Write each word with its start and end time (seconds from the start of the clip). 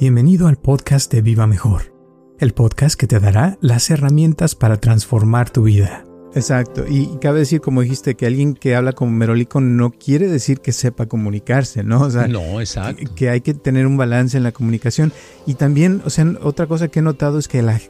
Bienvenido 0.00 0.46
al 0.46 0.58
podcast 0.58 1.12
de 1.12 1.22
Viva 1.22 1.48
Mejor, 1.48 1.92
el 2.38 2.54
podcast 2.54 2.94
que 2.94 3.08
te 3.08 3.18
dará 3.18 3.58
las 3.60 3.90
herramientas 3.90 4.54
para 4.54 4.76
transformar 4.76 5.50
tu 5.50 5.64
vida. 5.64 6.04
Exacto, 6.36 6.84
y 6.88 7.18
cabe 7.20 7.40
decir, 7.40 7.60
como 7.60 7.82
dijiste, 7.82 8.14
que 8.14 8.26
alguien 8.26 8.54
que 8.54 8.76
habla 8.76 8.92
como 8.92 9.10
merolico 9.10 9.60
no 9.60 9.90
quiere 9.90 10.28
decir 10.28 10.60
que 10.60 10.70
sepa 10.70 11.06
comunicarse, 11.06 11.82
¿no? 11.82 12.02
O 12.02 12.10
sea, 12.10 12.28
no, 12.28 12.60
exacto. 12.60 13.12
Que, 13.16 13.28
hay 13.28 13.40
que 13.40 13.54
tener 13.54 13.88
un 13.88 13.96
balance 13.96 14.36
en 14.36 14.44
la 14.44 14.52
comunicación. 14.52 15.12
Y 15.46 15.54
también, 15.54 16.00
o 16.04 16.10
sea, 16.10 16.32
otra 16.42 16.68
cosa 16.68 16.86
que 16.86 17.00
he 17.00 17.02
notado 17.02 17.40
es 17.40 17.48
que 17.48 17.60
la, 17.62 17.80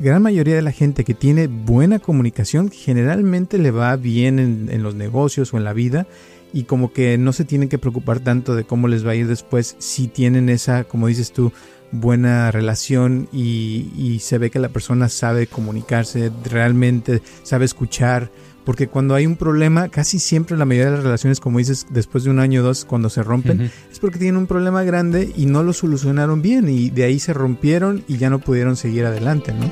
gran 0.00 0.22
mayoría 0.22 0.54
de 0.54 0.62
la 0.62 0.72
gente 0.72 1.04
que 1.04 1.12
tiene 1.12 1.48
buena 1.48 1.98
comunicación 1.98 2.70
generalmente 2.70 3.58
le 3.58 3.72
va 3.72 3.94
bien 3.96 4.38
en, 4.38 4.70
en 4.72 4.82
los 4.82 4.94
negocios 4.94 5.52
o 5.52 5.58
en 5.58 5.64
la 5.64 5.74
vida 5.74 6.06
y 6.52 6.64
como 6.64 6.92
que 6.92 7.18
no 7.18 7.32
se 7.32 7.44
tienen 7.44 7.68
que 7.68 7.78
preocupar 7.78 8.20
tanto 8.20 8.54
de 8.54 8.64
cómo 8.64 8.88
les 8.88 9.06
va 9.06 9.12
a 9.12 9.14
ir 9.14 9.26
después 9.26 9.76
si 9.78 10.08
tienen 10.08 10.48
esa, 10.48 10.84
como 10.84 11.06
dices 11.06 11.32
tú, 11.32 11.52
buena 11.92 12.50
relación 12.50 13.28
y, 13.32 14.18
se 14.20 14.38
ve 14.38 14.50
que 14.50 14.58
la 14.58 14.68
persona 14.68 15.08
sabe 15.08 15.46
comunicarse, 15.46 16.30
realmente 16.44 17.22
sabe 17.42 17.64
escuchar, 17.64 18.30
porque 18.64 18.86
cuando 18.86 19.14
hay 19.14 19.26
un 19.26 19.36
problema, 19.36 19.88
casi 19.88 20.18
siempre 20.18 20.56
la 20.56 20.64
mayoría 20.64 20.90
de 20.90 20.96
las 20.96 21.04
relaciones, 21.04 21.40
como 21.40 21.58
dices, 21.58 21.86
después 21.90 22.24
de 22.24 22.30
un 22.30 22.38
año 22.38 22.60
o 22.60 22.64
dos, 22.64 22.84
cuando 22.84 23.08
se 23.08 23.22
rompen, 23.22 23.70
es 23.90 23.98
porque 23.98 24.18
tienen 24.18 24.36
un 24.36 24.46
problema 24.46 24.82
grande 24.84 25.32
y 25.34 25.46
no 25.46 25.62
lo 25.62 25.72
solucionaron 25.72 26.42
bien 26.42 26.68
y 26.68 26.90
de 26.90 27.04
ahí 27.04 27.18
se 27.18 27.32
rompieron 27.32 28.04
y 28.06 28.18
ya 28.18 28.30
no 28.30 28.38
pudieron 28.38 28.76
seguir 28.76 29.06
adelante, 29.06 29.52
¿no? 29.54 29.70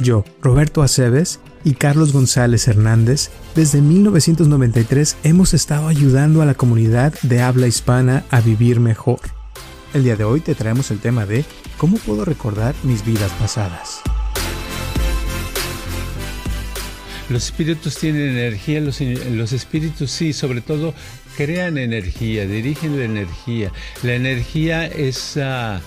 Yo, 0.00 0.24
Roberto 0.42 0.82
Aceves, 0.82 1.40
y 1.64 1.74
Carlos 1.74 2.12
González 2.12 2.68
Hernández, 2.68 3.30
desde 3.54 3.80
1993 3.80 5.16
hemos 5.24 5.54
estado 5.54 5.88
ayudando 5.88 6.42
a 6.42 6.44
la 6.44 6.54
comunidad 6.54 7.14
de 7.22 7.40
habla 7.40 7.66
hispana 7.66 8.24
a 8.30 8.40
vivir 8.40 8.80
mejor. 8.80 9.20
El 9.94 10.04
día 10.04 10.16
de 10.16 10.24
hoy 10.24 10.40
te 10.40 10.54
traemos 10.54 10.90
el 10.90 11.00
tema 11.00 11.24
de 11.24 11.44
cómo 11.78 11.96
puedo 11.96 12.24
recordar 12.24 12.74
mis 12.82 13.04
vidas 13.04 13.32
pasadas. 13.32 14.02
Los 17.30 17.46
espíritus 17.46 17.96
tienen 17.96 18.36
energía, 18.36 18.80
los, 18.80 19.00
espíritus 19.52 20.10
sí, 20.10 20.34
sobre 20.34 20.60
todo 20.60 20.92
crean 21.38 21.78
energía, 21.78 22.46
dirigen 22.46 22.98
la 22.98 23.04
energía. 23.06 23.72
La 24.02 24.14
energía 24.14 24.86
es... 24.86 25.38
Ah, 25.38 25.80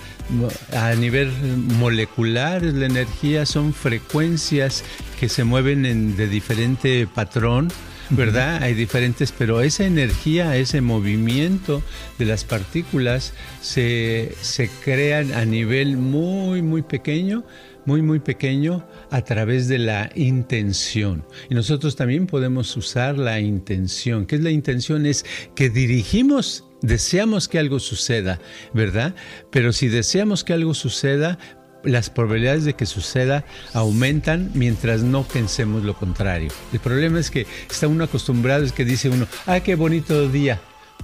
a 0.72 0.94
nivel 0.94 1.30
molecular, 1.78 2.62
la 2.62 2.86
energía 2.86 3.46
son 3.46 3.72
frecuencias 3.72 4.84
que 5.18 5.28
se 5.28 5.44
mueven 5.44 5.86
en, 5.86 6.16
de 6.16 6.28
diferente 6.28 7.06
patrón, 7.06 7.68
¿verdad? 8.10 8.62
Hay 8.62 8.74
diferentes, 8.74 9.32
pero 9.32 9.60
esa 9.60 9.84
energía, 9.84 10.56
ese 10.56 10.80
movimiento 10.80 11.82
de 12.18 12.26
las 12.26 12.44
partículas 12.44 13.34
se, 13.60 14.34
se 14.40 14.70
crean 14.84 15.32
a 15.32 15.44
nivel 15.44 15.96
muy, 15.96 16.62
muy 16.62 16.82
pequeño 16.82 17.44
muy, 17.88 18.02
muy 18.02 18.18
pequeño 18.18 18.84
a 19.10 19.22
través 19.22 19.66
de 19.66 19.78
la 19.78 20.10
intención. 20.14 21.24
Y 21.48 21.54
nosotros 21.54 21.96
también 21.96 22.26
podemos 22.26 22.76
usar 22.76 23.16
la 23.16 23.40
intención. 23.40 24.26
¿Qué 24.26 24.36
es 24.36 24.42
la 24.42 24.50
intención? 24.50 25.06
Es 25.06 25.24
que 25.54 25.70
dirigimos 25.70 26.67
Deseamos 26.82 27.48
que 27.48 27.58
algo 27.58 27.80
suceda, 27.80 28.40
¿verdad? 28.72 29.14
Pero 29.50 29.72
si 29.72 29.88
deseamos 29.88 30.44
que 30.44 30.52
algo 30.52 30.74
suceda, 30.74 31.38
las 31.84 32.10
probabilidades 32.10 32.64
de 32.64 32.74
que 32.74 32.86
suceda 32.86 33.44
aumentan 33.72 34.50
mientras 34.54 35.02
no 35.02 35.24
pensemos 35.24 35.84
lo 35.84 35.94
contrario. 35.94 36.50
El 36.72 36.80
problema 36.80 37.18
es 37.18 37.30
que 37.30 37.46
está 37.70 37.88
uno 37.88 38.04
acostumbrado, 38.04 38.64
es 38.64 38.72
que 38.72 38.84
dice 38.84 39.08
uno, 39.08 39.26
ah, 39.46 39.60
qué 39.60 39.74
bonito 39.74 40.28
día. 40.28 40.60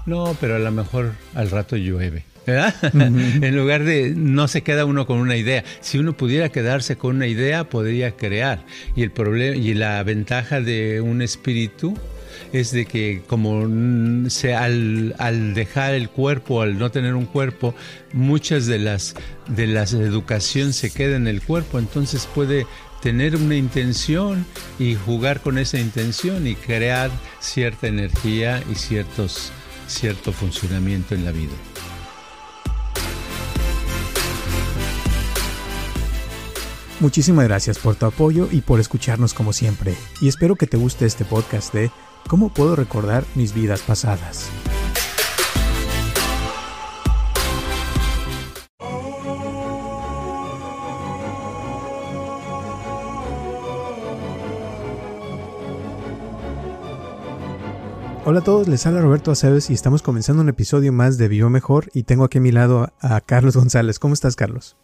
No, 0.06 0.36
pero 0.40 0.56
a 0.56 0.58
lo 0.58 0.70
mejor 0.70 1.12
al 1.34 1.50
rato 1.50 1.76
llueve. 1.76 2.24
¿verdad? 2.46 2.74
en 2.92 3.56
lugar 3.56 3.84
de 3.84 4.12
no 4.14 4.48
se 4.48 4.62
queda 4.62 4.84
uno 4.84 5.06
con 5.06 5.18
una 5.18 5.36
idea. 5.36 5.64
Si 5.80 5.98
uno 5.98 6.16
pudiera 6.16 6.50
quedarse 6.50 6.96
con 6.96 7.16
una 7.16 7.26
idea, 7.26 7.68
podría 7.68 8.16
crear. 8.16 8.64
Y 8.94 9.02
el 9.02 9.10
problema 9.10 9.56
y 9.56 9.74
la 9.74 10.02
ventaja 10.02 10.60
de 10.60 11.00
un 11.00 11.22
espíritu 11.22 11.96
es 12.52 12.72
de 12.72 12.86
que 12.86 13.22
como 13.26 14.28
se, 14.30 14.54
al, 14.54 15.54
dejar 15.54 15.94
el 15.94 16.08
cuerpo, 16.10 16.62
al 16.62 16.78
no 16.78 16.90
tener 16.90 17.14
un 17.14 17.26
cuerpo, 17.26 17.74
muchas 18.12 18.66
de 18.66 18.78
las 18.78 19.14
de 19.48 19.66
las 19.66 19.92
educación 19.92 20.72
se 20.72 20.90
queda 20.90 21.16
en 21.16 21.26
el 21.26 21.42
cuerpo, 21.42 21.78
entonces 21.78 22.26
puede 22.34 22.66
tener 23.02 23.36
una 23.36 23.56
intención 23.56 24.46
y 24.78 24.94
jugar 24.94 25.40
con 25.40 25.58
esa 25.58 25.78
intención 25.78 26.46
y 26.46 26.54
crear 26.54 27.10
cierta 27.40 27.86
energía 27.86 28.62
y 28.70 28.76
ciertos, 28.76 29.52
cierto 29.86 30.32
funcionamiento 30.32 31.14
en 31.14 31.24
la 31.24 31.32
vida. 31.32 31.52
Muchísimas 37.00 37.46
gracias 37.46 37.78
por 37.78 37.96
tu 37.96 38.06
apoyo 38.06 38.48
y 38.50 38.62
por 38.62 38.80
escucharnos 38.80 39.34
como 39.34 39.52
siempre. 39.52 39.94
Y 40.22 40.28
espero 40.28 40.56
que 40.56 40.66
te 40.66 40.78
guste 40.78 41.04
este 41.04 41.26
podcast 41.26 41.74
de 41.74 41.90
¿Cómo 42.28 42.48
puedo 42.48 42.74
recordar 42.74 43.24
mis 43.34 43.54
vidas 43.54 43.82
pasadas? 43.82 44.50
Hola 58.26 58.40
a 58.40 58.42
todos, 58.42 58.68
les 58.68 58.86
habla 58.86 59.02
Roberto 59.02 59.30
Aceves 59.30 59.68
y 59.68 59.74
estamos 59.74 60.00
comenzando 60.00 60.40
un 60.40 60.48
episodio 60.48 60.94
más 60.94 61.18
de 61.18 61.28
Vivo 61.28 61.50
Mejor 61.50 61.90
y 61.92 62.04
tengo 62.04 62.24
aquí 62.24 62.38
a 62.38 62.40
mi 62.40 62.52
lado 62.52 62.90
a 63.00 63.20
Carlos 63.20 63.54
González. 63.54 63.98
¿Cómo 63.98 64.14
estás, 64.14 64.34
Carlos? 64.34 64.78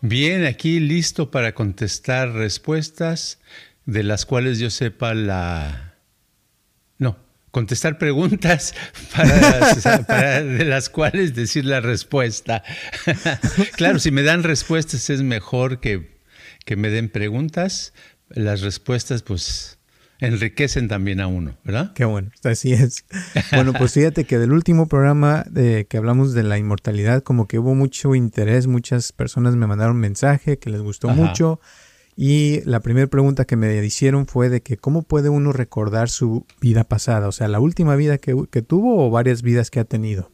Bien, 0.00 0.46
aquí 0.46 0.80
listo 0.80 1.30
para 1.30 1.54
contestar 1.54 2.32
respuestas 2.32 3.38
de 3.84 4.02
las 4.02 4.24
cuales 4.24 4.58
yo 4.58 4.70
sepa 4.70 5.12
la 5.12 5.93
contestar 7.54 7.98
preguntas 7.98 8.74
para, 10.06 10.42
de 10.42 10.64
las 10.64 10.88
cuales 10.90 11.36
decir 11.36 11.64
la 11.64 11.80
respuesta. 11.80 12.64
claro, 13.76 14.00
si 14.00 14.10
me 14.10 14.24
dan 14.24 14.42
respuestas 14.42 15.08
es 15.08 15.22
mejor 15.22 15.78
que, 15.78 16.18
que 16.64 16.74
me 16.74 16.90
den 16.90 17.08
preguntas. 17.08 17.94
Las 18.28 18.60
respuestas 18.62 19.22
pues 19.22 19.78
enriquecen 20.18 20.88
también 20.88 21.20
a 21.20 21.28
uno, 21.28 21.56
¿verdad? 21.62 21.92
Qué 21.94 22.04
bueno, 22.04 22.32
así 22.42 22.72
es. 22.72 23.04
Bueno, 23.52 23.72
pues 23.72 23.92
fíjate 23.92 24.24
que 24.24 24.38
del 24.38 24.52
último 24.52 24.88
programa 24.88 25.44
de 25.48 25.86
que 25.86 25.96
hablamos 25.96 26.34
de 26.34 26.42
la 26.42 26.58
inmortalidad, 26.58 27.22
como 27.22 27.46
que 27.46 27.60
hubo 27.60 27.76
mucho 27.76 28.16
interés, 28.16 28.66
muchas 28.66 29.12
personas 29.12 29.54
me 29.54 29.68
mandaron 29.68 29.96
mensaje 29.96 30.58
que 30.58 30.70
les 30.70 30.80
gustó 30.80 31.08
mucho. 31.08 31.60
Y 32.16 32.60
la 32.64 32.80
primera 32.80 33.08
pregunta 33.08 33.44
que 33.44 33.56
me 33.56 33.84
hicieron 33.84 34.26
fue 34.26 34.48
de 34.48 34.62
que 34.62 34.76
cómo 34.76 35.02
puede 35.02 35.28
uno 35.28 35.52
recordar 35.52 36.08
su 36.08 36.46
vida 36.60 36.84
pasada, 36.84 37.28
o 37.28 37.32
sea, 37.32 37.48
la 37.48 37.60
última 37.60 37.96
vida 37.96 38.18
que, 38.18 38.62
tuvo 38.62 39.06
o 39.06 39.10
varias 39.10 39.42
vidas 39.42 39.70
que 39.70 39.80
ha 39.80 39.84
tenido. 39.84 40.30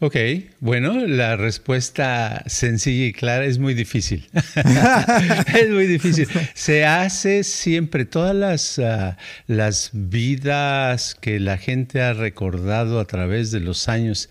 Ok, 0.00 0.16
bueno, 0.60 1.06
la 1.06 1.36
respuesta 1.36 2.42
sencilla 2.46 3.04
y 3.04 3.12
clara 3.12 3.44
es 3.44 3.58
muy 3.58 3.74
difícil. 3.74 4.26
es 5.54 5.68
muy 5.68 5.86
difícil. 5.86 6.26
Se 6.54 6.86
hace 6.86 7.44
siempre, 7.44 8.06
todas 8.06 8.34
las, 8.34 8.78
ah, 8.78 9.18
las 9.46 9.90
vidas 9.92 11.14
que 11.14 11.38
la 11.40 11.58
gente 11.58 12.00
ha 12.00 12.14
recordado 12.14 13.00
a 13.00 13.04
través 13.04 13.50
de 13.50 13.60
los 13.60 13.90
años 13.90 14.30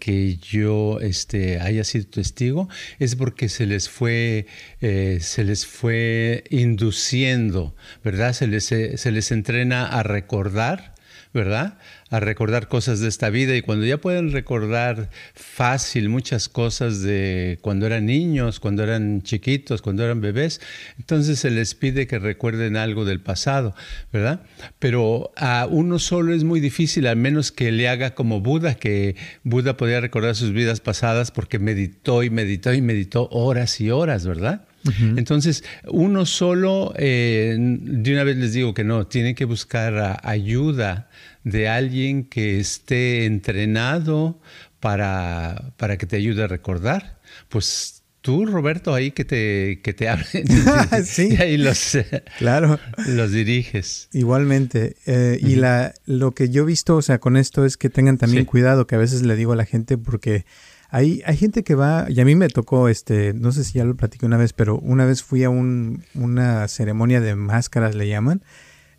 que 0.00 0.38
yo 0.38 0.98
este, 1.00 1.60
haya 1.60 1.84
sido 1.84 2.06
testigo 2.06 2.68
es 2.98 3.14
porque 3.14 3.48
se 3.48 3.66
les 3.66 3.88
fue, 3.88 4.46
eh, 4.80 5.18
se 5.20 5.44
les 5.44 5.66
fue 5.66 6.42
induciendo, 6.50 7.76
¿verdad? 8.02 8.32
Se 8.32 8.48
les, 8.48 8.64
se 8.64 9.12
les 9.12 9.30
entrena 9.30 9.86
a 9.86 10.02
recordar, 10.02 10.94
¿verdad? 11.32 11.78
a 12.10 12.18
recordar 12.18 12.66
cosas 12.66 12.98
de 12.98 13.08
esta 13.08 13.30
vida 13.30 13.56
y 13.56 13.62
cuando 13.62 13.86
ya 13.86 13.98
pueden 13.98 14.32
recordar 14.32 15.10
fácil 15.32 16.08
muchas 16.08 16.48
cosas 16.48 17.02
de 17.02 17.58
cuando 17.62 17.86
eran 17.86 18.06
niños, 18.06 18.58
cuando 18.58 18.82
eran 18.82 19.22
chiquitos, 19.22 19.80
cuando 19.80 20.04
eran 20.04 20.20
bebés, 20.20 20.60
entonces 20.98 21.38
se 21.38 21.50
les 21.50 21.76
pide 21.76 22.08
que 22.08 22.18
recuerden 22.18 22.76
algo 22.76 23.04
del 23.04 23.20
pasado, 23.20 23.76
¿verdad? 24.12 24.40
Pero 24.80 25.30
a 25.36 25.68
uno 25.70 26.00
solo 26.00 26.34
es 26.34 26.42
muy 26.42 26.58
difícil, 26.58 27.06
al 27.06 27.16
menos 27.16 27.52
que 27.52 27.70
le 27.70 27.88
haga 27.88 28.14
como 28.16 28.40
Buda, 28.40 28.74
que 28.74 29.14
Buda 29.44 29.76
podía 29.76 30.00
recordar 30.00 30.34
sus 30.34 30.52
vidas 30.52 30.80
pasadas 30.80 31.30
porque 31.30 31.60
meditó 31.60 32.24
y 32.24 32.30
meditó 32.30 32.74
y 32.74 32.82
meditó 32.82 33.28
horas 33.30 33.80
y 33.80 33.90
horas, 33.90 34.26
¿verdad? 34.26 34.66
Entonces, 34.98 35.62
uno 35.88 36.24
solo, 36.24 36.94
eh, 36.96 37.54
de 37.58 38.12
una 38.14 38.24
vez 38.24 38.38
les 38.38 38.54
digo 38.54 38.72
que 38.72 38.82
no, 38.82 39.06
tiene 39.06 39.34
que 39.34 39.44
buscar 39.44 40.18
ayuda 40.22 41.10
de 41.44 41.68
alguien 41.68 42.24
que 42.24 42.60
esté 42.60 43.24
entrenado 43.24 44.40
para, 44.80 45.72
para 45.76 45.96
que 45.96 46.06
te 46.06 46.16
ayude 46.16 46.44
a 46.44 46.46
recordar. 46.46 47.18
Pues 47.48 48.02
tú, 48.20 48.46
Roberto, 48.46 48.94
ahí 48.94 49.10
que 49.12 49.24
te, 49.24 49.80
que 49.82 49.92
te 49.92 50.08
hablen. 50.10 50.46
sí. 51.04 51.28
Y 51.32 51.42
ahí 51.42 51.56
los, 51.56 51.98
claro. 52.38 52.78
los 53.06 53.32
diriges. 53.32 54.08
Igualmente. 54.12 54.96
Eh, 55.06 55.38
y 55.40 55.56
la, 55.56 55.94
lo 56.06 56.32
que 56.32 56.48
yo 56.48 56.62
he 56.62 56.66
visto, 56.66 56.96
o 56.96 57.02
sea, 57.02 57.18
con 57.18 57.36
esto 57.36 57.64
es 57.64 57.76
que 57.76 57.90
tengan 57.90 58.18
también 58.18 58.44
cuidado, 58.44 58.86
que 58.86 58.94
a 58.94 58.98
veces 58.98 59.22
le 59.22 59.36
digo 59.36 59.52
a 59.52 59.56
la 59.56 59.64
gente 59.64 59.98
porque 59.98 60.44
hay, 60.90 61.22
hay 61.24 61.36
gente 61.36 61.62
que 61.62 61.74
va, 61.74 62.06
y 62.08 62.20
a 62.20 62.24
mí 62.24 62.34
me 62.34 62.48
tocó, 62.48 62.88
este, 62.88 63.32
no 63.32 63.52
sé 63.52 63.64
si 63.64 63.74
ya 63.78 63.84
lo 63.84 63.96
platiqué 63.96 64.26
una 64.26 64.36
vez, 64.36 64.52
pero 64.52 64.78
una 64.78 65.04
vez 65.04 65.22
fui 65.22 65.44
a 65.44 65.50
un, 65.50 66.04
una 66.14 66.66
ceremonia 66.66 67.20
de 67.20 67.36
máscaras, 67.36 67.94
le 67.94 68.08
llaman, 68.08 68.42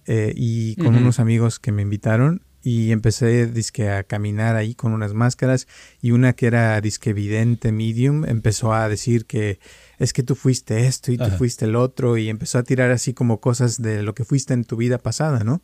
eh, 0.05 0.33
y 0.35 0.75
con 0.75 0.95
unos 0.95 1.19
amigos 1.19 1.59
que 1.59 1.71
me 1.71 1.81
invitaron 1.81 2.43
y 2.63 2.91
empecé 2.91 3.47
disque 3.47 3.89
a 3.89 4.03
caminar 4.03 4.55
ahí 4.55 4.75
con 4.75 4.93
unas 4.93 5.13
máscaras 5.13 5.67
y 6.01 6.11
una 6.11 6.33
que 6.33 6.47
era 6.47 6.79
disque 6.79 7.13
vidente 7.13 7.71
medium 7.71 8.25
empezó 8.25 8.73
a 8.73 8.87
decir 8.87 9.25
que 9.25 9.59
es 9.97 10.13
que 10.13 10.23
tú 10.23 10.35
fuiste 10.35 10.85
esto 10.85 11.11
y 11.11 11.17
tú 11.17 11.29
fuiste 11.37 11.65
el 11.65 11.75
otro 11.75 12.17
y 12.17 12.29
empezó 12.29 12.59
a 12.59 12.63
tirar 12.63 12.91
así 12.91 13.13
como 13.13 13.39
cosas 13.39 13.81
de 13.81 14.03
lo 14.03 14.13
que 14.13 14.25
fuiste 14.25 14.53
en 14.53 14.63
tu 14.63 14.75
vida 14.75 14.97
pasada, 14.97 15.43
¿no? 15.43 15.61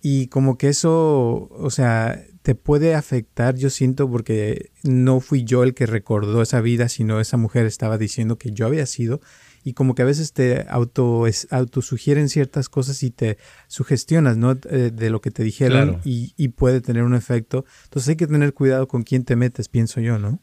Y 0.00 0.28
como 0.28 0.58
que 0.58 0.68
eso, 0.68 1.48
o 1.50 1.70
sea, 1.70 2.24
te 2.42 2.54
puede 2.54 2.94
afectar, 2.94 3.56
yo 3.56 3.68
siento, 3.68 4.08
porque 4.08 4.70
no 4.84 5.18
fui 5.20 5.42
yo 5.44 5.64
el 5.64 5.74
que 5.74 5.86
recordó 5.86 6.40
esa 6.40 6.60
vida, 6.60 6.88
sino 6.88 7.20
esa 7.20 7.36
mujer 7.36 7.66
estaba 7.66 7.98
diciendo 7.98 8.38
que 8.38 8.52
yo 8.52 8.66
había 8.66 8.86
sido 8.86 9.20
y 9.68 9.74
como 9.74 9.94
que 9.94 10.00
a 10.00 10.06
veces 10.06 10.32
te 10.32 10.64
auto 10.70 11.26
autosugieren 11.50 12.30
ciertas 12.30 12.70
cosas 12.70 13.02
y 13.02 13.10
te 13.10 13.36
sugestionas, 13.66 14.38
¿no? 14.38 14.52
Eh, 14.52 14.90
de 14.90 15.10
lo 15.10 15.20
que 15.20 15.30
te 15.30 15.42
dijeron 15.42 16.00
y, 16.06 16.32
y, 16.38 16.48
puede 16.48 16.80
tener 16.80 17.02
un 17.02 17.14
efecto. 17.14 17.66
Entonces 17.84 18.08
hay 18.08 18.16
que 18.16 18.26
tener 18.26 18.54
cuidado 18.54 18.88
con 18.88 19.02
quién 19.02 19.24
te 19.24 19.36
metes, 19.36 19.68
pienso 19.68 20.00
yo, 20.00 20.18
¿no? 20.18 20.40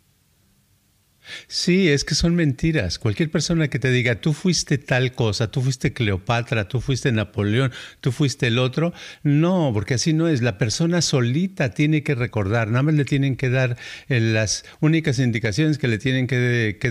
Sí, 1.48 1.90
es 1.90 2.04
que 2.04 2.16
son 2.16 2.36
mentiras. 2.36 3.00
Cualquier 3.00 3.30
persona 3.30 3.68
que 3.68 3.80
te 3.80 3.92
diga, 3.92 4.16
tú 4.16 4.34
fuiste 4.34 4.78
tal 4.78 5.14
cosa, 5.14 5.52
tú 5.52 5.62
fuiste 5.62 5.94
Cleopatra, 5.94 6.68
tú 6.68 6.82
fuiste 6.82 7.12
Napoleón, 7.12 7.72
tú 8.02 8.12
fuiste 8.12 8.48
el 8.48 8.58
otro, 8.58 8.94
no, 9.24 9.72
porque 9.74 9.96
así 9.96 10.14
no 10.14 10.28
es. 10.28 10.42
La 10.42 10.58
persona 10.58 11.02
solita 11.02 11.74
tiene 11.74 12.04
que 12.04 12.16
recordar, 12.16 12.70
nada 12.70 12.84
más 12.84 12.96
le 12.96 13.06
tienen 13.06 13.36
que 13.36 13.50
dar 13.50 13.78
eh, 14.10 14.20
las 14.20 14.66
únicas 14.80 15.20
indicaciones 15.20 15.78
que 15.78 15.88
le 15.88 15.98
tienen 15.98 16.28
que, 16.28 16.36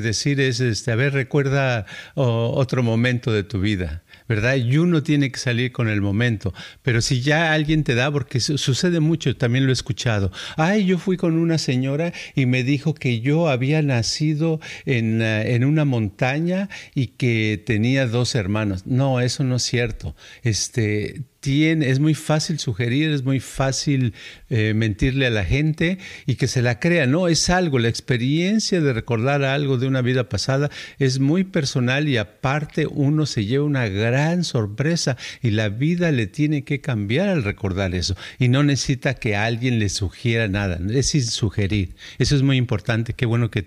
decir 0.05 0.41
es, 0.41 0.61
este, 0.61 0.93
a 0.93 0.97
ver, 0.97 1.13
recuerda 1.13 1.87
otro 2.15 2.83
momento 2.83 3.33
de 3.33 3.43
tu 3.43 3.61
vida. 3.61 4.04
¿Verdad? 4.29 4.57
Y 4.57 4.77
uno 4.79 5.03
tiene 5.03 5.31
que 5.31 5.39
salir 5.39 5.73
con 5.73 5.89
el 5.89 6.01
momento. 6.01 6.55
Pero 6.83 7.01
si 7.01 7.21
ya 7.21 7.53
alguien 7.53 7.85
te 7.85 7.95
da, 7.95 8.11
porque 8.11 8.41
sucede 8.41 9.01
mucho, 9.01 9.37
también 9.37 9.65
lo 9.65 9.71
he 9.71 9.75
escuchado. 9.75 10.33
Ay, 10.57 10.87
yo 10.87 10.99
fui 10.99 11.17
con 11.17 11.37
una 11.39 11.59
señora 11.59 12.13
y 12.35 12.47
me 12.47 12.65
dijo 12.65 12.95
que 12.95 13.21
yo 13.21 13.49
había 13.49 13.83
nacido 13.83 14.61
en, 14.87 15.23
eh, 15.23 15.55
en 15.55 15.65
una 15.65 15.85
montaña 15.85 16.69
y 16.95 17.09
que 17.09 17.63
tenía 17.65 18.07
dos 18.07 18.35
hermanos. 18.35 18.87
No, 18.87 19.21
eso 19.21 19.45
no 19.45 19.57
es 19.57 19.63
cierto. 19.63 20.15
Este, 20.43 21.23
es 21.47 22.01
muy 22.01 22.15
fácil 22.15 22.59
sugerir, 22.59 23.11
es 23.11 23.23
muy 23.23 23.39
fácil 23.39 24.15
eh, 24.49 24.73
mentirle 24.75 25.27
a 25.27 25.31
la 25.31 25.45
gente 25.45 25.99
y 26.27 26.37
que 26.37 26.47
se 26.47 26.63
la 26.63 26.81
crea. 26.81 27.07
No, 27.07 27.29
es 27.29 27.51
algo, 27.51 27.79
la 27.79 27.89
experiencia 27.89 28.81
de 28.81 28.93
recordar 28.93 29.45
algo 29.45 29.77
de 29.77 29.87
una 29.87 30.01
vida 30.01 30.29
pasada 30.29 30.71
es 30.99 31.19
muy 31.19 31.45
personal 31.45 32.09
y 32.09 32.17
aparte 32.17 32.87
uno 32.87 33.27
se 33.27 33.45
lleva 33.45 33.65
una 33.65 33.89
gran 33.89 34.45
sorpresa 34.45 35.17
y 35.43 35.51
la 35.51 35.69
vida 35.69 36.13
le 36.13 36.27
tiene 36.27 36.65
que 36.65 36.81
cambiar 36.81 37.29
al 37.29 37.45
recordar 37.45 37.95
eso 37.95 38.17
y 38.39 38.49
no 38.49 38.63
necesita 38.63 39.15
que 39.15 39.37
alguien 39.37 39.79
le 39.79 39.91
sugiera 39.91 40.49
nada, 40.49 40.81
es 40.91 41.07
sin 41.11 41.25
sugerir. 41.25 41.95
Eso 42.19 42.37
es 42.37 42.43
muy 42.43 42.57
importante, 42.57 43.13
qué 43.13 43.27
bueno 43.27 43.51
que, 43.51 43.67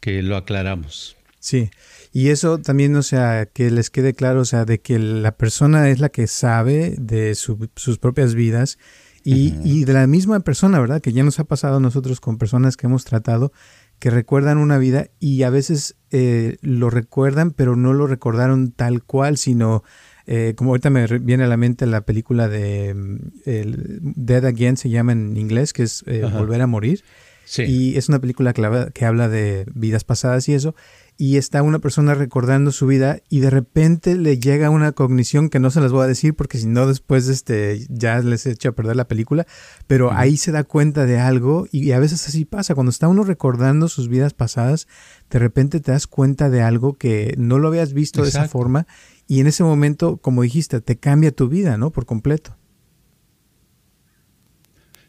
que 0.00 0.22
lo 0.22 0.36
aclaramos. 0.36 1.16
Sí, 1.40 1.70
y 2.12 2.28
eso 2.28 2.58
también, 2.58 2.96
o 2.96 3.02
sea, 3.02 3.46
que 3.46 3.70
les 3.70 3.90
quede 3.90 4.14
claro, 4.14 4.40
o 4.40 4.44
sea, 4.44 4.64
de 4.64 4.80
que 4.80 4.98
la 4.98 5.36
persona 5.36 5.88
es 5.88 6.00
la 6.00 6.08
que 6.08 6.26
sabe 6.26 6.94
de 6.98 7.34
sus 7.34 7.98
propias 7.98 8.34
vidas 8.34 8.78
y, 9.24 9.54
y, 9.64 9.84
de 9.84 9.92
la 9.92 10.06
misma 10.06 10.38
persona, 10.40 10.78
¿verdad? 10.78 11.00
Que 11.00 11.12
ya 11.12 11.24
nos 11.24 11.40
ha 11.40 11.44
pasado 11.44 11.78
a 11.78 11.80
nosotros 11.80 12.20
con 12.20 12.38
personas 12.38 12.76
que 12.76 12.86
hemos 12.86 13.04
tratado 13.04 13.52
que 13.98 14.10
recuerdan 14.10 14.58
una 14.58 14.78
vida 14.78 15.08
y 15.18 15.42
a 15.42 15.50
veces 15.50 15.96
eh, 16.10 16.58
lo 16.60 16.90
recuerdan, 16.90 17.50
pero 17.50 17.76
no 17.76 17.94
lo 17.94 18.06
recordaron 18.06 18.72
tal 18.72 19.02
cual, 19.02 19.36
sino 19.38 19.82
eh, 20.26 20.54
como 20.56 20.70
ahorita 20.70 20.90
me 20.90 21.06
viene 21.18 21.44
a 21.44 21.48
la 21.48 21.56
mente 21.56 21.86
la 21.86 22.02
película 22.02 22.48
de 22.48 22.94
mm, 22.94 23.16
el 23.44 23.98
Dead 24.02 24.44
Again, 24.44 24.76
se 24.76 24.90
llama 24.90 25.12
en 25.12 25.36
inglés, 25.36 25.72
que 25.72 25.84
es 25.84 26.04
eh, 26.06 26.28
Volver 26.32 26.60
a 26.60 26.66
Morir. 26.66 27.04
Sí. 27.46 27.62
Y 27.62 27.96
es 27.96 28.10
una 28.10 28.18
película 28.18 28.52
que, 28.52 28.90
que 28.92 29.06
habla 29.06 29.28
de 29.28 29.64
vidas 29.74 30.04
pasadas 30.04 30.46
y 30.48 30.54
eso 30.54 30.74
y 31.18 31.38
está 31.38 31.62
una 31.62 31.78
persona 31.78 32.14
recordando 32.14 32.72
su 32.72 32.86
vida 32.86 33.20
y 33.30 33.40
de 33.40 33.48
repente 33.48 34.16
le 34.16 34.38
llega 34.38 34.68
una 34.68 34.92
cognición 34.92 35.48
que 35.48 35.58
no 35.58 35.70
se 35.70 35.80
las 35.80 35.92
voy 35.92 36.04
a 36.04 36.08
decir 36.08 36.34
porque 36.34 36.58
si 36.58 36.66
no 36.66 36.86
después 36.86 37.28
este, 37.28 37.86
ya 37.88 38.20
les 38.20 38.44
echa 38.46 38.70
a 38.70 38.72
perder 38.72 38.96
la 38.96 39.08
película, 39.08 39.46
pero 39.86 40.12
ahí 40.12 40.36
se 40.36 40.52
da 40.52 40.64
cuenta 40.64 41.06
de 41.06 41.18
algo 41.18 41.66
y 41.72 41.92
a 41.92 41.98
veces 41.98 42.26
así 42.28 42.44
pasa, 42.44 42.74
cuando 42.74 42.90
está 42.90 43.08
uno 43.08 43.24
recordando 43.24 43.88
sus 43.88 44.08
vidas 44.08 44.34
pasadas, 44.34 44.88
de 45.30 45.38
repente 45.38 45.80
te 45.80 45.92
das 45.92 46.06
cuenta 46.06 46.50
de 46.50 46.62
algo 46.62 46.94
que 46.94 47.34
no 47.38 47.58
lo 47.58 47.68
habías 47.68 47.94
visto 47.94 48.22
de 48.22 48.28
esa 48.28 48.48
forma 48.48 48.86
y 49.26 49.40
en 49.40 49.46
ese 49.46 49.64
momento, 49.64 50.18
como 50.18 50.42
dijiste, 50.42 50.80
te 50.80 50.98
cambia 50.98 51.32
tu 51.32 51.48
vida, 51.48 51.78
¿no? 51.78 51.90
Por 51.90 52.04
completo. 52.04 52.56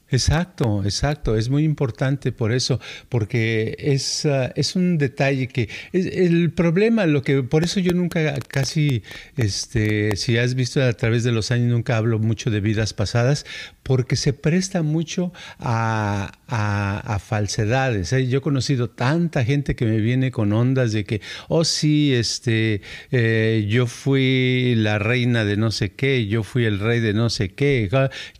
Exacto, 0.10 0.84
exacto. 0.86 1.36
Es 1.36 1.50
muy 1.50 1.64
importante 1.66 2.32
por 2.32 2.54
eso, 2.54 2.80
porque 3.10 3.76
es, 3.78 4.26
ah, 4.26 4.54
es 4.56 4.76
un 4.78 4.98
detalle 4.98 5.48
que 5.50 5.70
es, 5.92 6.06
el 6.06 6.52
problema, 6.52 7.06
lo 7.06 7.22
que 7.22 7.44
por 7.44 7.66
eso 7.66 7.82
yo 7.82 7.92
nunca 7.92 8.36
casi, 8.48 9.04
este, 9.36 10.16
si 10.16 10.38
has 10.38 10.56
visto 10.56 10.82
a 10.82 10.94
través 10.94 11.24
de 11.26 11.34
los 11.34 11.52
años, 11.52 11.72
nunca 11.72 11.98
hablo 11.98 12.20
mucho 12.20 12.50
de 12.50 12.62
vidas 12.62 12.94
pasadas, 12.94 13.46
porque 13.84 14.16
se 14.16 14.32
presta 14.32 14.82
mucho 14.82 15.34
a, 15.60 16.32
a, 16.48 17.20
falsedades. 17.20 18.14
¿eh? 18.14 18.28
Yo 18.28 18.40
he 18.40 18.42
conocido 18.42 18.90
tanta 18.90 19.44
gente 19.44 19.76
que 19.76 19.86
me 19.86 19.98
viene 20.00 20.32
con 20.32 20.54
ondas 20.54 20.92
de 20.92 21.04
que, 21.04 21.22
oh 21.48 21.64
sí, 21.64 22.14
este, 22.14 22.82
eh, 23.12 23.66
yo 23.70 23.88
fui 23.88 24.76
la 24.78 25.00
reina 25.00 25.44
de 25.44 25.58
no 25.58 25.72
sé 25.72 25.92
qué, 25.92 26.28
yo 26.28 26.44
fui 26.44 26.66
el 26.66 26.80
rey 26.80 27.00
de 27.00 27.14
no 27.14 27.30
sé 27.30 27.50
qué. 27.50 27.90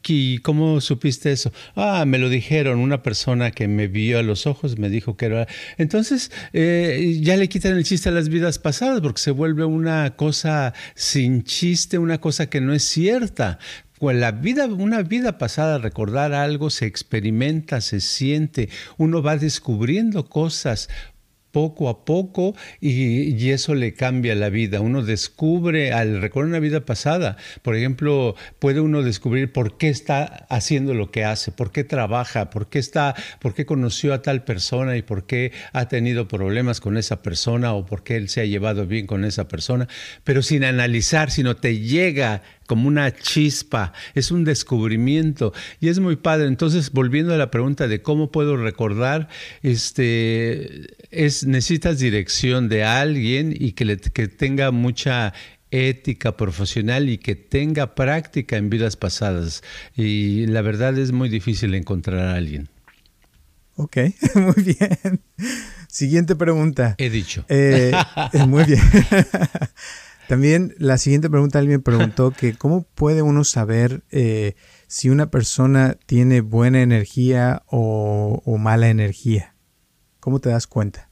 ¿Y 0.08 0.38
cómo 0.40 0.80
supiste 0.82 1.32
eso? 1.32 1.52
Ah, 1.76 2.06
me 2.08 2.18
lo 2.18 2.30
dijeron, 2.30 2.80
una 2.80 3.04
persona 3.04 3.52
que 3.52 3.68
me 3.68 3.88
vio 3.88 4.20
a 4.20 4.24
los 4.24 4.48
ojos 4.48 4.78
me 4.78 4.90
dijo 4.90 5.18
que 5.18 5.26
era... 5.26 5.48
Entonces, 5.78 6.32
eh, 6.54 7.20
ya 7.22 7.36
le 7.36 7.50
quitan 7.50 7.78
el 7.78 7.84
chiste 7.84 8.10
a 8.10 8.12
las 8.12 8.30
vidas 8.30 8.60
pasadas 8.60 9.02
porque 9.02 9.22
se 9.22 9.32
vuelve 9.32 9.66
una 9.66 10.16
cosa 10.16 10.74
sin 10.96 11.44
chiste, 11.44 11.98
una 11.98 12.20
cosa 12.20 12.50
que 12.50 12.62
no 12.62 12.74
es 12.74 12.84
cierta. 12.84 13.60
Pues 14.00 14.16
la 14.16 14.32
vida, 14.32 14.68
una 14.68 15.02
vida 15.02 15.38
pasada, 15.38 15.80
recordar 15.80 16.34
algo, 16.34 16.70
se 16.70 16.86
experimenta, 16.86 17.82
se 17.82 18.00
siente, 18.00 18.70
uno 18.98 19.24
va 19.24 19.38
descubriendo 19.38 20.30
cosas 20.30 20.88
poco 21.52 21.90
a 21.90 22.06
poco 22.06 22.56
y, 22.80 23.50
eso 23.50 23.74
le 23.74 23.94
cambia 23.94 24.36
la 24.36 24.50
vida. 24.50 24.82
Uno 24.82 25.02
descubre 25.02 25.92
al 25.92 26.22
recordar 26.22 26.50
una 26.50 26.60
vida 26.60 26.86
pasada, 26.86 27.38
por 27.64 27.76
ejemplo, 27.76 28.36
puede 28.60 28.82
uno 28.82 29.02
descubrir 29.02 29.52
por 29.52 29.78
qué 29.78 29.90
está 29.90 30.46
haciendo 30.50 30.94
lo 30.94 31.10
que 31.10 31.24
hace, 31.24 31.52
por 31.52 31.72
qué 31.72 31.84
trabaja, 31.84 32.52
por 32.52 32.70
qué 32.70 32.78
está, 32.78 33.16
por 33.40 33.56
qué 33.56 33.66
conoció 33.66 34.14
a 34.14 34.22
tal 34.22 34.44
persona 34.44 34.98
y 34.98 35.02
por 35.02 35.26
qué 35.26 35.52
ha 35.74 35.88
tenido 35.88 36.28
problemas 36.28 36.80
con 36.82 36.98
esa 36.98 37.24
persona 37.24 37.74
o 37.74 37.88
por 37.88 38.04
qué 38.04 38.18
él 38.18 38.30
se 38.30 38.42
ha 38.42 38.46
llevado 38.46 38.86
bien 38.86 39.08
con 39.08 39.26
esa 39.26 39.48
persona, 39.48 39.88
pero 40.24 40.44
sin 40.44 40.64
analizar, 40.64 41.32
sino 41.32 41.56
te 41.56 41.80
llega 41.80 42.44
como 42.68 42.88
una 42.88 43.14
chispa, 43.16 43.94
es 44.14 44.30
un 44.30 44.44
descubrimiento 44.44 45.54
y 45.80 45.88
es 45.88 46.00
muy 46.00 46.18
padre. 46.18 46.48
Entonces, 46.48 46.92
volviendo 46.92 47.34
a 47.34 47.38
la 47.38 47.50
pregunta 47.50 47.88
de 47.88 48.02
cómo 48.02 48.32
puedo 48.32 48.58
recordar, 48.58 49.30
este, 49.64 50.86
es, 51.10 51.48
necesitas 51.48 51.98
dirección 51.98 52.70
de 52.70 52.84
alguien 52.84 53.56
y 53.58 53.72
que, 53.72 53.86
le, 53.86 53.98
que 53.98 54.28
tenga 54.28 54.72
mucha 54.72 55.34
ética 55.72 56.38
profesional 56.38 57.10
y 57.10 57.18
que 57.18 57.36
tenga 57.36 57.96
práctica 57.96 58.58
en 58.58 58.70
vidas 58.70 58.96
pasadas. 58.96 59.64
Y 59.96 60.46
la 60.48 60.62
verdad 60.62 60.98
es 60.98 61.12
muy 61.12 61.30
difícil 61.30 61.74
encontrar 61.74 62.20
a 62.20 62.36
alguien. 62.36 62.70
Ok, 63.76 63.98
muy 64.36 64.64
bien. 64.64 65.22
Siguiente 65.88 66.36
pregunta. 66.36 66.96
He 66.98 67.10
dicho. 67.10 67.46
Eh, 67.48 67.92
muy 68.48 68.66
bien. 68.66 68.82
También 70.28 70.76
la 70.78 70.98
siguiente 70.98 71.30
pregunta, 71.30 71.60
alguien 71.60 71.82
preguntó 71.82 72.32
que 72.38 72.54
cómo 72.54 72.84
puede 72.84 73.22
uno 73.22 73.44
saber 73.44 74.04
eh, 74.12 74.56
si 74.88 75.10
una 75.10 75.32
persona 75.32 75.98
tiene 76.06 76.42
buena 76.42 76.82
energía 76.82 77.64
o, 77.68 78.42
mala 78.60 78.90
energía. 78.90 79.56
¿Cómo 80.20 80.40
te 80.40 80.50
das 80.50 80.68
cuenta? 80.68 81.10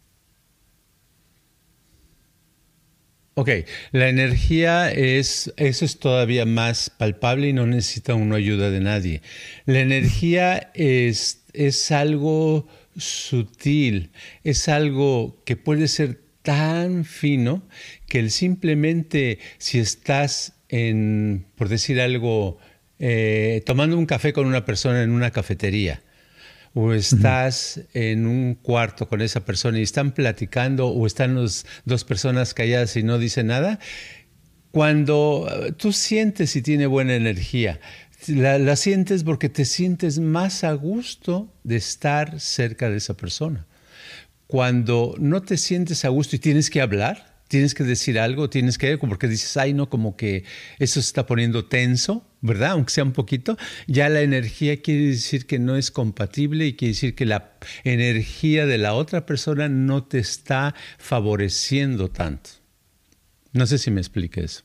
Ok, 3.37 3.49
la 3.91 4.07
energía 4.07 4.91
es, 4.91 5.53
eso 5.57 5.83
es 5.83 5.99
todavía 5.99 6.45
más 6.45 6.89
palpable 6.89 7.49
y 7.49 7.53
no 7.53 7.67
necesita 7.67 8.15
una 8.15 8.37
ayuda 8.37 8.69
de 8.69 8.79
nadie. 8.79 9.21
La 9.65 9.79
energía 9.79 10.71
es, 10.73 11.43
es 11.53 11.91
algo 11.91 12.67
sutil, 12.97 14.11
es 14.45 14.69
algo 14.69 15.41
que 15.43 15.57
puede 15.57 15.89
ser 15.89 16.24
tan 16.45 17.03
fino 17.03 17.63
que 18.07 18.19
el 18.19 18.31
simplemente 18.31 19.39
si 19.57 19.79
estás 19.79 20.53
en, 20.69 21.45
por 21.55 21.67
decir 21.67 21.99
algo, 21.99 22.57
eh, 22.99 23.61
tomando 23.65 23.97
un 23.97 24.05
café 24.05 24.31
con 24.31 24.45
una 24.45 24.63
persona 24.63 25.03
en 25.03 25.11
una 25.11 25.31
cafetería, 25.31 26.01
o 26.73 26.93
estás 26.93 27.81
en 27.93 28.27
un 28.27 28.55
cuarto 28.55 29.07
con 29.07 29.21
esa 29.21 29.43
persona 29.43 29.79
y 29.79 29.83
están 29.83 30.11
platicando, 30.11 30.87
o 30.87 31.07
están 31.07 31.35
las 31.35 31.65
dos 31.85 32.03
personas 32.03 32.53
calladas 32.53 32.95
y 32.95 33.03
no 33.03 33.17
dicen 33.17 33.47
nada, 33.47 33.79
cuando 34.71 35.47
eh, 35.49 35.71
tú 35.71 35.91
sientes 35.93 36.51
si 36.51 36.61
tiene 36.61 36.85
buena 36.85 37.15
energía, 37.15 37.79
la, 38.27 38.75
sientes 38.75 39.23
porque 39.23 39.49
te 39.49 39.65
sientes 39.65 40.19
más 40.19 40.63
a 40.63 40.73
gusto 40.73 41.53
de 41.63 41.77
estar 41.77 42.39
cerca 42.39 42.89
de 42.89 42.97
esa 42.97 43.15
persona. 43.15 43.65
Cuando 44.47 45.15
no 45.19 45.41
te 45.41 45.57
sientes 45.57 46.05
a 46.05 46.09
gusto 46.09 46.35
y 46.35 46.39
tienes 46.39 46.69
que 46.69 46.81
hablar, 46.81 47.35
tienes 47.47 47.73
que 47.73 47.83
decir 47.83 48.19
algo, 48.19 48.49
tienes 48.49 48.77
que, 48.77 48.97
porque 48.97 49.27
dices, 49.27 49.55
ay, 49.57 49.73
no, 49.73 49.89
como 49.89 50.15
que 50.15 50.43
eso 50.79 50.95
se 50.95 51.07
está 51.07 51.25
poniendo 51.25 51.65
tenso, 51.65 52.25
¿verdad? 52.41 52.71
Aunque 52.71 52.91
sea 52.91 53.03
un 53.03 53.13
poquito, 53.13 53.57
ya 53.87 54.09
la 54.09 54.21
energía 54.21 54.81
quiere 54.81 55.07
decir 55.07 55.45
que 55.45 55.59
no 55.59 55.75
es 55.75 55.91
compatible 55.91 56.65
y 56.65 56.75
quiere 56.75 56.93
decir 56.93 57.15
que 57.15 57.25
la 57.25 57.53
energía 57.83 58.65
de 58.65 58.77
la 58.77 58.93
otra 58.93 59.25
persona 59.25 59.69
no 59.69 60.03
te 60.03 60.19
está 60.19 60.75
favoreciendo 60.97 62.09
tanto. 62.09 62.51
No 63.53 63.65
sé 63.65 63.77
si 63.77 63.91
me 63.91 64.01
explique 64.01 64.43
eso. 64.43 64.63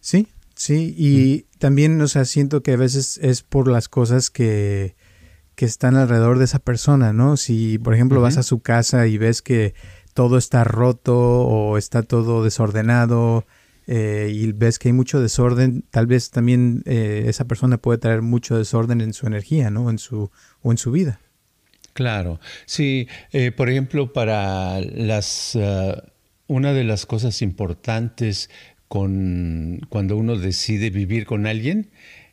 Sí, 0.00 0.28
sí, 0.54 0.94
y 0.96 1.46
también, 1.58 2.00
o 2.00 2.08
sea, 2.08 2.24
siento 2.24 2.62
que 2.62 2.72
a 2.72 2.76
veces 2.76 3.18
es 3.22 3.42
por 3.42 3.68
las 3.68 3.88
cosas 3.88 4.30
que, 4.30 4.94
que 5.60 5.66
están 5.66 5.94
alrededor 5.94 6.38
de 6.38 6.46
esa 6.46 6.58
persona, 6.58 7.12
¿no? 7.12 7.36
Si, 7.36 7.76
por 7.76 7.92
ejemplo, 7.92 8.22
vas 8.22 8.38
a 8.38 8.42
su 8.42 8.60
casa 8.60 9.06
y 9.06 9.18
ves 9.18 9.42
que 9.42 9.74
todo 10.14 10.38
está 10.38 10.64
roto 10.64 11.18
o 11.18 11.76
está 11.76 12.02
todo 12.02 12.42
desordenado 12.42 13.44
eh, 13.86 14.32
y 14.34 14.52
ves 14.52 14.78
que 14.78 14.88
hay 14.88 14.94
mucho 14.94 15.20
desorden, 15.20 15.84
tal 15.90 16.06
vez 16.06 16.30
también 16.30 16.82
eh, 16.86 17.24
esa 17.26 17.44
persona 17.44 17.76
puede 17.76 17.98
traer 17.98 18.22
mucho 18.22 18.56
desorden 18.56 19.02
en 19.02 19.12
su 19.12 19.26
energía, 19.26 19.68
¿no? 19.68 19.90
En 19.90 19.98
su, 19.98 20.30
o 20.62 20.70
en 20.70 20.78
su 20.78 20.92
vida. 20.92 21.20
Claro, 21.92 22.40
sí, 22.64 23.06
eh, 23.30 23.52
por 23.52 23.68
ejemplo, 23.68 24.14
para 24.14 24.80
las... 24.80 25.58
una 26.46 26.72
de 26.72 26.84
las 26.84 27.04
cosas 27.04 27.42
importantes 27.42 28.48
con, 28.88 29.82
cuando 29.90 30.16
uno 30.16 30.38
decide 30.38 30.88
vivir 30.88 31.26
con 31.26 31.46
alguien, 31.46 31.90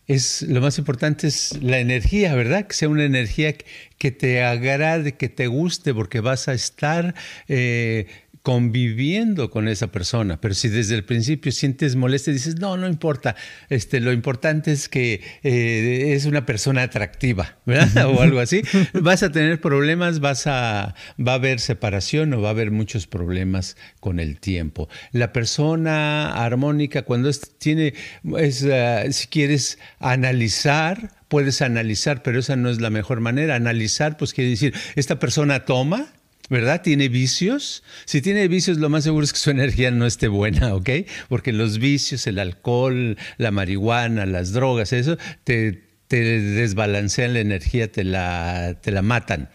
es 0.07 0.41
lo 0.43 0.61
más 0.61 0.77
importante 0.77 1.27
es 1.27 1.61
la 1.61 1.79
energía, 1.79 2.33
¿verdad? 2.33 2.65
Que 2.67 2.73
sea 2.73 2.89
una 2.89 3.03
energía 3.03 3.53
que 3.97 4.11
te 4.11 4.41
agrade, 4.41 5.15
que 5.15 5.27
te 5.27 5.47
guste, 5.47 5.93
porque 5.93 6.21
vas 6.21 6.47
a 6.47 6.53
estar 6.53 7.13
eh, 7.49 8.07
conviviendo 8.47 9.49
con 9.49 9.67
esa 9.67 9.87
persona. 9.87 10.39
Pero 10.39 10.53
si 10.53 10.69
desde 10.69 10.95
el 10.95 11.03
principio 11.03 11.51
sientes 11.51 11.97
molestia, 11.97 12.31
dices, 12.31 12.57
no, 12.61 12.77
no 12.77 12.87
importa, 12.87 13.35
este, 13.67 13.99
lo 13.99 14.13
importante 14.13 14.71
es 14.71 14.87
que 14.87 15.21
eh, 15.43 16.13
es 16.13 16.23
una 16.23 16.45
persona 16.45 16.83
atractiva, 16.83 17.57
¿verdad? 17.65 18.05
o 18.09 18.21
algo 18.21 18.39
así, 18.39 18.61
vas 18.93 19.21
a 19.21 19.33
tener 19.33 19.59
problemas, 19.59 20.21
vas 20.21 20.47
a, 20.47 20.95
va 21.19 21.33
a 21.33 21.35
haber 21.35 21.59
separación 21.59 22.33
o 22.35 22.41
va 22.41 22.47
a 22.47 22.51
haber 22.51 22.71
muchos 22.71 23.05
problemas 23.05 23.75
con 23.99 24.17
el 24.17 24.39
tiempo. 24.39 24.87
La 25.11 25.33
persona 25.33 26.31
armónica, 26.31 27.01
cuando 27.01 27.29
tiene, 27.57 27.95
es, 28.37 28.63
eh, 28.63 29.07
si 29.11 29.27
quieres 29.27 29.77
analizar, 29.99 31.11
puedes 31.27 31.61
analizar, 31.61 32.23
pero 32.23 32.39
esa 32.39 32.55
no 32.55 32.69
es 32.69 32.79
la 32.79 32.91
mejor 32.91 33.19
manera. 33.19 33.55
Analizar, 33.55 34.15
pues 34.15 34.33
quiere 34.33 34.51
decir, 34.51 34.73
esta 34.95 35.19
persona 35.19 35.65
toma, 35.65 36.13
¿verdad? 36.49 36.81
¿Tiene 36.81 37.09
vicios? 37.09 37.83
Si 38.05 38.21
tiene 38.21 38.47
vicios, 38.47 38.77
lo 38.77 38.89
más 38.89 39.03
seguro 39.03 39.23
es 39.23 39.33
que 39.33 39.39
su 39.39 39.49
energía 39.57 39.91
no 39.91 40.05
esté 40.05 40.27
buena, 40.27 40.75
¿ok? 40.75 40.89
Porque 41.29 41.53
los 41.53 41.79
vicios, 41.79 42.27
el 42.27 42.39
alcohol, 42.39 43.17
la 43.37 43.51
marihuana, 43.51 44.25
las 44.25 44.51
drogas, 44.51 44.93
eso, 44.93 45.17
te, 45.43 45.83
desbalancean 46.09 47.33
la 47.33 47.41
energía, 47.41 47.91
te 47.91 48.03
la, 48.03 48.77
te 48.81 48.91
la 48.91 49.01
matan. 49.01 49.49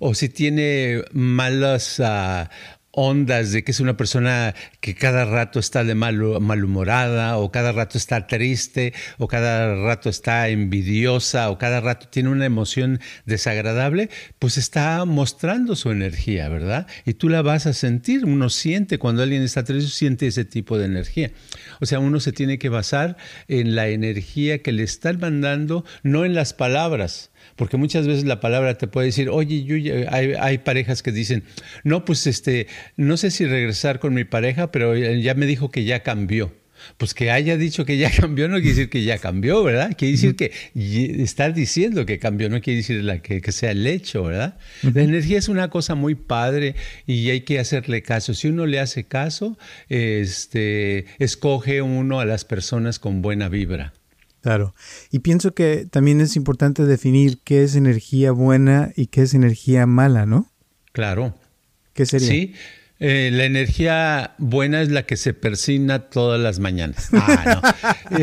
O 0.00 0.14
si 0.14 0.28
tiene 0.28 1.02
malas 1.12 2.00
uh, 2.00 2.48
ondas 2.92 3.52
de 3.52 3.64
que 3.64 3.72
es 3.72 3.80
una 3.80 3.96
persona 3.96 4.54
que 4.80 4.94
cada 4.94 5.24
rato 5.24 5.58
está 5.58 5.82
de 5.82 5.94
mal, 5.94 6.16
malhumorada 6.40 7.38
o 7.38 7.50
cada 7.50 7.72
rato 7.72 7.98
está 7.98 8.26
triste 8.26 8.92
o 9.18 9.28
cada 9.28 9.74
rato 9.74 10.08
está 10.08 10.48
envidiosa 10.48 11.50
o 11.50 11.58
cada 11.58 11.80
rato 11.80 12.08
tiene 12.08 12.28
una 12.28 12.46
emoción 12.46 13.00
desagradable, 13.24 14.10
pues 14.38 14.58
está 14.58 15.04
mostrando 15.04 15.74
su 15.74 15.90
energía, 15.90 16.48
¿verdad? 16.48 16.86
Y 17.06 17.14
tú 17.14 17.28
la 17.28 17.42
vas 17.42 17.66
a 17.66 17.72
sentir, 17.72 18.24
uno 18.24 18.50
siente 18.50 18.98
cuando 18.98 19.22
alguien 19.22 19.42
está 19.42 19.64
triste, 19.64 19.90
siente 19.90 20.26
ese 20.26 20.44
tipo 20.44 20.78
de 20.78 20.84
energía. 20.84 21.32
O 21.80 21.86
sea, 21.86 21.98
uno 21.98 22.20
se 22.20 22.32
tiene 22.32 22.58
que 22.58 22.68
basar 22.68 23.16
en 23.48 23.74
la 23.74 23.88
energía 23.88 24.62
que 24.62 24.72
le 24.72 24.82
están 24.82 25.18
mandando, 25.18 25.84
no 26.02 26.24
en 26.24 26.34
las 26.34 26.52
palabras 26.52 27.31
porque 27.56 27.76
muchas 27.76 28.06
veces 28.06 28.24
la 28.24 28.40
palabra 28.40 28.78
te 28.78 28.86
puede 28.86 29.06
decir, 29.06 29.28
oye, 29.28 29.64
yo 29.64 29.76
hay, 30.10 30.34
hay, 30.38 30.58
parejas 30.58 31.02
que 31.02 31.12
dicen, 31.12 31.44
no, 31.84 32.04
pues 32.04 32.26
este, 32.26 32.66
no 32.96 33.16
sé 33.16 33.30
si 33.30 33.46
regresar 33.46 33.98
con 33.98 34.14
mi 34.14 34.24
pareja, 34.24 34.70
pero 34.72 34.96
ya 34.96 35.34
me 35.34 35.46
dijo 35.46 35.70
que 35.70 35.84
ya 35.84 36.02
cambió. 36.02 36.52
Pues 36.96 37.14
que 37.14 37.30
haya 37.30 37.56
dicho 37.56 37.84
que 37.84 37.96
ya 37.96 38.10
cambió 38.20 38.48
no 38.48 38.56
quiere 38.56 38.70
decir 38.70 38.90
que 38.90 39.04
ya 39.04 39.18
cambió, 39.18 39.62
¿verdad? 39.62 39.94
Quiere 39.96 40.12
decir 40.12 40.36
que 40.36 40.52
está 40.74 41.50
diciendo 41.50 42.06
que 42.06 42.18
cambió, 42.18 42.48
no 42.48 42.60
quiere 42.60 42.78
decir 42.78 43.02
la, 43.02 43.20
que, 43.20 43.40
que, 43.40 43.52
sea 43.52 43.70
el 43.70 43.86
hecho, 43.86 44.24
¿verdad? 44.24 44.58
La 44.82 45.02
energía 45.02 45.38
es 45.38 45.48
una 45.48 45.70
cosa 45.70 45.94
muy 45.94 46.14
padre 46.14 46.74
y 47.06 47.30
hay 47.30 47.42
que 47.42 47.58
hacerle 47.58 48.02
caso. 48.02 48.34
Si 48.34 48.48
uno 48.48 48.66
le 48.66 48.80
hace 48.80 49.04
caso, 49.04 49.58
este, 49.88 51.06
escoge 51.18 51.82
uno 51.82 52.20
a 52.20 52.24
las 52.24 52.44
personas 52.44 52.98
con 52.98 53.22
buena 53.22 53.48
vibra. 53.48 53.92
Claro. 54.42 54.74
Y 55.10 55.20
pienso 55.20 55.54
que 55.54 55.86
también 55.90 56.20
es 56.20 56.36
importante 56.36 56.84
definir 56.84 57.38
qué 57.44 57.62
es 57.62 57.76
energía 57.76 58.32
buena 58.32 58.92
y 58.96 59.06
qué 59.06 59.22
es 59.22 59.34
energía 59.34 59.86
mala, 59.86 60.26
¿no? 60.26 60.50
Claro. 60.92 61.34
¿Qué 61.94 62.06
sería? 62.06 62.28
Sí. 62.28 62.54
Eh, 63.04 63.30
la 63.32 63.44
energía 63.46 64.34
buena 64.38 64.80
es 64.80 64.90
la 64.90 65.04
que 65.06 65.16
se 65.16 65.34
persina 65.34 66.08
todas 66.08 66.40
las 66.40 66.60
mañanas. 66.60 67.08
Ah, 67.12 67.74
no. 68.10 68.18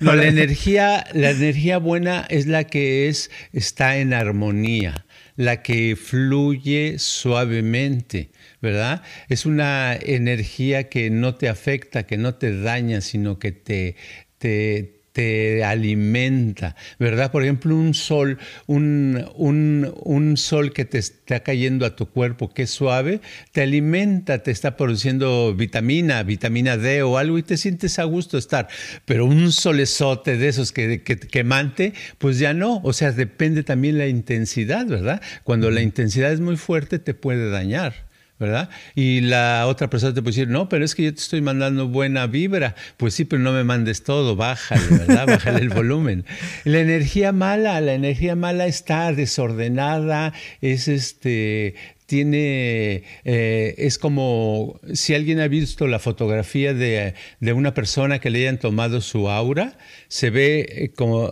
no, 0.00 0.16
la 0.16 0.26
energía, 0.26 1.04
la 1.12 1.30
energía 1.30 1.78
buena 1.78 2.26
es 2.28 2.46
la 2.46 2.64
que 2.64 3.08
es, 3.08 3.30
está 3.52 3.98
en 3.98 4.12
armonía, 4.12 5.06
la 5.36 5.62
que 5.62 5.96
fluye 5.96 6.98
suavemente, 6.98 8.30
¿verdad? 8.60 9.02
Es 9.28 9.46
una 9.46 9.94
energía 9.94 10.88
que 10.88 11.10
no 11.10 11.36
te 11.36 11.48
afecta, 11.48 12.04
que 12.04 12.16
no 12.16 12.34
te 12.34 12.60
daña, 12.60 13.02
sino 13.02 13.38
que 13.38 13.52
te, 13.52 13.94
te, 14.38 15.01
te 15.12 15.62
alimenta, 15.62 16.74
¿verdad? 16.98 17.30
Por 17.30 17.42
ejemplo, 17.42 17.76
un 17.76 17.94
sol, 17.94 18.38
un, 18.66 19.24
un, 19.36 20.36
sol 20.36 20.72
que 20.72 20.84
te 20.84 20.98
está 20.98 21.40
cayendo 21.40 21.84
a 21.86 21.94
tu 21.96 22.06
cuerpo, 22.06 22.52
que 22.52 22.62
es 22.62 22.70
suave, 22.70 23.20
te 23.52 23.62
alimenta, 23.62 24.42
te 24.42 24.50
está 24.50 24.76
produciendo 24.76 25.54
vitamina, 25.54 26.22
vitamina 26.22 26.76
D 26.76 27.02
o 27.02 27.18
algo 27.18 27.38
y 27.38 27.42
te 27.42 27.56
sientes 27.56 27.98
a 27.98 28.04
gusto 28.04 28.38
estar. 28.38 28.68
Pero 29.04 29.26
un 29.26 29.52
solezote 29.52 30.36
de 30.36 30.48
esos 30.48 30.72
que, 30.72 31.02
que, 31.02 31.18
quemante, 31.18 31.92
pues 32.18 32.38
ya 32.38 32.54
no. 32.54 32.80
O 32.82 32.92
sea, 32.92 33.12
depende 33.12 33.62
también 33.62 33.98
la 33.98 34.06
intensidad, 34.06 34.86
¿verdad? 34.86 35.20
Cuando 35.44 35.70
la 35.70 35.82
intensidad 35.82 36.32
es 36.32 36.40
muy 36.40 36.56
fuerte, 36.56 36.98
te 36.98 37.14
puede 37.14 37.50
dañar. 37.50 38.11
¿Verdad? 38.42 38.68
Y 38.96 39.20
la 39.20 39.66
otra 39.68 39.88
persona 39.88 40.12
te 40.12 40.20
puede 40.20 40.34
decir, 40.34 40.48
no, 40.48 40.68
pero 40.68 40.84
es 40.84 40.96
que 40.96 41.04
yo 41.04 41.14
te 41.14 41.20
estoy 41.20 41.40
mandando 41.40 41.86
buena 41.86 42.26
vibra. 42.26 42.74
Pues 42.96 43.14
sí, 43.14 43.24
pero 43.24 43.40
no 43.40 43.52
me 43.52 43.62
mandes 43.62 44.02
todo, 44.02 44.34
bájale, 44.34 44.82
¿verdad? 44.90 45.26
Bájale 45.28 45.60
el 45.60 45.68
volumen. 45.68 46.24
La 46.64 46.80
energía 46.80 47.32
mala, 47.32 47.80
la 47.80 47.94
energía 47.94 48.34
mala 48.34 48.66
está 48.66 49.12
desordenada, 49.12 50.32
es 50.60 50.88
este, 50.88 51.76
tiene, 52.06 53.04
eh, 53.24 53.74
es 53.78 53.98
como 53.98 54.80
si 54.92 55.14
alguien 55.14 55.38
ha 55.38 55.48
visto 55.48 55.86
la 55.86 56.00
fotografía 56.00 56.74
de, 56.74 57.14
de, 57.38 57.52
una 57.52 57.74
persona 57.74 58.18
que 58.18 58.30
le 58.30 58.40
hayan 58.40 58.58
tomado 58.58 59.00
su 59.00 59.30
aura, 59.30 59.78
se 60.08 60.30
ve 60.30 60.66
eh, 60.68 60.92
como, 60.94 61.30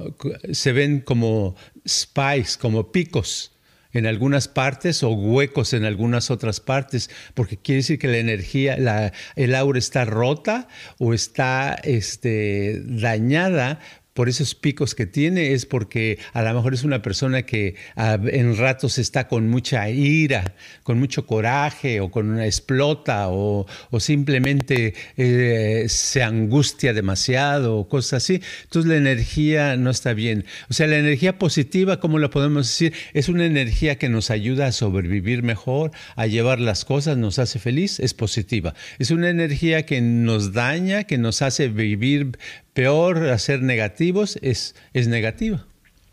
se 0.52 0.73
ven 0.73 1.00
como 1.00 1.57
spikes, 1.87 2.52
como 2.61 2.93
picos 2.93 3.52
en 3.93 4.07
algunas 4.07 4.49
partes 4.49 5.03
o 5.03 5.11
huecos 5.11 5.73
en 5.73 5.85
algunas 5.85 6.31
otras 6.31 6.61
partes, 6.61 7.11
porque 7.35 7.57
quiere 7.57 7.79
decir 7.79 7.99
que 7.99 8.09
la 8.09 8.19
energía, 8.19 8.77
la, 8.77 9.13
el 9.37 9.55
aura 9.55 9.79
está 9.79 10.05
rota 10.05 10.69
o 10.99 11.15
está 11.15 11.75
este, 11.85 12.83
dañada 12.85 13.81
por 14.14 14.29
esos 14.29 14.55
picos 14.55 14.95
que 14.95 15.07
tiene 15.07 15.52
es 15.52 15.67
porque 15.67 16.19
a 16.33 16.43
lo 16.43 16.55
mejor 16.55 16.75
es 16.75 16.85
una 16.85 17.02
persona 17.02 17.43
que 17.43 17.76
en 17.97 18.57
ratos 18.57 18.99
está 18.99 19.29
con 19.29 19.49
mucha 19.49 19.88
ira, 19.88 20.55
con 20.83 20.99
mucho 20.99 21.26
coraje 21.26 22.00
o 22.00 22.11
con 22.11 22.29
una 22.31 22.47
explota 22.47 23.29
o, 23.29 23.67
simplemente 23.99 24.95
eh, 25.17 25.85
se 25.88 26.23
angustia 26.23 26.93
demasiado 26.93 27.76
o 27.76 27.88
cosas 27.88 28.25
así. 28.25 28.40
Entonces 28.64 28.90
la 28.90 28.97
energía 28.97 29.76
no 29.76 29.90
está 29.90 30.12
bien. 30.12 30.45
O 30.69 30.75
sea, 30.75 30.87
la 30.87 30.99
energía 30.99 31.38
positiva, 31.38 32.00
¿cómo 32.00 32.19
lo 32.19 32.31
podemos 32.31 32.67
decir? 32.67 32.95
Es 33.12 33.29
una 33.29 33.45
energía 33.45 33.99
que 33.99 34.09
nos 34.09 34.31
ayuda 34.31 34.67
a 34.67 34.73
sobrevivir 34.73 35.43
mejor, 35.43 35.93
a 36.17 36.26
llevar 36.26 36.61
las 36.61 36.85
cosas, 36.85 37.17
nos 37.17 37.38
hace 37.38 37.59
feliz, 37.59 38.00
es 38.00 38.14
positiva. 38.14 38.75
Es 38.99 39.11
una 39.11 39.31
energía 39.31 39.87
que 39.87 40.00
nos 40.00 40.52
daña, 40.52 41.05
que 41.05 41.19
nos 41.19 41.43
hace 41.43 41.69
vivir 41.69 42.38
peor 42.81 43.29
a 43.29 43.39
ser 43.39 43.61
negativos 43.61 44.39
es, 44.41 44.75
es 44.95 45.07
negativa. 45.07 45.67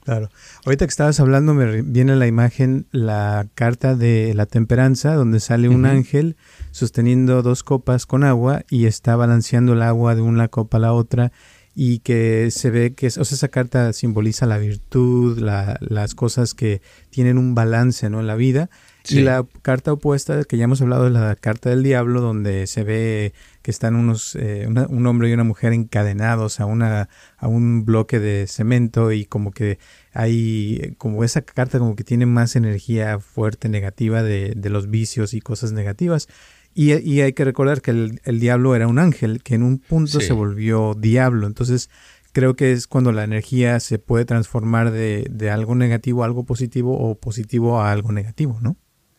Claro. 0.04 0.30
Ahorita 0.66 0.86
que 0.86 0.90
estabas 0.90 1.18
hablando 1.22 1.54
me 1.54 1.82
viene 1.82 2.18
la 2.18 2.28
imagen, 2.28 2.88
la 2.92 3.48
carta 3.56 3.96
de 3.96 4.34
la 4.34 4.48
temperanza, 4.48 5.16
donde 5.16 5.40
sale 5.40 5.70
un 5.70 5.86
ángel 5.86 6.36
sosteniendo 6.72 7.42
dos 7.42 7.64
copas 7.64 8.06
con 8.06 8.26
agua 8.26 8.64
y 8.70 8.86
está 8.86 9.16
balanceando 9.16 9.74
el 9.74 9.82
agua 9.82 10.14
de 10.16 10.22
una 10.22 10.50
copa 10.50 10.76
a 10.76 10.82
la 10.82 10.92
otra 10.92 11.32
y 11.74 12.00
que 12.00 12.52
se 12.52 12.70
ve 12.70 12.94
que 12.94 13.08
o 13.08 13.12
sea, 13.12 13.24
esa 13.24 13.48
carta 13.48 13.94
simboliza 13.94 14.46
la 14.46 14.58
virtud, 14.58 15.40
las 15.40 16.16
cosas 16.16 16.54
que 16.54 16.82
tienen 17.12 17.38
un 17.38 17.56
balance 17.56 18.10
¿no? 18.10 18.20
en 18.20 18.28
la 18.28 18.36
vida. 18.36 18.70
Y 19.10 19.22
la 19.22 19.46
carta 19.62 19.94
opuesta, 19.94 20.44
que 20.44 20.58
ya 20.58 20.66
hemos 20.66 20.82
hablado 20.82 21.06
de 21.06 21.12
la 21.12 21.36
carta 21.36 21.70
del 21.70 21.84
diablo, 21.84 22.22
donde 22.22 22.68
se 22.68 22.84
ve 22.84 23.34
que 23.62 23.72
están 23.72 23.96
unos, 23.96 24.36
eh, 24.36 24.68
un 24.68 25.08
hombre 25.08 25.30
y 25.30 25.34
una 25.34 25.44
mujer 25.44 25.74
encadenados 25.74 26.60
a, 26.60 26.66
una, 26.66 27.10
a 27.38 27.48
un 27.48 27.86
bloque 27.86 28.20
de 28.20 28.48
cemento 28.48 29.12
y 29.12 29.26
como 29.26 29.52
que 29.52 29.80
hay, 30.14 30.96
como 30.98 31.24
esa 31.24 31.42
carta 31.42 31.80
como 31.80 31.96
que 31.96 32.04
tiene 32.04 32.26
más 32.26 32.56
energía 32.56 33.20
fuerte 33.20 33.70
negativa 33.70 34.24
de, 34.24 34.54
de 34.56 34.70
los 34.70 34.90
vicios 34.90 35.34
y 35.34 35.42
cosas 35.42 35.72
negativas. 35.72 36.28
Y, 36.74 36.94
y 36.94 37.22
hay 37.22 37.34
que 37.34 37.44
recordar 37.44 37.82
que 37.82 37.92
el, 37.92 38.22
el, 38.24 38.40
diablo 38.40 38.76
era 38.76 38.88
un 38.88 39.00
ángel, 39.00 39.42
que 39.42 39.56
en 39.56 39.64
un 39.64 39.80
punto 39.80 40.22
se 40.22 40.32
volvió 40.32 40.94
diablo. 40.94 41.48
Entonces, 41.48 41.90
creo 42.34 42.56
que 42.56 42.72
es 42.72 42.86
cuando 42.86 43.12
la 43.12 43.24
energía 43.24 43.80
se 43.80 43.98
puede 43.98 44.26
transformar 44.26 44.92
de, 44.92 45.26
de, 45.32 45.50
algo 45.50 45.74
negativo 45.74 46.22
a 46.22 46.28
algo 46.28 46.44
positivo 46.44 46.96
o 46.96 47.16
positivo 47.16 47.82
a 47.82 47.92
algo 47.92 48.12
negativo, 48.12 48.60
¿no? 48.62 48.78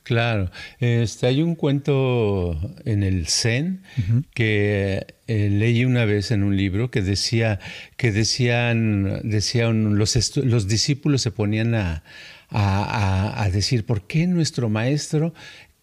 Claro, 0.09 0.51
este, 0.81 1.27
hay 1.27 1.43
un 1.43 1.55
cuento 1.55 2.59
en 2.87 3.03
el 3.03 3.27
Zen 3.27 3.83
que 4.33 5.07
eh, 5.27 5.51
leí 5.51 5.85
una 5.85 6.07
vez 6.07 6.31
en 6.31 6.45
un 6.45 6.57
libro 6.57 6.91
que 6.91 7.03
decía 7.03 7.59
que 7.99 8.11
decían, 8.11 9.21
decían 9.23 9.99
los, 9.99 10.35
los 10.39 10.67
discípulos 10.67 11.21
se 11.21 11.31
ponían 11.31 11.75
a, 11.75 12.05
a, 12.49 13.51
decir 13.53 13.85
por 13.85 14.07
qué 14.07 14.27
nuestro 14.27 14.71
maestro 14.71 15.35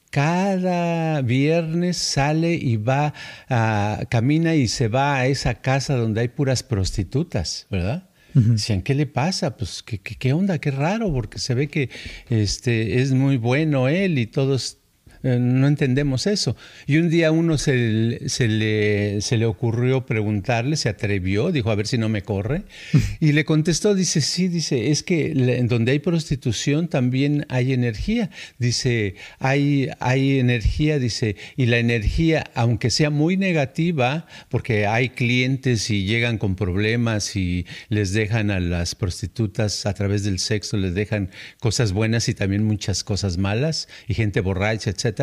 cada 0.10 1.22
viernes 1.22 1.98
sale 1.98 2.56
y 2.56 2.78
va, 2.78 3.14
camina 4.10 4.56
y 4.56 4.68
se 4.68 4.88
va 4.88 5.18
a 5.18 5.28
esa 5.28 5.62
casa 5.62 5.96
donde 5.98 6.22
hay 6.22 6.30
puras 6.30 6.64
prostitutas, 6.64 7.68
¿verdad? 7.70 8.10
Decían, 8.36 8.82
¿qué 8.82 8.94
le 8.96 9.06
pasa? 9.06 9.56
Pues, 9.56 9.82
¿qué, 9.82 10.00
¿qué, 10.00 10.34
onda? 10.34 10.60
Qué 10.60 10.70
raro, 10.72 11.12
porque 11.14 11.40
se 11.40 11.54
ve 11.54 11.70
que 11.70 11.90
este, 12.30 13.02
es 13.02 13.14
muy 13.14 13.38
bueno 13.38 13.88
él 13.88 14.20
y 14.20 14.28
todos 14.28 14.80
no 15.26 15.68
entendemos 15.68 16.28
eso. 16.28 16.56
Y 16.86 16.98
un 16.98 17.10
día 17.10 17.32
uno 17.32 17.58
se, 17.58 18.30
se, 18.30 18.48
le, 18.48 19.22
se, 19.22 19.38
le, 19.38 19.46
ocurrió 19.46 20.06
preguntarle, 20.06 20.78
se 20.78 20.88
atrevió, 20.88 21.52
dijo, 21.52 21.72
a 21.72 21.76
ver 21.76 21.88
si 21.88 21.98
no 21.98 22.10
me 22.10 22.22
corre. 22.22 22.64
Y 23.20 23.32
le 23.32 23.44
contestó, 23.44 23.96
dice, 23.96 24.22
sí, 24.22 24.48
dice, 24.48 24.92
es 24.92 25.02
que 25.02 25.32
en 25.32 25.68
donde 25.68 25.94
hay 25.94 26.00
prostitución 26.00 26.90
también 26.90 27.46
hay 27.50 27.74
energía. 27.74 28.30
Dice, 28.60 29.16
hay, 29.40 29.90
hay 30.00 30.40
energía, 30.40 31.00
dice, 31.00 31.36
y 31.58 31.66
la 31.66 31.80
energía, 31.80 32.44
aunque 32.54 32.92
sea 32.92 33.10
muy 33.10 33.36
negativa, 33.36 34.28
porque 34.50 34.86
hay 34.86 35.10
clientes 35.10 35.90
y 35.90 36.06
llegan 36.06 36.38
con 36.38 36.56
problemas 36.56 37.36
y 37.36 37.66
les 37.90 38.14
dejan 38.14 38.52
a 38.52 38.60
las 38.60 38.94
prostitutas 38.94 39.88
a 39.88 39.94
través 39.96 40.24
del 40.24 40.38
sexo, 40.38 40.78
les 40.78 40.94
dejan 40.94 41.32
cosas 41.60 41.94
buenas 41.94 42.30
y 42.30 42.36
también 42.36 42.64
muchas 42.64 43.04
cosas 43.04 43.38
malas, 43.38 43.88
y 44.08 44.14
gente 44.14 44.42
borracha, 44.42 44.92
etc 44.92 45.15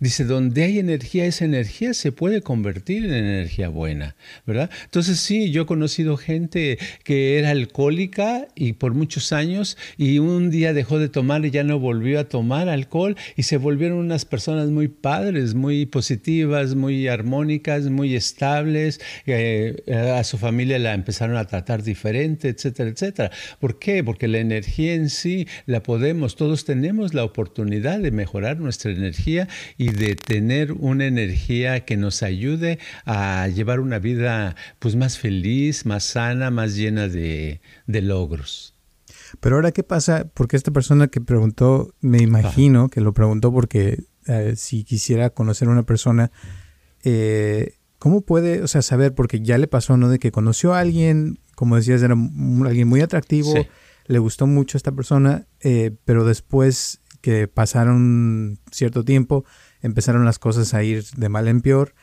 Dice, 0.00 0.24
donde 0.24 0.64
hay 0.64 0.78
energía, 0.78 1.26
esa 1.26 1.44
energía 1.44 1.94
se 1.94 2.12
puede 2.12 2.42
convertir 2.42 3.04
en 3.04 3.12
energía 3.12 3.68
buena, 3.68 4.16
¿verdad? 4.46 4.70
Entonces 4.84 5.20
sí, 5.20 5.50
yo 5.50 5.62
he 5.62 5.66
conocido 5.66 6.16
gente 6.16 6.78
que 7.04 7.38
era 7.38 7.50
alcohólica 7.50 8.48
y 8.54 8.74
por 8.74 8.94
muchos 8.94 9.32
años 9.32 9.76
y 9.96 10.18
un 10.18 10.50
día 10.50 10.72
dejó 10.72 10.98
de 10.98 11.08
tomar 11.08 11.44
y 11.44 11.50
ya 11.50 11.64
no 11.64 11.78
volvió 11.78 12.20
a 12.20 12.24
tomar 12.24 12.68
alcohol 12.68 13.16
y 13.36 13.44
se 13.44 13.56
volvieron 13.56 13.98
unas 13.98 14.24
personas 14.24 14.70
muy 14.70 14.88
padres, 14.88 15.54
muy 15.54 15.86
positivas, 15.86 16.74
muy 16.74 17.08
armónicas, 17.08 17.84
muy 17.84 18.14
estables, 18.14 19.00
eh, 19.26 19.76
a 19.86 20.24
su 20.24 20.38
familia 20.38 20.78
la 20.78 20.94
empezaron 20.94 21.36
a 21.36 21.46
tratar 21.46 21.82
diferente, 21.82 22.48
etcétera, 22.48 22.90
etcétera. 22.90 23.30
¿Por 23.60 23.78
qué? 23.78 24.02
Porque 24.02 24.28
la 24.28 24.38
energía 24.38 24.94
en 24.94 25.10
sí 25.10 25.46
la 25.66 25.82
podemos, 25.82 26.36
todos 26.36 26.64
tenemos 26.64 27.14
la 27.14 27.24
oportunidad 27.24 27.98
de 27.98 28.10
mejorar 28.10 28.58
nuestra 28.58 28.90
energía 28.92 29.35
y 29.76 29.90
de 29.90 30.14
tener 30.16 30.72
una 30.72 31.06
energía 31.06 31.84
que 31.84 31.96
nos 31.96 32.22
ayude 32.22 32.78
a 33.04 33.48
llevar 33.48 33.80
una 33.80 33.98
vida 33.98 34.56
pues 34.78 34.96
más 34.96 35.18
feliz, 35.18 35.86
más 35.86 36.04
sana, 36.04 36.50
más 36.50 36.76
llena 36.76 37.08
de, 37.08 37.60
logros. 37.86 38.74
Pero 39.40 39.56
ahora, 39.56 39.72
¿qué 39.72 39.82
pasa? 39.82 40.26
Porque 40.32 40.56
esta 40.56 40.70
persona 40.70 41.08
que 41.08 41.20
preguntó, 41.20 41.92
me 42.00 42.18
imagino 42.18 42.88
que 42.88 43.00
lo 43.00 43.12
preguntó 43.12 43.52
porque 43.52 44.04
eh, 44.26 44.54
si 44.56 44.84
quisiera 44.84 45.30
conocer 45.30 45.68
a 45.68 45.72
una 45.72 45.82
persona, 45.82 46.30
eh, 47.04 47.74
¿cómo 47.98 48.22
puede, 48.22 48.62
o 48.62 48.68
sea, 48.68 48.82
saber? 48.82 49.14
Porque 49.14 49.40
ya 49.40 49.58
le 49.58 49.66
pasó, 49.66 49.96
¿no? 49.96 50.08
De 50.08 50.18
que 50.18 50.32
conoció 50.32 50.74
a 50.74 50.80
alguien, 50.80 51.38
como 51.54 51.76
decías, 51.76 52.02
era 52.02 52.14
alguien 52.14 52.88
muy 52.88 53.00
atractivo, 53.00 53.54
le 54.06 54.18
gustó 54.18 54.46
mucho 54.46 54.76
a 54.76 54.78
esta 54.78 54.92
persona, 54.92 55.46
eh, 55.60 55.92
pero 56.04 56.24
después 56.24 57.00
que 57.20 57.48
pasaron 57.48 58.58
cierto 58.70 59.04
tiempo, 59.04 59.44
empezaron 59.82 60.24
las 60.24 60.38
cosas 60.38 60.74
a 60.74 60.82
ir 60.82 61.04
de 61.16 61.28
mal 61.28 61.48
en 61.48 61.60
peor 61.60 61.94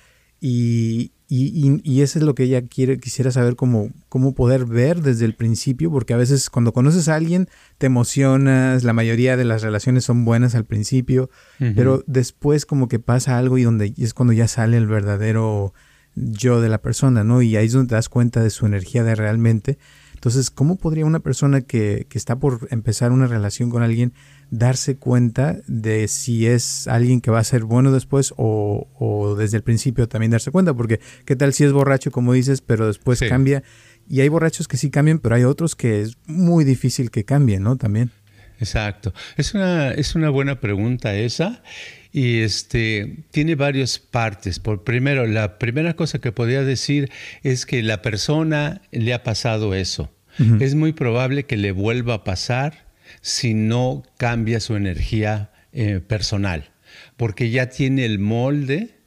y, 0.45 1.13
y, 1.29 2.01
eso 2.01 2.19
es 2.19 2.25
lo 2.25 2.35
que 2.35 2.43
ella 2.43 2.61
quiere, 2.67 2.99
quisiera 2.99 3.31
saber 3.31 3.55
cómo, 3.55 3.91
cómo 4.09 4.35
poder 4.35 4.65
ver 4.65 5.01
desde 5.01 5.23
el 5.23 5.35
principio, 5.35 5.89
porque 5.89 6.13
a 6.13 6.17
veces 6.17 6.49
cuando 6.49 6.73
conoces 6.73 7.07
a 7.07 7.15
alguien 7.15 7.47
te 7.77 7.85
emocionas, 7.85 8.83
la 8.83 8.91
mayoría 8.91 9.37
de 9.37 9.45
las 9.45 9.61
relaciones 9.61 10.03
son 10.03 10.25
buenas 10.25 10.53
al 10.53 10.65
principio, 10.65 11.29
pero 11.75 12.03
después 12.07 12.65
como 12.65 12.89
que 12.89 12.99
pasa 12.99 13.37
algo 13.37 13.57
y 13.57 13.63
donde 13.63 13.93
es 13.97 14.13
cuando 14.13 14.33
ya 14.33 14.49
sale 14.49 14.75
el 14.75 14.85
verdadero 14.85 15.73
yo 16.13 16.61
de 16.61 16.69
la 16.69 16.81
persona, 16.81 17.23
¿no? 17.23 17.41
Y 17.41 17.55
ahí 17.55 17.67
es 17.67 17.73
donde 17.73 17.89
te 17.89 17.95
das 17.95 18.09
cuenta 18.09 18.43
de 18.43 18.49
su 18.49 18.65
energía 18.65 19.03
de 19.03 19.15
realmente. 19.15 19.79
Entonces, 20.13 20.51
¿cómo 20.51 20.77
podría 20.77 21.05
una 21.05 21.19
persona 21.19 21.61
que, 21.61 22.05
que 22.09 22.17
está 22.17 22.37
por 22.37 22.67
empezar 22.69 23.11
una 23.11 23.27
relación 23.27 23.69
con 23.69 23.81
alguien 23.81 24.13
darse 24.53 24.97
cuenta 24.97 25.57
de 25.65 26.07
si 26.07 26.45
es 26.45 26.87
alguien 26.87 27.21
que 27.21 27.31
va 27.31 27.39
a 27.39 27.43
ser 27.43 27.63
bueno 27.63 27.91
después 27.91 28.35
o, 28.37 29.35
desde 29.37 29.57
el 29.57 29.63
principio 29.63 30.07
también 30.07 30.31
darse 30.31 30.51
cuenta, 30.51 30.75
porque 30.75 30.99
qué 31.25 31.35
tal 31.35 31.53
si 31.53 31.63
es 31.63 31.71
borracho, 31.71 32.11
como 32.11 32.33
dices, 32.33 32.61
pero 32.61 32.85
después 32.85 33.19
cambia. 33.27 33.63
Y 34.07 34.21
hay 34.21 34.29
borrachos 34.29 34.67
que 34.67 34.77
sí 34.77 34.91
cambian, 34.91 35.17
pero 35.17 35.35
hay 35.35 35.43
otros 35.43 35.75
que 35.75 36.01
es 36.01 36.17
muy 36.27 36.65
difícil 36.65 37.09
que 37.09 37.25
cambien, 37.25 37.63
¿no? 37.63 37.77
También. 37.77 38.11
Exacto. 38.59 39.11
Es 39.37 39.55
una, 39.55 39.91
es 39.91 40.13
una 40.13 40.29
buena 40.29 40.59
pregunta 40.59 41.15
esa. 41.15 41.63
Y 42.11 42.41
este 42.41 43.25
tiene 43.31 43.55
varias 43.55 43.97
partes. 43.97 44.59
Por 44.59 44.83
primero, 44.83 45.25
la 45.25 45.57
primera 45.57 45.95
cosa 45.95 46.19
que 46.19 46.31
podría 46.31 46.63
decir 46.63 47.11
es 47.41 47.65
que 47.65 47.81
la 47.81 48.03
persona 48.03 48.81
le 48.91 49.15
ha 49.15 49.23
pasado 49.23 49.73
eso. 49.73 50.11
Es 50.59 50.73
muy 50.73 50.93
probable 50.93 51.45
que 51.45 51.57
le 51.57 51.71
vuelva 51.71 52.15
a 52.15 52.23
pasar 52.23 52.82
si 53.23 53.53
no 53.53 54.03
cambia 54.17 54.59
su 54.59 54.75
energía 54.75 55.49
eh, 55.71 56.01
personal, 56.01 56.71
porque 57.17 57.49
ya 57.49 57.69
tiene 57.69 58.05
el 58.05 58.19
molde 58.19 58.99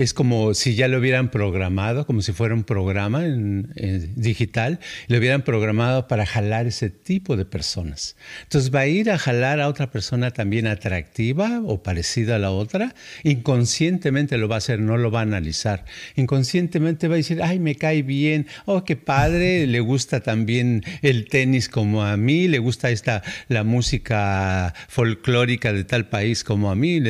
es 0.00 0.14
como 0.14 0.54
si 0.54 0.74
ya 0.76 0.88
lo 0.88 0.98
hubieran 0.98 1.30
programado, 1.30 2.06
como 2.06 2.22
si 2.22 2.32
fuera 2.32 2.54
un 2.54 2.64
programa 2.64 3.22
digital, 3.22 4.80
lo 5.08 5.18
hubieran 5.18 5.42
programado 5.42 6.08
para 6.08 6.24
jalar 6.24 6.66
ese 6.66 6.88
tipo 6.88 7.36
de 7.36 7.44
personas. 7.44 8.16
Entonces 8.44 8.74
va 8.74 8.80
a 8.80 8.86
ir 8.86 9.10
a 9.10 9.18
jalar 9.18 9.60
a 9.60 9.68
otra 9.68 9.90
persona 9.90 10.30
también 10.30 10.66
atractiva 10.66 11.60
o 11.66 11.82
parecida 11.82 12.36
a 12.36 12.38
la 12.38 12.50
otra, 12.50 12.94
inconscientemente 13.24 14.38
lo 14.38 14.48
va 14.48 14.54
a 14.54 14.58
hacer, 14.58 14.80
no 14.80 14.96
lo 14.96 15.10
va 15.10 15.20
a 15.20 15.22
analizar. 15.24 15.84
Inconscientemente 16.16 17.06
va 17.06 17.14
a 17.14 17.18
decir, 17.18 17.42
ay, 17.42 17.58
me 17.58 17.74
cae 17.74 18.02
bien, 18.02 18.46
oh, 18.64 18.84
qué 18.86 18.96
padre, 18.96 19.66
le 19.66 19.80
gusta 19.80 20.20
también 20.20 20.82
el 21.02 21.28
tenis 21.28 21.68
como 21.68 22.04
a 22.04 22.16
mí, 22.16 22.48
le 22.48 22.58
gusta 22.58 22.90
esta, 22.90 23.22
la 23.48 23.64
música 23.64 24.72
folclórica 24.88 25.74
de 25.74 25.84
tal 25.84 26.08
país 26.08 26.42
como 26.42 26.70
a 26.70 26.74
mí, 26.74 27.02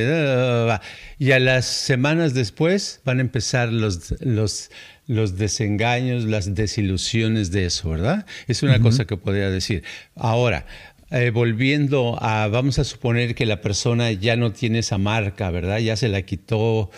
y 1.20 1.32
a 1.32 1.38
las 1.38 1.66
semanas 1.66 2.32
después 2.32 3.02
van 3.04 3.18
a 3.18 3.20
empezar 3.20 3.70
los, 3.70 4.14
los, 4.20 4.70
los 5.06 5.36
desengaños, 5.36 6.24
las 6.24 6.54
desilusiones 6.54 7.50
de 7.50 7.66
eso, 7.66 7.90
¿verdad? 7.90 8.24
Es 8.48 8.62
una 8.62 8.80
cosa 8.80 9.04
que 9.04 9.18
podría 9.18 9.50
decir. 9.50 9.84
Ahora, 10.16 10.64
eh, 11.10 11.28
volviendo 11.28 12.16
a, 12.22 12.48
vamos 12.48 12.78
a 12.78 12.84
suponer 12.84 13.34
que 13.34 13.44
la 13.44 13.60
persona 13.60 14.12
ya 14.12 14.36
no 14.36 14.52
tiene 14.52 14.78
esa 14.78 14.96
marca, 14.96 15.50
¿verdad? 15.50 15.76
Ya 15.80 15.94
se 15.94 16.08
la 16.08 16.22
quitó 16.22 16.90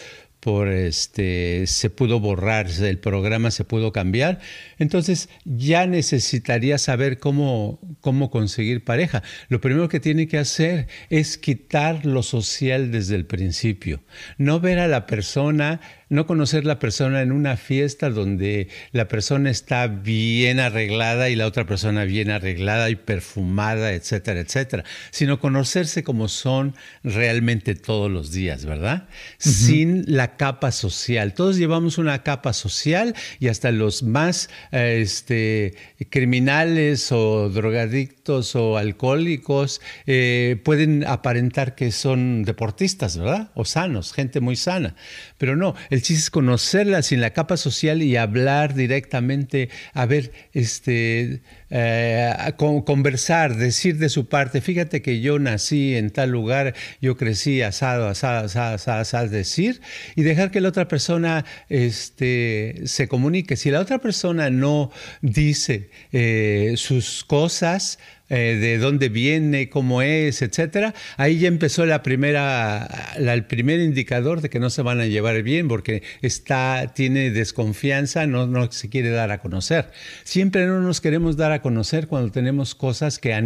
por 0.42 0.66
este 0.66 1.68
se 1.68 1.88
pudo 1.88 2.18
borrar, 2.18 2.66
el 2.68 2.98
programa 2.98 3.52
se 3.52 3.62
pudo 3.62 3.92
cambiar, 3.92 4.40
entonces 4.76 5.28
ya 5.44 5.86
necesitaría 5.86 6.78
saber 6.78 7.20
cómo, 7.20 7.78
cómo 8.00 8.28
conseguir 8.28 8.82
pareja. 8.82 9.22
Lo 9.48 9.60
primero 9.60 9.88
que 9.88 10.00
tiene 10.00 10.26
que 10.26 10.38
hacer 10.38 10.88
es 11.10 11.38
quitar 11.38 12.04
lo 12.04 12.24
social 12.24 12.90
desde 12.90 13.14
el 13.14 13.24
principio, 13.24 14.02
no 14.36 14.58
ver 14.58 14.80
a 14.80 14.88
la 14.88 15.06
persona 15.06 15.80
no 16.12 16.26
conocer 16.26 16.66
la 16.66 16.78
persona 16.78 17.22
en 17.22 17.32
una 17.32 17.56
fiesta 17.56 18.10
donde 18.10 18.68
la 18.92 19.08
persona 19.08 19.48
está 19.48 19.86
bien 19.86 20.60
arreglada 20.60 21.30
y 21.30 21.36
la 21.36 21.46
otra 21.46 21.64
persona 21.64 22.04
bien 22.04 22.30
arreglada 22.30 22.90
y 22.90 22.96
perfumada, 22.96 23.94
etcétera, 23.94 24.40
etcétera, 24.40 24.84
sino 25.10 25.40
conocerse 25.40 26.04
como 26.04 26.28
son 26.28 26.74
realmente 27.02 27.74
todos 27.74 28.10
los 28.10 28.30
días, 28.30 28.66
¿verdad? 28.66 29.08
Sin 29.38 30.04
la 30.06 30.36
capa 30.36 30.70
social. 30.70 31.32
Todos 31.32 31.56
llevamos 31.56 31.96
una 31.96 32.22
capa 32.22 32.52
social 32.52 33.14
y 33.40 33.48
hasta 33.48 33.72
los 33.72 34.02
más 34.02 34.50
eh, 34.70 34.98
este, 35.00 35.74
criminales 36.10 37.10
o 37.10 37.48
drogadictos 37.48 38.54
o 38.54 38.76
alcohólicos 38.76 39.80
eh, 40.06 40.60
pueden 40.62 41.06
aparentar 41.06 41.74
que 41.74 41.90
son 41.90 42.42
deportistas, 42.42 43.16
¿verdad? 43.16 43.50
O 43.54 43.64
sanos, 43.64 44.12
gente 44.12 44.40
muy 44.40 44.56
sana. 44.56 44.94
Pero 45.42 45.56
no, 45.56 45.74
el 45.90 46.02
chiste 46.02 46.22
es 46.22 46.30
conocerla 46.30 47.02
sin 47.02 47.20
la 47.20 47.32
capa 47.32 47.56
social 47.56 48.00
y 48.00 48.16
hablar 48.16 48.74
directamente, 48.74 49.70
a 49.92 50.06
ver, 50.06 50.30
este, 50.52 51.42
eh, 51.74 52.52
conversar, 52.84 53.56
decir 53.56 53.96
de 53.96 54.10
su 54.10 54.28
parte, 54.28 54.60
fíjate 54.60 55.00
que 55.00 55.20
yo 55.20 55.38
nací 55.38 55.96
en 55.96 56.10
tal 56.10 56.30
lugar, 56.30 56.74
yo 57.00 57.16
crecí 57.16 57.62
asado, 57.62 58.08
asado, 58.08 58.44
asado, 58.44 58.74
asado, 58.74 59.00
asado 59.00 59.28
decir, 59.28 59.80
y 60.14 60.22
dejar 60.22 60.50
que 60.50 60.60
la 60.60 60.68
otra 60.68 60.86
persona 60.86 61.46
este, 61.70 62.82
se 62.84 63.08
comunique. 63.08 63.56
Si 63.56 63.70
la 63.70 63.80
otra 63.80 63.98
persona 63.98 64.50
no 64.50 64.90
dice 65.22 65.88
eh, 66.12 66.74
sus 66.76 67.24
cosas, 67.24 67.98
eh, 68.34 68.56
de 68.58 68.78
dónde 68.78 69.10
viene, 69.10 69.68
cómo 69.68 70.00
es, 70.00 70.40
etcétera, 70.40 70.94
ahí 71.18 71.38
ya 71.38 71.48
empezó 71.48 71.84
la 71.84 72.02
primera, 72.02 72.88
el 73.18 73.44
primer 73.44 73.80
indicador 73.80 74.40
de 74.40 74.48
que 74.48 74.58
no 74.58 74.70
se 74.70 74.80
van 74.80 75.00
a 75.00 75.04
llevar 75.06 75.42
bien 75.42 75.68
porque 75.68 76.02
está, 76.22 76.94
tiene 76.94 77.30
desconfianza, 77.30 78.26
no, 78.26 78.46
no 78.46 78.72
se 78.72 78.88
quiere 78.88 79.10
dar 79.10 79.32
a 79.32 79.38
conocer. 79.40 79.90
Siempre 80.24 80.66
no 80.66 80.80
nos 80.80 81.02
queremos 81.02 81.36
dar 81.36 81.52
a 81.52 81.60
conocer 81.62 82.08
cuando 82.08 82.30
tenemos 82.30 82.74
cosas 82.74 83.18
que 83.18 83.34
a, 83.34 83.42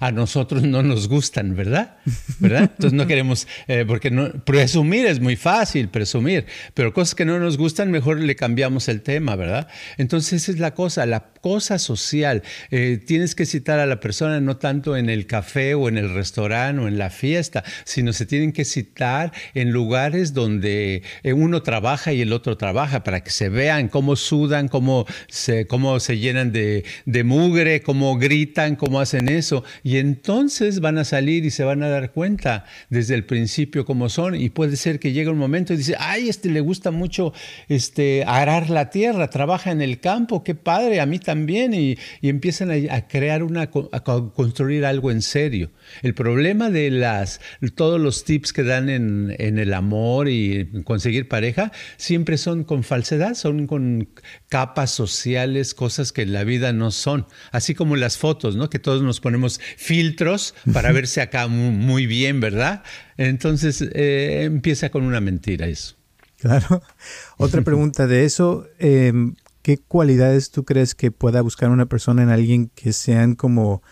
a 0.00 0.12
nosotros 0.12 0.62
no 0.62 0.82
nos 0.82 1.08
gustan, 1.08 1.56
¿verdad? 1.56 1.96
¿verdad? 2.38 2.62
Entonces 2.62 2.92
no 2.92 3.06
queremos, 3.06 3.46
eh, 3.66 3.84
porque 3.86 4.10
no, 4.10 4.30
presumir 4.44 5.06
es 5.06 5.20
muy 5.20 5.36
fácil, 5.36 5.88
presumir, 5.88 6.46
pero 6.74 6.92
cosas 6.92 7.14
que 7.14 7.24
no 7.24 7.38
nos 7.38 7.56
gustan, 7.56 7.90
mejor 7.90 8.20
le 8.20 8.36
cambiamos 8.36 8.88
el 8.88 9.02
tema, 9.02 9.36
¿verdad? 9.36 9.68
Entonces 9.96 10.42
esa 10.42 10.52
es 10.52 10.58
la 10.58 10.74
cosa, 10.74 11.06
la 11.06 11.32
cosa 11.40 11.78
social. 11.78 12.42
Eh, 12.70 13.00
tienes 13.04 13.34
que 13.34 13.46
citar 13.46 13.78
a 13.78 13.86
la 13.86 14.00
persona 14.00 14.40
no 14.40 14.56
tanto 14.56 14.96
en 14.96 15.08
el 15.10 15.26
café 15.26 15.74
o 15.74 15.88
en 15.88 15.98
el 15.98 16.12
restaurante 16.14 16.82
o 16.82 16.88
en 16.88 16.98
la 16.98 17.10
fiesta, 17.10 17.64
sino 17.84 18.12
se 18.12 18.26
tienen 18.26 18.52
que 18.52 18.64
citar 18.64 19.32
en 19.54 19.70
lugares 19.70 20.34
donde 20.34 21.02
eh, 21.22 21.32
uno 21.32 21.62
trabaja 21.62 22.12
y 22.12 22.20
el 22.20 22.32
otro 22.32 22.56
trabaja 22.56 23.04
para 23.04 23.22
que 23.22 23.30
se 23.30 23.48
vean 23.48 23.88
cómo 23.88 24.16
sudan, 24.16 24.68
cómo 24.68 25.06
se, 25.28 25.66
cómo 25.66 26.00
se 26.00 26.18
llenan 26.18 26.52
de, 26.52 26.84
de 27.06 27.24
mugre, 27.38 27.82
cómo 27.82 28.18
gritan, 28.18 28.76
cómo 28.76 29.00
hacen 29.00 29.28
eso. 29.28 29.64
Y 29.82 29.98
entonces 29.98 30.80
van 30.80 30.98
a 30.98 31.04
salir 31.04 31.44
y 31.44 31.50
se 31.50 31.64
van 31.64 31.82
a 31.82 31.88
dar 31.88 32.12
cuenta 32.12 32.64
desde 32.90 33.14
el 33.14 33.24
principio 33.24 33.84
cómo 33.84 34.08
son. 34.08 34.34
Y 34.34 34.50
puede 34.50 34.76
ser 34.76 34.98
que 34.98 35.12
llegue 35.12 35.30
un 35.30 35.38
momento 35.38 35.72
y 35.72 35.76
dice, 35.76 35.94
ay, 35.98 36.28
este 36.28 36.48
le 36.50 36.60
gusta 36.60 36.90
mucho 36.90 37.32
este, 37.68 38.24
arar 38.26 38.70
la 38.70 38.90
tierra, 38.90 39.30
trabaja 39.30 39.70
en 39.70 39.82
el 39.82 40.00
campo, 40.00 40.42
qué 40.42 40.54
padre, 40.54 41.00
a 41.00 41.06
mí 41.06 41.18
también. 41.18 41.74
Y, 41.74 41.96
empiezan 42.22 42.70
a, 42.70 42.94
a 42.94 43.08
crear 43.08 43.42
una, 43.42 43.70
construir 43.70 44.84
algo 44.84 45.10
en 45.10 45.22
serio. 45.22 45.70
El 46.02 46.14
problema 46.14 46.70
de 46.70 46.90
las, 46.90 47.40
todos 47.74 48.00
los 48.00 48.24
tips 48.24 48.52
que 48.52 48.62
dan 48.62 48.88
en, 48.88 49.36
el 49.38 49.72
amor 49.72 50.28
y 50.28 50.82
conseguir 50.84 51.28
pareja 51.28 51.72
siempre 51.96 52.36
son 52.38 52.64
con 52.64 52.82
falsedad, 52.82 53.34
son 53.34 53.66
con 53.66 54.08
capas 54.48 54.90
sociales, 54.90 55.74
cosas 55.74 56.12
que 56.12 56.22
en 56.22 56.32
la 56.32 56.44
vida 56.44 56.72
no 56.72 56.90
son. 56.90 57.26
Así 57.52 57.74
como 57.74 57.96
las 57.96 58.18
fotos, 58.18 58.56
¿no? 58.56 58.70
Que 58.70 58.78
todos 58.78 59.02
nos 59.02 59.20
ponemos 59.20 59.60
filtros 59.76 60.54
para 60.72 60.92
verse 60.92 61.20
acá 61.20 61.48
muy, 61.48 62.06
bien, 62.06 62.40
¿verdad? 62.40 62.82
Entonces 63.16 63.82
eh, 63.82 64.42
empieza 64.44 64.90
con 64.90 65.04
una 65.04 65.20
mentira 65.20 65.66
eso. 65.66 65.96
Claro. 66.38 66.82
Otra 67.36 67.62
pregunta 67.62 68.06
de 68.06 68.24
eso, 68.24 68.66
em, 68.78 69.34
¿qué 69.62 69.78
cualidades 69.78 70.50
tú 70.50 70.64
crees 70.64 70.94
que 70.94 71.10
pueda 71.10 71.42
buscar 71.42 71.70
una 71.70 71.86
persona 71.86 72.22
en 72.22 72.30
alguien 72.30 72.70
que 72.74 72.92
sean 72.92 73.34
como 73.34 73.82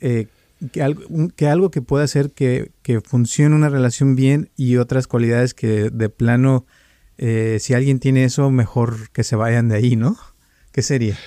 eh, 0.00 0.26
que, 0.70 0.82
algo, 0.82 1.02
que, 1.34 1.48
algo, 1.48 1.70
que 1.70 1.82
pueda 1.82 2.04
hacer 2.04 2.30
que, 2.30 2.70
que, 2.82 3.00
funcione 3.00 3.54
una 3.54 3.68
relación 3.68 4.14
bien 4.14 4.50
y 4.56 4.76
otras 4.76 5.06
cualidades 5.06 5.54
que 5.54 5.90
de 5.90 6.08
plano, 6.08 6.66
eh, 7.18 7.58
si 7.60 7.74
alguien 7.74 7.98
tiene 7.98 8.24
eso, 8.24 8.50
mejor 8.50 9.10
que 9.10 9.24
se 9.24 9.36
vayan 9.36 9.68
de 9.68 9.76
ahí, 9.76 9.96
¿no? 9.96 10.16
¿Qué 10.72 10.82
sería? 10.82 11.18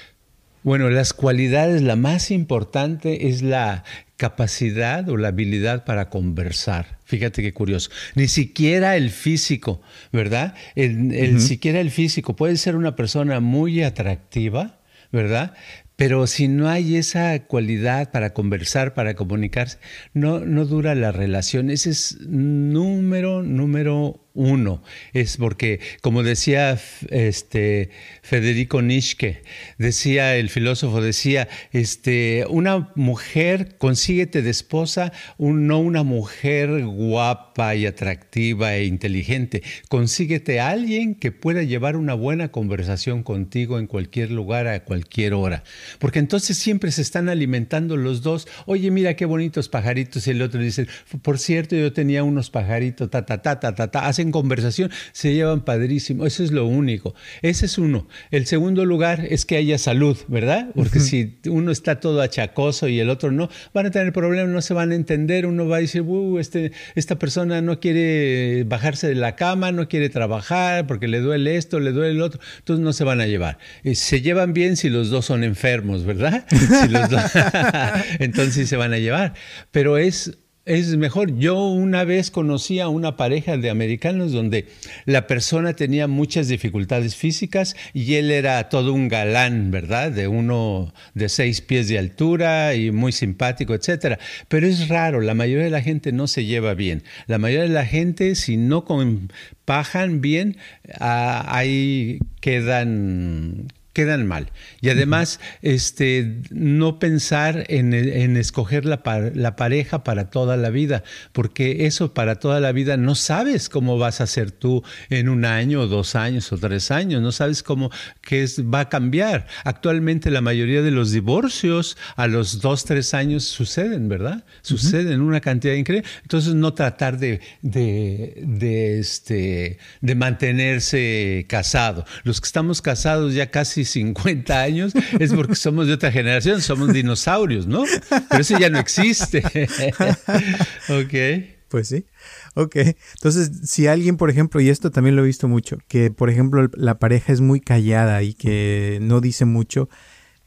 Bueno, 0.65 0.89
las 0.89 1.13
cualidades, 1.13 1.83
la 1.83 1.95
más 1.95 2.31
importante 2.31 3.27
es 3.27 3.43
la 3.43 3.83
capacidad 4.17 5.07
o 5.09 5.15
la 5.15 5.27
habilidad 5.27 5.85
para 5.85 6.09
conversar. 6.09 6.97
Fíjate 7.05 7.43
qué 7.43 7.53
curioso. 7.53 7.91
Ni 8.15 8.27
siquiera 8.27 8.97
el 8.97 9.11
físico, 9.11 9.83
¿verdad? 10.11 10.55
El, 10.73 11.39
Siquiera 11.39 11.79
el 11.79 11.91
físico. 11.91 12.35
Puede 12.35 12.57
ser 12.57 12.75
una 12.75 12.95
persona 12.95 13.39
muy 13.41 13.83
atractiva, 13.83 14.79
¿verdad? 15.11 15.53
Pero 15.97 16.25
si 16.25 16.47
no 16.47 16.67
hay 16.67 16.95
esa 16.95 17.37
cualidad 17.43 18.09
para 18.09 18.33
conversar, 18.33 18.95
para 18.95 19.13
comunicarse, 19.13 19.77
no, 20.15 20.39
no 20.39 20.65
dura 20.65 20.95
la 20.95 21.11
relación. 21.11 21.69
Ese 21.69 21.91
es 21.91 22.17
número, 22.21 23.43
número 23.43 24.24
uno. 24.35 24.83
Es 25.13 25.37
porque, 25.37 25.79
como 26.01 26.21
decía 26.21 26.79
este, 27.09 27.89
Federico 28.21 28.81
Nietzsche, 28.81 29.41
decía 29.77 30.35
el 30.35 30.49
filósofo, 30.49 31.01
decía, 31.01 31.47
este, 31.71 32.45
una 32.49 32.91
mujer, 32.95 33.77
consíguete 33.77 34.41
de 34.41 34.51
esposa, 34.51 35.11
no 35.39 35.79
una 35.79 36.03
mujer 36.03 36.85
guapa 36.85 37.75
y 37.75 37.85
atractiva 37.85 38.75
e 38.75 38.85
inteligente, 38.85 39.63
consíguete 39.89 40.59
a 40.59 40.69
alguien 40.69 41.15
que 41.15 41.31
pueda 41.31 41.63
llevar 41.63 41.95
una 41.95 42.13
buena 42.13 42.49
conversación 42.49 43.23
contigo 43.23 43.79
en 43.79 43.87
cualquier 43.87 44.31
lugar, 44.31 44.67
a 44.67 44.83
cualquier 44.83 45.33
hora. 45.33 45.63
Porque 45.99 46.19
entonces 46.19 46.57
siempre 46.57 46.91
se 46.91 47.01
están 47.01 47.29
alimentando 47.29 47.97
los 47.97 48.21
dos. 48.21 48.47
Oye, 48.65 48.91
mira 48.91 49.15
qué 49.15 49.25
bonitos 49.25 49.69
pajaritos. 49.69 50.27
Y 50.27 50.31
el 50.31 50.41
otro 50.41 50.59
dice, 50.59 50.87
por 51.21 51.39
cierto, 51.39 51.75
yo 51.75 51.93
tenía 51.93 52.23
unos 52.23 52.49
pajaritos, 52.49 53.09
ta, 53.09 53.25
ta, 53.25 53.41
ta, 53.41 53.59
ta, 53.59 53.75
ta, 53.75 53.91
ta. 53.91 54.07
Hacen 54.07 54.24
conversación, 54.31 54.91
se 55.11 55.33
llevan 55.33 55.61
padrísimo. 55.61 56.25
Eso 56.25 56.43
es 56.43 56.51
lo 56.51 56.65
único. 56.65 57.15
Ese 57.41 57.65
es 57.65 57.77
uno. 57.77 58.07
El 58.31 58.45
segundo 58.45 58.85
lugar 58.85 59.25
es 59.29 59.45
que 59.45 59.57
haya 59.57 59.77
salud, 59.77 60.17
¿verdad? 60.27 60.69
Porque 60.75 60.99
si 60.99 61.37
uno 61.47 61.71
está 61.71 61.99
todo 61.99 62.21
achacoso 62.21 62.87
y 62.87 62.99
el 62.99 63.09
otro 63.09 63.31
no, 63.31 63.49
van 63.73 63.87
a 63.87 63.91
tener 63.91 64.13
problemas, 64.13 64.49
no 64.49 64.61
se 64.61 64.73
van 64.73 64.91
a 64.91 64.95
entender. 64.95 65.45
Uno 65.45 65.67
va 65.67 65.77
a 65.77 65.79
decir, 65.79 66.03
este, 66.39 66.71
esta 66.95 67.17
persona 67.17 67.61
no 67.61 67.79
quiere 67.79 68.63
bajarse 68.65 69.07
de 69.07 69.15
la 69.15 69.35
cama, 69.35 69.71
no 69.71 69.87
quiere 69.87 70.09
trabajar 70.09 70.87
porque 70.87 71.07
le 71.07 71.19
duele 71.19 71.57
esto, 71.57 71.79
le 71.79 71.91
duele 71.91 72.11
el 72.11 72.21
otro. 72.21 72.39
Entonces 72.59 72.83
no 72.83 72.93
se 72.93 73.03
van 73.03 73.21
a 73.21 73.27
llevar. 73.27 73.57
Eh, 73.83 73.95
se 73.95 74.21
llevan 74.21 74.53
bien 74.53 74.77
si 74.77 74.89
los 74.89 75.09
dos 75.09 75.25
son 75.25 75.43
enfermos, 75.43 76.05
¿verdad? 76.05 76.45
Si 76.65 76.89
los 76.89 77.09
dos... 77.09 77.21
Entonces 78.19 78.67
se 78.67 78.75
van 78.75 78.93
a 78.93 78.97
llevar. 78.97 79.33
Pero 79.71 79.97
es 79.97 80.37
es 80.65 80.97
mejor. 80.97 81.37
Yo 81.37 81.67
una 81.67 82.03
vez 82.03 82.31
conocí 82.31 82.79
a 82.79 82.89
una 82.89 83.17
pareja 83.17 83.57
de 83.57 83.69
americanos 83.69 84.31
donde 84.31 84.67
la 85.05 85.27
persona 85.27 85.73
tenía 85.73 86.07
muchas 86.07 86.47
dificultades 86.47 87.15
físicas 87.15 87.75
y 87.93 88.15
él 88.15 88.31
era 88.31 88.67
todo 88.69 88.93
un 88.93 89.07
galán, 89.07 89.69
¿verdad? 89.71 90.11
De 90.11 90.27
uno 90.27 90.93
de 91.13 91.29
seis 91.29 91.61
pies 91.61 91.87
de 91.87 91.99
altura 91.99 92.73
y 92.73 92.91
muy 92.91 93.11
simpático, 93.11 93.75
etcétera. 93.75 94.17
Pero 94.47 94.67
es 94.67 94.89
raro, 94.89 95.21
la 95.21 95.35
mayoría 95.35 95.65
de 95.65 95.71
la 95.71 95.81
gente 95.81 96.11
no 96.11 96.27
se 96.27 96.45
lleva 96.45 96.73
bien. 96.73 97.03
La 97.27 97.37
mayoría 97.37 97.67
de 97.67 97.73
la 97.73 97.85
gente, 97.85 98.33
si 98.35 98.57
no 98.57 98.85
compajan 98.85 100.21
bien, 100.21 100.57
ah, 100.99 101.45
ahí 101.47 102.19
quedan 102.41 103.67
quedan 103.95 104.27
mal. 104.27 104.51
Y 104.81 104.89
además, 104.89 105.39
este, 105.61 106.41
no 106.51 106.99
pensar 106.99 107.63
en, 107.69 107.93
escoger 108.35 108.83
la, 108.83 109.01
la, 109.33 109.55
pareja 109.55 110.03
para 110.03 110.29
toda 110.29 110.57
la 110.57 110.69
vida, 110.69 111.03
porque 111.31 111.85
eso 111.85 112.13
para 112.13 112.35
toda 112.35 112.59
la 112.59 112.73
vida 112.73 112.97
no 112.97 113.15
sabes 113.15 113.69
cómo 113.69 113.97
vas 113.97 114.19
a 114.19 114.27
ser 114.27 114.51
tú 114.51 114.83
en 115.09 115.29
un 115.29 115.45
año, 115.45 115.87
dos 115.87 116.15
años 116.15 116.51
o 116.51 116.57
tres 116.57 116.91
años, 116.91 117.21
no 117.21 117.31
sabes 117.31 117.63
cómo 117.63 117.89
qué 118.21 118.43
es, 118.43 118.61
va 118.61 118.81
a 118.81 118.89
cambiar. 118.89 119.47
Actualmente 119.63 120.29
la 120.29 120.41
mayoría 120.41 120.81
de 120.81 120.91
los 120.91 121.13
divorcios 121.13 121.97
a 122.17 122.27
los 122.27 122.59
dos, 122.59 122.83
tres 122.83 123.13
años 123.13 123.45
suceden, 123.45 124.09
¿verdad? 124.09 124.43
Suceden 124.61 125.21
una 125.21 125.39
cantidad 125.39 125.73
increíble. 125.73 126.07
Entonces, 126.23 126.53
no 126.53 126.73
tratar 126.73 127.17
de, 127.17 127.39
de, 127.61 128.43
de, 128.45 128.99
este, 128.99 129.77
de 130.01 130.15
mantenerse 130.15 131.45
casado. 131.47 132.05
Los 132.23 132.41
que 132.41 132.47
estamos 132.47 132.81
casados 132.81 133.33
ya 133.33 133.51
casi 133.51 133.84
50 133.85 134.61
años, 134.61 134.93
es 135.19 135.33
porque 135.33 135.55
somos 135.55 135.87
de 135.87 135.93
otra 135.93 136.11
generación, 136.11 136.61
somos 136.61 136.93
dinosaurios, 136.93 137.67
¿no? 137.67 137.83
Pero 138.29 138.41
eso 138.41 138.57
ya 138.59 138.69
no 138.69 138.79
existe. 138.79 139.43
ok. 140.89 141.55
Pues 141.69 141.87
sí. 141.87 142.05
Ok. 142.53 142.75
Entonces, 143.15 143.51
si 143.63 143.87
alguien, 143.87 144.17
por 144.17 144.29
ejemplo, 144.29 144.61
y 144.61 144.69
esto 144.69 144.91
también 144.91 145.15
lo 145.15 145.23
he 145.23 145.27
visto 145.27 145.47
mucho, 145.47 145.77
que 145.87 146.11
por 146.11 146.29
ejemplo 146.29 146.69
la 146.73 146.99
pareja 146.99 147.33
es 147.33 147.41
muy 147.41 147.59
callada 147.59 148.23
y 148.23 148.33
que 148.33 148.99
no 149.01 149.19
dice 149.19 149.45
mucho, 149.45 149.89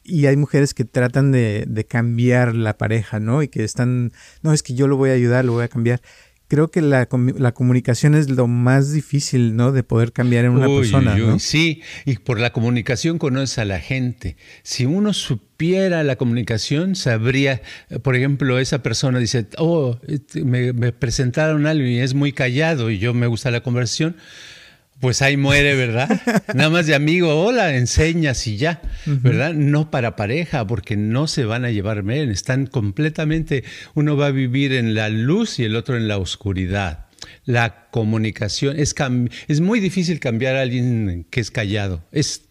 y 0.03 0.27
hay 0.27 0.37
mujeres 0.37 0.73
que 0.73 0.85
tratan 0.85 1.33
de, 1.33 1.65
de 1.69 1.85
cambiar 1.85 2.55
la 2.55 2.79
pareja, 2.79 3.21
¿no? 3.21 3.43
Y 3.43 3.49
que 3.49 3.63
están, 3.63 4.13
no, 4.43 4.55
es 4.55 4.63
que 4.63 4.75
yo 4.75 4.87
lo 4.87 4.97
voy 4.97 5.11
a 5.11 5.15
ayudar, 5.15 5.45
lo 5.45 5.53
voy 5.53 5.65
a 5.65 5.69
cambiar 5.69 6.01
creo 6.49 6.71
que 6.71 6.81
la, 6.81 7.09
la, 7.37 7.53
comunicación 7.53 8.15
es 8.15 8.31
lo 8.31 8.47
más 8.47 8.93
difícil, 8.93 9.55
¿no? 9.55 9.71
De 9.71 9.83
poder 9.83 10.13
cambiar 10.13 10.47
en 10.47 10.53
una 10.53 10.67
persona, 10.67 11.17
¿no? 11.17 11.39
Sí, 11.39 11.83
y 12.07 12.17
por 12.17 12.41
la 12.41 12.53
comunicación 12.53 13.19
conoces 13.19 13.59
a 13.59 13.65
la 13.65 13.79
gente. 13.79 14.37
Si 14.63 14.87
uno 14.87 15.13
supiera 15.13 16.03
la 16.03 16.17
comunicación, 16.17 16.97
sabría, 16.97 17.61
por 18.03 18.17
ejemplo, 18.17 18.59
esa 18.59 18.83
persona 18.83 19.19
dice, 19.19 19.47
oh, 19.59 19.99
este, 20.09 20.43
me, 20.45 20.73
me 20.73 20.93
presentaron 20.93 21.67
algo 21.67 21.87
y 21.87 21.99
es 21.99 22.15
muy 22.15 22.33
callado 22.33 22.91
y 22.91 22.99
yo 22.99 23.13
me 23.13 23.27
gusta 23.27 23.51
la 23.51 23.63
conversación 23.63 24.17
pues 25.01 25.23
ahí 25.23 25.37
muere, 25.37 25.75
¿verdad? 25.75 26.09
Nada 26.55 26.71
más 26.71 26.87
de 26.87 26.95
amigo, 26.95 27.45
hola, 27.45 27.77
enseñas 27.77 28.47
y 28.47 28.57
ya, 28.57 28.81
¿verdad? 29.07 29.55
No 29.55 29.91
para 29.91 30.17
pareja, 30.17 30.67
porque 30.67 30.97
no 30.97 31.27
se 31.27 31.45
van 31.45 31.65
a 31.65 31.71
llevar 31.71 32.03
bien, 32.03 32.31
están 32.31 32.67
completamente, 32.67 33.65
uno 33.95 34.17
va 34.17 34.27
a 34.27 34.31
vivir 34.31 34.73
en 34.73 34.95
la 34.95 35.09
luz 35.09 35.59
y 35.59 35.65
el 35.65 35.77
otro 35.77 35.97
en 35.97 36.09
la 36.09 36.19
oscuridad. 36.19 37.07
La 37.45 37.89
comunicación, 37.91 38.79
es, 38.79 38.95
es 39.49 39.61
muy 39.61 39.81
difícil 39.81 40.21
cambiar 40.21 40.57
a 40.57 40.63
alguien 40.63 41.27
que 41.31 41.41
es 41.41 41.51
callado, 41.51 42.05
es 42.13 42.43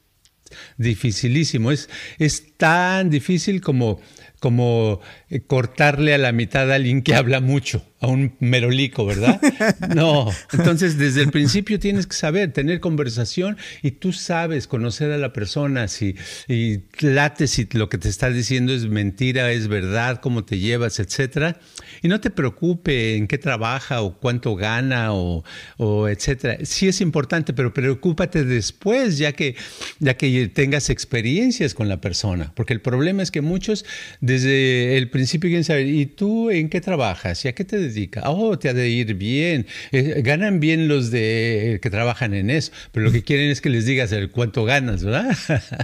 dificilísimo, 0.77 1.71
es, 1.71 1.89
es 2.17 2.57
tan 2.57 3.09
difícil 3.09 3.61
como, 3.61 3.99
como 4.39 5.01
cortarle 5.47 6.13
a 6.13 6.17
la 6.17 6.31
mitad 6.31 6.71
a 6.71 6.75
alguien 6.75 7.01
que 7.01 7.15
habla 7.15 7.41
mucho 7.41 7.83
a 7.99 8.07
un 8.07 8.35
merolico, 8.39 9.05
¿verdad? 9.05 9.41
No. 9.95 10.29
Entonces, 10.53 10.97
desde 10.97 11.23
el 11.23 11.31
principio 11.31 11.79
tienes 11.79 12.05
que 12.05 12.15
saber, 12.15 12.51
tener 12.51 12.79
conversación 12.79 13.57
y 13.81 13.91
tú 13.91 14.13
sabes 14.13 14.67
conocer 14.67 15.11
a 15.11 15.17
la 15.17 15.33
persona, 15.33 15.87
si 15.87 16.15
y 16.47 16.81
late 16.99 17.47
si 17.47 17.67
lo 17.71 17.89
que 17.89 17.97
te 17.97 18.09
está 18.09 18.29
diciendo 18.29 18.73
es 18.73 18.87
mentira, 18.87 19.51
es 19.51 19.67
verdad, 19.67 20.19
cómo 20.21 20.45
te 20.45 20.59
llevas, 20.59 20.99
etcétera. 20.99 21.59
Y 22.01 22.07
no 22.07 22.19
te 22.21 22.29
preocupe 22.29 23.15
en 23.15 23.27
qué 23.27 23.37
trabaja 23.37 24.01
o 24.01 24.17
cuánto 24.17 24.55
gana 24.55 25.13
o, 25.13 25.43
o 25.77 26.07
etcétera. 26.07 26.57
Sí 26.63 26.87
es 26.87 27.01
importante, 27.01 27.53
pero 27.53 27.73
preocúpate 27.73 28.43
después, 28.43 29.17
ya 29.17 29.31
que, 29.31 29.55
ya 29.99 30.15
que 30.15 30.47
tengas 30.49 30.89
experiencias 30.89 31.73
con 31.73 31.89
la 31.89 31.99
persona. 31.99 32.51
Porque 32.55 32.73
el 32.73 32.81
problema 32.81 33.23
es 33.23 33.31
que 33.31 33.41
muchos 33.41 33.85
desde 34.21 34.97
el 34.97 35.09
principio 35.17 35.49
quieren 35.49 35.63
saber, 35.63 35.87
¿y 35.87 36.05
tú 36.05 36.49
en 36.49 36.69
qué 36.69 36.79
trabajas? 36.81 37.43
¿Y 37.43 37.47
a 37.47 37.53
qué 37.53 37.65
te 37.65 37.77
dedica. 37.77 38.21
Oh, 38.29 38.57
te 38.57 38.69
ha 38.69 38.73
de 38.73 38.89
ir 38.89 39.15
bien. 39.15 39.65
Eh, 39.91 40.21
ganan 40.23 40.59
bien 40.59 40.87
los 40.87 41.11
de 41.11 41.73
eh, 41.73 41.79
que 41.79 41.89
trabajan 41.89 42.33
en 42.33 42.49
eso, 42.49 42.71
pero 42.91 43.05
lo 43.05 43.11
que 43.11 43.23
quieren 43.23 43.49
es 43.49 43.59
que 43.59 43.69
les 43.69 43.85
digas 43.85 44.11
el 44.11 44.29
cuánto 44.29 44.63
ganas, 44.63 45.03
¿verdad? 45.03 45.35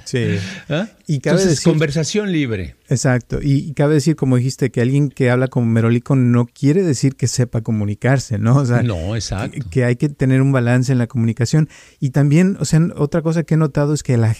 Sí. 0.05 0.37
¿Ah? 0.69 0.87
Y 1.07 1.15
Entonces, 1.15 1.49
decir, 1.49 1.63
conversación 1.63 2.31
libre. 2.31 2.75
Exacto. 2.89 3.39
Y, 3.41 3.73
cabe 3.73 3.95
decir, 3.95 4.15
como 4.15 4.37
dijiste, 4.37 4.71
que 4.71 4.81
alguien 4.81 5.09
que 5.09 5.29
habla 5.29 5.47
como 5.47 5.65
merolico 5.65 6.15
no 6.15 6.45
quiere 6.45 6.83
decir 6.83 7.15
que 7.15 7.27
sepa 7.27 7.61
comunicarse, 7.61 8.37
¿no? 8.37 8.57
O 8.57 8.65
sea, 8.65 8.83
no, 8.83 9.15
exacto. 9.15 9.65
Que, 9.69 9.85
hay 9.85 9.95
que 9.95 10.09
tener 10.09 10.41
un 10.41 10.51
balance 10.51 10.91
en 10.91 10.97
la 10.97 11.07
comunicación. 11.07 11.69
Y 11.99 12.09
también, 12.09 12.57
o 12.59 12.65
sea, 12.65 12.81
otra 12.95 13.21
cosa 13.21 13.43
que 13.43 13.53
he 13.53 13.57
notado 13.57 13.93
es 13.93 14.03
que 14.03 14.17
la, 14.17 14.35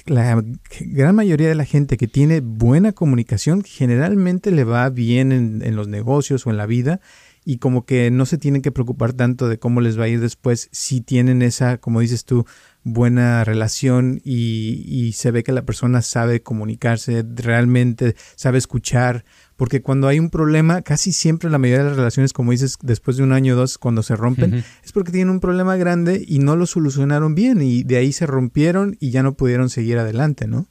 gran 0.82 1.16
mayoría 1.16 1.48
de 1.48 1.56
la 1.56 1.66
gente 1.66 1.98
que 1.98 2.08
tiene 2.08 2.42
buena 2.42 2.92
comunicación 2.92 3.64
generalmente 3.64 4.52
le 4.52 4.64
va 4.64 4.90
bien 4.90 5.32
en, 5.32 5.62
en 5.64 5.76
los 5.76 5.88
negocios 5.88 6.46
o 6.46 6.50
en 6.50 6.58
la 6.58 6.66
vida 6.66 7.00
y 7.46 7.58
como 7.58 7.86
que 7.86 8.10
no 8.12 8.26
se 8.26 8.38
tienen 8.38 8.62
que 8.62 8.72
preocupar 8.72 9.14
tanto 9.14 9.50
de 9.50 9.60
cómo 9.60 9.82
les 9.82 10.00
va 10.00 10.06
a 10.06 10.08
ir 10.08 10.20
después 10.20 10.70
si 10.72 11.02
tienen 11.02 11.42
esa, 11.42 11.78
como 11.78 12.00
dices 12.00 12.26
tú, 12.26 12.46
buena 12.84 13.44
relación 13.44 14.22
y, 14.24 14.84
y, 14.86 15.14
se 15.14 15.32
ve 15.32 15.44
que 15.44 15.52
la 15.52 15.64
persona 15.64 16.02
sabe 16.02 16.42
comunicarse, 16.42 17.24
realmente 17.36 18.16
sabe 18.36 18.58
escuchar, 18.58 19.24
porque 19.56 19.82
cuando 19.82 20.08
hay 20.08 20.20
un 20.20 20.30
problema, 20.30 20.82
casi 20.82 21.14
siempre 21.14 21.50
la 21.50 21.58
mayoría 21.58 21.84
de 21.84 21.90
las 21.90 21.98
relaciones, 21.98 22.34
como 22.34 22.52
dices, 22.52 22.78
después 22.82 23.18
de 23.18 23.24
un 23.24 23.32
año 23.32 23.54
o 23.54 23.58
dos, 23.58 23.78
cuando 23.78 24.04
se 24.04 24.16
rompen, 24.16 24.64
es 24.84 24.92
porque 24.92 25.12
tienen 25.12 25.30
un 25.30 25.40
problema 25.40 25.78
grande 25.78 26.24
y 26.28 26.40
no 26.40 26.56
lo 26.56 26.66
solucionaron 26.66 27.36
bien 27.36 27.62
y 27.62 27.84
de 27.84 27.98
ahí 27.98 28.12
se 28.12 28.26
rompieron 28.26 28.98
y 29.00 29.12
ya 29.12 29.24
no 29.24 29.36
pudieron 29.36 29.70
seguir 29.70 29.98
adelante, 29.98 30.48
¿no? 30.48 30.68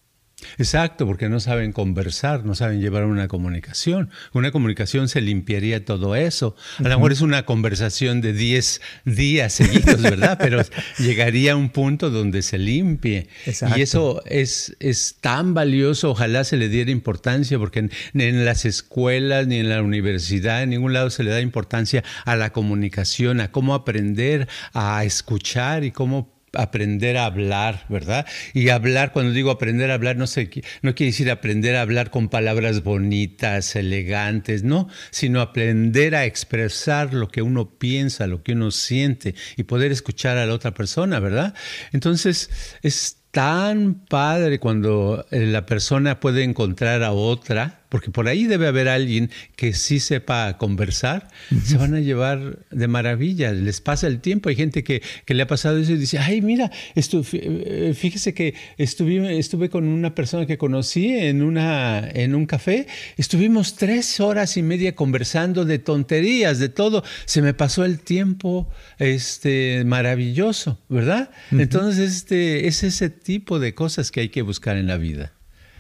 Exacto, 0.59 1.07
porque 1.07 1.29
no 1.29 1.41
saben 1.41 1.73
conversar, 1.73 2.45
no 2.45 2.55
saben 2.55 2.81
llevar 2.81 3.05
una 3.05 3.29
comunicación. 3.29 4.11
Una 4.33 4.51
comunicación 4.51 5.09
se 5.09 5.21
limpiaría 5.21 5.85
todo 5.85 6.15
eso. 6.17 6.57
A 6.79 6.83
lo 6.83 6.91
mejor 6.91 7.13
es 7.13 7.21
una 7.21 7.45
conversación 7.45 8.21
de 8.21 8.33
10 8.33 8.81
días 9.05 9.53
seguidos, 9.53 10.03
¿verdad? 10.03 10.39
Pero 10.41 10.63
llegaría 10.99 11.53
a 11.53 11.57
un 11.57 11.71
punto 11.71 12.11
donde 12.11 12.43
se 12.43 12.59
limpie. 12.59 13.29
Y 13.77 13.81
eso 13.81 14.23
es, 14.27 14.77
es 14.81 15.17
tan 15.21 15.55
valioso, 15.55 16.11
ojalá 16.11 16.45
se 16.45 16.57
le 16.57 16.69
diera 16.69 16.91
importancia, 16.91 17.59
porque 17.59 17.89
ni 18.13 18.25
en 18.25 18.45
las 18.45 18.65
escuelas, 18.65 19.47
ni 19.47 19.59
en 19.59 19.69
la 19.69 19.83
universidad, 19.83 20.63
en 20.63 20.71
ningún 20.71 20.93
lado 20.93 21.11
se 21.11 21.23
le 21.23 21.31
da 21.31 21.41
importancia 21.41 22.05
a 22.25 22.37
la 22.37 22.53
comunicación, 22.53 23.41
a 23.41 23.51
cómo 23.51 23.75
aprender 23.75 24.49
a 24.73 25.05
escuchar 25.05 25.85
y 25.85 25.91
cómo 25.91 26.42
aprender 26.55 27.17
a 27.17 27.27
hablar, 27.27 27.87
¿verdad? 27.89 28.27
Y 28.53 28.69
hablar, 28.69 29.13
cuando 29.13 29.33
digo 29.33 29.51
aprender 29.51 29.91
a 29.91 29.95
hablar, 29.95 30.17
no, 30.17 30.27
sé, 30.27 30.51
no 30.83 30.95
quiere 30.95 31.11
decir 31.13 31.31
aprender 31.31 31.77
a 31.77 31.83
hablar 31.83 32.11
con 32.11 32.29
palabras 32.29 32.83
bonitas, 32.83 33.75
elegantes, 33.77 34.63
no, 34.63 34.89
sino 35.11 35.41
aprender 35.41 36.15
a 36.15 36.25
expresar 36.25 37.15
lo 37.15 37.29
que 37.29 37.43
uno 37.43 37.79
piensa, 37.79 38.27
lo 38.27 38.43
que 38.43 38.53
uno 38.53 38.71
siente 38.71 39.35
y 39.57 39.65
poder 39.65 39.93
escuchar 39.93 40.37
a 40.37 40.47
la 40.47 40.55
otra 40.55 40.73
persona, 40.73 41.21
¿verdad? 41.21 41.55
Entonces, 41.93 42.51
es 42.83 43.23
tan 43.31 43.95
padre 43.95 44.61
cuando 44.61 45.27
eh, 45.31 45.47
la 45.47 45.65
persona 45.67 46.21
puede 46.21 46.45
encontrar 46.45 47.03
a 47.03 47.13
otra, 47.13 47.82
porque 47.93 48.11
por 48.11 48.27
ahí 48.27 48.47
debe 48.47 48.69
haber 48.69 48.89
alguien 48.89 49.31
que 49.55 49.75
sí 49.75 50.01
sepa 50.01 50.57
conversar, 50.57 51.29
se 51.63 51.77
van 51.77 51.95
a 51.95 52.01
llevar 52.01 52.61
de 52.71 52.89
maravilla, 52.89 53.53
les 53.53 53.83
pasa 53.83 54.07
el 54.07 54.23
tiempo, 54.23 54.49
hay 54.49 54.57
gente 54.57 54.83
que, 54.83 55.03
que 55.27 55.35
le 55.35 55.43
ha 55.43 55.47
pasado 55.47 55.77
eso 55.77 55.93
y 55.93 55.99
dice, 55.99 56.19
ay, 56.19 56.41
mira, 56.41 56.71
eh, 56.95 57.95
fíjese 57.95 58.33
que 58.33 58.55
estuve, 58.79 59.39
estuve 59.39 59.69
con 59.69 59.85
una 59.85 60.15
persona 60.15 60.47
que 60.47 60.57
conocí 60.57 61.19
en, 61.19 61.43
una, 61.43 62.09
en 62.09 62.35
un 62.35 62.47
café, 62.47 62.87
estuvimos 63.19 63.77
tres 63.77 64.21
horas 64.21 64.57
y 64.57 64.63
media 64.63 64.95
conversando 64.95 65.67
de 65.67 65.79
tonterías, 65.79 66.59
de 66.59 66.71
todo, 66.71 67.05
se 67.27 67.43
me 67.43 67.53
pasó 67.53 67.85
el 67.85 67.99
tiempo 67.99 68.71
este, 68.99 69.83
maravilloso, 69.85 70.81
¿verdad? 70.89 71.31
Entonces, 71.51 72.11
este, 72.11 72.69
es 72.69 72.85
ese 72.85 73.11
tipo 73.11 73.59
de 73.59 73.75
cosas 73.75 74.11
que 74.11 74.21
hay 74.21 74.31
que 74.31 74.41
buscar 74.41 74.79
en 74.79 74.87
la 74.87 74.97
vida. 74.97 75.35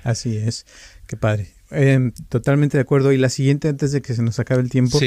Así 0.04 0.36
es, 0.36 0.66
qué 1.06 1.16
padre. 1.16 1.48
Em, 1.72 2.12
totalmente 2.28 2.76
de 2.76 2.82
acuerdo. 2.82 3.12
Y 3.12 3.18
la 3.18 3.28
siguiente, 3.28 3.68
antes 3.68 3.92
de 3.92 4.02
que 4.02 4.14
se 4.14 4.22
nos 4.22 4.38
acabe 4.38 4.62
el 4.62 4.70
tiempo, 4.70 4.98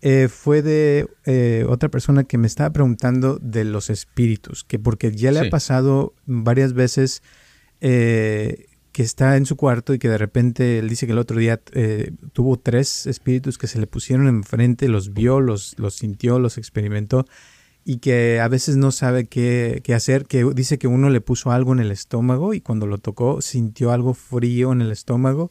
eh, 0.00 0.28
fue 0.28 0.62
de 0.62 1.08
eh, 1.26 1.64
otra 1.68 1.88
persona 1.88 2.24
que 2.24 2.38
me 2.38 2.46
estaba 2.46 2.70
preguntando 2.70 3.38
de 3.40 3.64
los 3.64 3.90
espíritus, 3.90 4.64
que 4.64 4.78
porque 4.78 5.12
ya 5.12 5.32
le 5.32 5.40
ha 5.40 5.50
pasado 5.50 6.14
varias 6.26 6.72
veces 6.72 7.22
eh, 7.80 8.66
que 8.92 9.02
está 9.02 9.36
en 9.36 9.46
su 9.46 9.56
cuarto 9.56 9.94
y 9.94 9.98
que 9.98 10.08
de 10.08 10.18
repente 10.18 10.78
él 10.78 10.88
dice 10.88 11.06
que 11.06 11.12
el 11.12 11.18
otro 11.18 11.38
día 11.38 11.60
tuvo 12.32 12.58
tres 12.58 13.06
espíritus 13.06 13.58
que 13.58 13.66
se 13.66 13.78
le 13.78 13.86
pusieron 13.86 14.26
enfrente, 14.28 14.88
los 14.88 15.14
vio, 15.14 15.40
los, 15.40 15.78
los 15.78 15.94
sintió, 15.94 16.38
los 16.38 16.58
experimentó 16.58 17.26
y 17.88 18.00
que 18.00 18.38
a 18.38 18.48
veces 18.48 18.76
no 18.76 18.90
sabe 18.90 19.28
qué, 19.28 19.82
hacer, 19.94 20.26
que 20.26 20.44
dice 20.54 20.78
que 20.78 20.86
uno 20.86 21.08
le 21.08 21.22
puso 21.22 21.52
algo 21.52 21.72
en 21.72 21.80
el 21.80 21.90
estómago 21.90 22.52
y 22.52 22.60
cuando 22.60 22.86
lo 22.86 22.98
tocó 22.98 23.40
sintió 23.40 23.92
algo 23.92 24.12
frío 24.12 24.72
en 24.72 24.82
el 24.82 24.92
estómago 24.92 25.50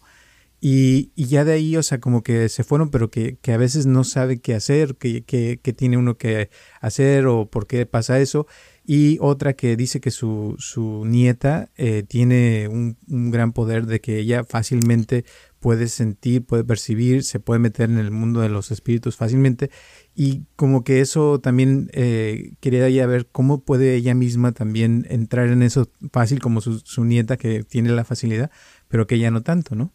Y, 0.59 1.11
ya 1.15 1.45
de 1.45 1.53
ahí, 1.53 1.77
o 1.77 1.83
sea, 1.83 1.99
como 1.99 2.23
que 2.23 2.49
se 2.49 2.63
fueron, 2.63 2.89
pero 2.89 3.11
que, 3.11 3.37
a 3.47 3.57
veces 3.57 3.85
no 3.85 4.03
sabe 4.03 4.39
qué 4.39 4.55
hacer, 4.55 4.95
qué 4.95 5.23
que, 5.23 5.73
tiene 5.73 5.97
uno 5.97 6.17
que 6.17 6.49
hacer 6.81 7.27
o 7.27 7.49
por 7.49 7.67
qué 7.67 7.85
pasa 7.85 8.19
eso. 8.19 8.47
Y 8.83 9.17
otra 9.21 9.53
que 9.53 9.75
dice 9.75 9.99
que 9.99 10.11
su, 10.11 10.55
su 10.59 11.03
nieta 11.05 11.69
eh, 11.75 12.03
tiene 12.07 12.69
un, 12.69 12.97
un, 13.09 13.31
gran 13.31 13.51
poder 13.51 13.85
de 13.85 13.99
que 13.99 14.17
ella 14.17 14.45
fácilmente 14.45 15.25
puede 15.59 15.87
sentir, 15.89 16.45
puede 16.45 16.63
percibir, 16.63 17.23
se 17.23 17.39
puede 17.39 17.59
meter 17.59 17.89
en 17.89 17.97
el 17.97 18.11
mundo 18.11 18.39
de 18.41 18.49
los 18.49 18.71
espíritus 18.71 19.15
fácilmente. 19.17 19.69
Y 20.15 20.45
como 20.55 20.83
que 20.83 21.01
eso 21.01 21.39
también 21.39 21.89
eh, 21.93 22.53
quería 22.61 22.89
ya 22.89 23.05
ver 23.05 23.27
cómo 23.27 23.63
puede 23.63 23.95
ella 23.95 24.15
misma 24.15 24.53
también 24.53 25.05
entrar 25.09 25.49
en 25.49 25.61
eso 25.61 25.91
fácil 26.11 26.39
como 26.39 26.61
su, 26.61 26.79
su 26.79 27.03
nieta 27.05 27.37
que 27.37 27.63
tiene 27.63 27.89
la 27.91 28.05
facilidad, 28.05 28.49
pero 28.87 29.05
que 29.05 29.15
ella 29.15 29.29
no 29.29 29.43
tanto, 29.43 29.75
¿no? 29.75 29.93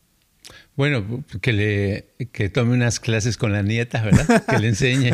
Bueno, 0.75 1.25
que 1.43 1.53
le 1.53 2.07
que 2.33 2.49
tome 2.49 2.73
unas 2.73 2.99
clases 2.99 3.37
con 3.37 3.53
la 3.53 3.63
nieta, 3.63 4.03
¿verdad? 4.03 4.45
Que 4.47 4.59
le 4.59 4.69
enseñe. 4.69 5.13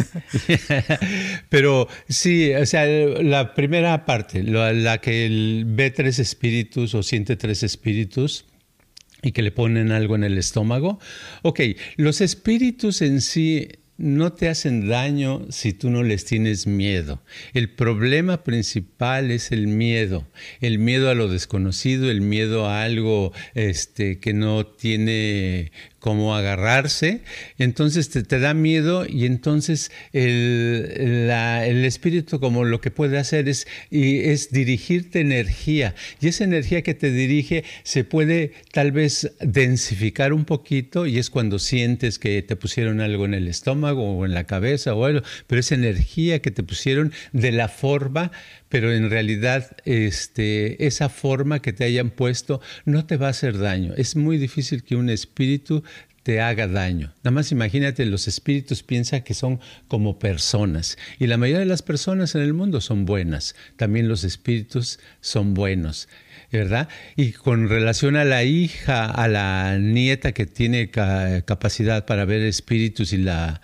Pero 1.49 1.89
sí, 2.09 2.55
o 2.55 2.65
sea, 2.65 2.87
la 2.87 3.55
primera 3.55 4.05
parte, 4.05 4.45
la, 4.45 4.99
que 4.99 5.27
él 5.27 5.65
ve 5.67 5.91
tres 5.91 6.21
espíritus 6.21 6.95
o 6.95 7.03
siente 7.03 7.35
tres 7.37 7.65
espíritus 7.65 8.45
y 9.21 9.33
que 9.33 9.43
le 9.43 9.51
ponen 9.51 9.91
algo 9.91 10.15
en 10.15 10.23
el 10.23 10.39
estómago. 10.39 11.01
Ok, 11.43 11.61
los 11.97 12.21
espíritus 12.21 13.03
en 13.03 13.21
sí 13.21 13.69
no 13.99 14.33
te 14.33 14.49
hacen 14.49 14.89
daño 14.89 15.47
si 15.51 15.73
tú 15.73 15.91
no 15.91 16.05
les 16.05 16.25
tienes 16.25 16.67
miedo. 16.69 17.21
El 17.53 17.69
problema 17.69 18.45
principal 18.45 19.33
es 19.33 19.51
el 19.51 19.67
miedo, 19.67 20.27
el 20.61 20.79
miedo 20.79 21.11
a 21.11 21.15
lo 21.15 21.29
desconocido, 21.29 22.09
el 22.09 22.21
miedo 22.21 22.67
a 22.67 22.85
algo 22.85 23.33
este, 23.55 24.21
que 24.21 24.33
no 24.33 24.65
tiene 24.67 25.73
como 26.01 26.37
agarrarse, 26.37 27.23
entonces 27.59 28.09
te, 28.11 28.39
da 28.39 28.55
miedo 28.55 29.05
y 29.09 29.27
entonces 29.27 29.91
el, 30.13 30.95
el, 30.97 31.85
espíritu 31.85 32.39
como 32.39 32.65
lo 32.65 32.81
que 32.81 32.91
puede 32.91 33.19
hacer 33.19 33.49
es, 33.49 33.67
y 33.91 34.21
es 34.21 34.51
dirigirte 34.51 35.21
energía 35.21 35.95
y 36.21 36.29
esa 36.29 36.45
energía 36.45 36.83
que 36.83 36.95
te 36.95 37.11
dirige 37.11 37.65
se 37.83 38.05
puede 38.05 38.53
tal 38.73 38.93
vez 38.93 39.33
densificar 39.41 40.33
un 40.33 40.45
poquito 40.45 41.07
y 41.07 41.19
es 41.19 41.31
cuando 41.31 41.59
sientes 41.59 42.19
que 42.19 42.43
te 42.43 42.55
pusieron 42.55 43.01
algo 43.01 43.25
en 43.25 43.35
el 43.35 43.49
estómago 43.49 44.17
o 44.17 44.25
en 44.25 44.35
la 44.35 44.45
cabeza 44.45 44.95
o 44.95 45.05
algo, 45.05 45.23
pero 45.47 45.61
esa 45.61 45.75
energía 45.75 46.41
que 46.41 46.51
te 46.51 46.63
pusieron 46.63 47.13
de 47.33 47.53
la 47.53 47.69
forma 47.69 48.31
pero 48.69 48.93
en 48.93 49.11
realidad 49.11 49.77
este, 49.85 50.87
esa 50.87 51.09
forma 51.09 51.61
que 51.61 51.73
te 51.73 51.85
hayan 51.85 52.11
puesto 52.11 52.61
no 52.85 53.07
te 53.07 53.17
va 53.17 53.29
a 53.29 53.31
hacer 53.31 53.59
daño. 53.59 53.95
Es 53.97 54.17
muy 54.17 54.39
difícil 54.39 54.83
que 54.83 54.97
un 54.97 55.11
espíritu 55.11 55.83
te 56.29 56.43
haga 56.43 56.69
daño. 56.69 57.15
Nada 57.25 57.31
más 57.31 57.53
imagínate, 57.53 58.05
los 58.05 58.29
espíritus 58.29 58.83
piensan 58.83 59.23
que 59.23 59.33
son 59.33 59.61
como 59.89 60.19
personas 60.19 60.99
y 61.19 61.27
la 61.27 61.39
mayoría 61.39 61.61
de 61.61 61.65
las 61.65 61.81
personas 61.81 62.35
en 62.35 62.43
el 62.43 62.53
mundo 62.53 62.83
son 62.83 63.07
buenas. 63.07 63.55
También 63.77 64.09
los 64.09 64.25
espíritus 64.25 65.01
son 65.23 65.55
buenos. 65.55 66.07
¿verdad? 66.53 66.91
Y 67.17 67.33
con 67.33 67.71
relación 67.71 68.15
a 68.17 68.27
la 68.27 68.45
hija, 68.45 69.11
a 69.11 69.27
la 69.27 69.79
nieta 69.79 70.33
que 70.33 70.45
tiene 70.45 70.91
capacidad 70.91 72.05
para 72.05 72.27
ver 72.27 72.43
espíritus 72.43 73.15
y 73.15 73.17
la, 73.17 73.63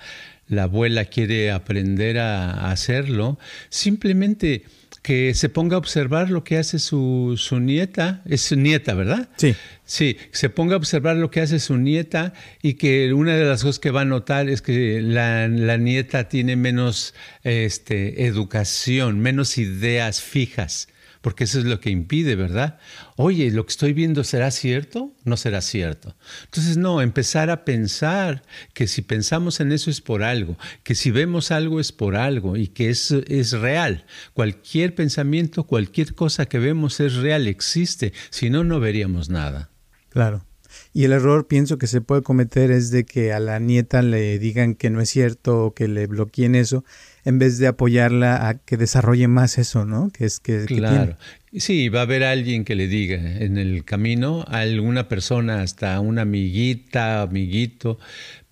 la 0.49 0.63
abuela 0.63 1.05
quiere 1.05 1.51
aprender 1.51 2.19
a 2.19 2.71
hacerlo, 2.71 3.39
simplemente 3.69 4.65
que 5.05 5.35
se 5.35 5.51
ponga 5.51 5.75
a 5.77 5.79
observar 5.79 6.31
lo 6.31 6.45
que 6.45 6.57
hace 6.57 6.79
su, 6.79 7.35
su, 7.37 7.61
nieta, 7.61 8.23
es 8.25 8.41
su 8.41 8.57
nieta, 8.57 8.95
¿verdad? 8.95 9.29
Sí. 9.37 9.55
Sí, 9.85 10.17
se 10.31 10.49
ponga 10.49 10.77
a 10.77 10.79
observar 10.79 11.17
lo 11.17 11.31
que 11.31 11.43
hace 11.43 11.61
su 11.61 11.77
nieta 11.77 12.33
y 12.63 12.75
que 12.75 13.13
una 13.13 13.37
de 13.37 13.45
las 13.45 13.63
cosas 13.63 13.79
que 13.79 13.91
va 13.91 14.01
a 14.01 14.07
notar 14.07 14.49
es 14.49 14.63
que 14.63 15.03
la, 15.03 15.47
la 15.47 15.77
nieta 15.77 16.31
tiene 16.31 16.57
menos 16.57 17.15
este, 17.43 18.25
educación, 18.25 19.21
menos 19.21 19.59
ideas 19.59 20.23
fijas 20.23 20.89
porque 21.25 21.45
eso 21.45 21.59
es 21.59 21.65
lo 21.65 21.81
que 21.81 21.89
impide, 21.89 22.37
¿verdad? 22.37 22.79
Oye, 23.17 23.51
lo 23.51 23.65
que 23.65 23.71
estoy 23.71 23.95
viendo 23.95 24.25
será 24.25 24.51
cierto, 24.51 25.15
no 25.25 25.39
será 25.39 25.63
cierto. 25.63 26.15
Entonces, 26.45 26.77
no, 26.77 27.01
empezar 27.01 27.49
a 27.49 27.65
pensar 27.65 28.43
que 28.75 28.87
si 28.87 29.01
pensamos 29.01 29.59
en 29.61 29.73
eso 29.73 29.89
es 29.89 30.03
por 30.03 30.23
algo, 30.23 30.59
que 30.83 30.95
si 30.95 31.11
vemos 31.11 31.51
algo 31.51 31.81
es 31.81 31.93
por 31.93 32.15
algo 32.15 32.59
y 32.59 32.69
que 32.69 32.91
es, 32.91 33.11
es 33.11 33.53
real. 33.53 34.05
Cualquier 34.35 34.95
pensamiento, 34.95 35.65
cualquier 35.65 36.15
cosa 36.15 36.45
que 36.45 36.59
vemos 36.59 37.01
es 37.01 37.15
real, 37.15 37.49
existe, 37.49 38.13
si 38.29 38.51
no, 38.51 38.63
no 38.63 38.79
veríamos 38.79 39.31
nada. 39.31 39.71
Claro. 40.11 40.45
Y 40.93 41.05
el 41.05 41.13
error 41.13 41.47
pienso 41.47 41.79
que 41.79 41.87
se 41.87 42.03
puede 42.03 42.21
cometer 42.21 42.71
es 42.71 42.91
de 42.91 43.07
que 43.07 43.33
a 43.33 43.41
la 43.41 43.59
nieta 43.61 44.03
le 44.03 44.39
digan 44.39 44.75
que 44.75 44.91
no 44.91 45.01
es 45.01 45.09
cierto 45.09 45.65
o 45.65 45.75
que 45.75 45.89
le 45.89 46.07
bloqueen 46.07 46.55
eso 46.55 46.85
en 47.25 47.39
vez 47.39 47.59
de 47.59 47.67
apoyarla 47.67 48.49
a 48.49 48.59
que 48.59 48.77
desarrolle 48.77 49.29
más 49.29 49.59
eso, 49.59 49.85
¿no? 49.85 50.11
Que 50.11 50.27
es 50.27 50.41
que, 50.41 50.65
claro. 50.67 51.17
sí, 51.53 51.89
va 51.89 52.01
a 52.01 52.03
haber 52.03 52.23
alguien 52.25 52.65
que 52.65 52.75
le 52.75 52.87
diga 52.87 53.17
en 53.17 53.57
el 53.57 53.85
camino, 53.85 54.45
alguna 54.49 55.09
persona, 55.09 55.63
hasta 55.63 55.99
una 56.01 56.23
amiguita, 56.23 57.23
amiguito, 57.23 57.99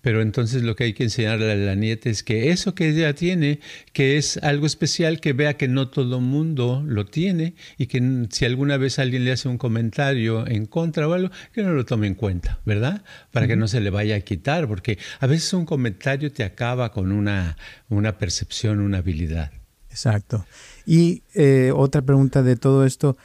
pero 0.03 0.21
entonces 0.21 0.63
lo 0.63 0.75
que 0.75 0.83
hay 0.83 0.93
que 0.93 1.03
enseñarle 1.05 1.49
a 1.49 1.55
la 1.55 1.75
nieta 1.75 2.09
es 2.09 2.23
que 2.23 2.49
eso 2.51 2.75
que 2.75 2.89
ella 2.89 3.15
tiene, 3.15 3.61
que 3.93 4.17
es 4.17 4.35
algo 4.43 4.65
especial, 4.65 5.21
que 5.21 5.31
vea 5.31 5.55
que 5.55 5.69
no 5.69 5.87
todo 5.87 6.19
mundo 6.19 6.83
lo 6.85 7.05
tiene 7.05 7.55
y 7.77 7.85
que 7.85 8.27
si 8.29 8.43
alguna 8.43 8.75
vez 8.75 8.99
alguien 8.99 9.23
le 9.23 9.31
hace 9.31 9.47
un 9.47 9.57
comentario 9.57 10.45
en 10.45 10.65
contra 10.65 11.07
o 11.07 11.13
algo, 11.13 11.31
que 11.53 11.63
no 11.63 11.71
lo 11.71 11.85
tome 11.85 12.07
en 12.07 12.15
cuenta, 12.15 12.59
¿verdad? 12.65 13.01
Para 13.31 13.47
que 13.47 13.55
no 13.55 13.69
se 13.69 13.79
le 13.79 13.91
vaya 13.91 14.17
a 14.17 14.19
quitar, 14.19 14.67
porque 14.67 14.99
a 15.21 15.25
veces 15.25 15.53
un 15.53 15.65
comentario 15.65 16.33
te 16.33 16.43
acaba 16.43 16.91
con 16.91 17.13
una, 17.13 17.55
una 17.87 18.17
percepción, 18.17 18.81
una 18.81 18.97
habilidad. 18.97 19.53
Exacto. 19.89 20.45
Y 20.85 21.23
eh, 21.33 21.71
otra 21.73 22.01
pregunta 22.01 22.43
de 22.43 22.57
todo 22.57 22.85
esto, 22.85 23.15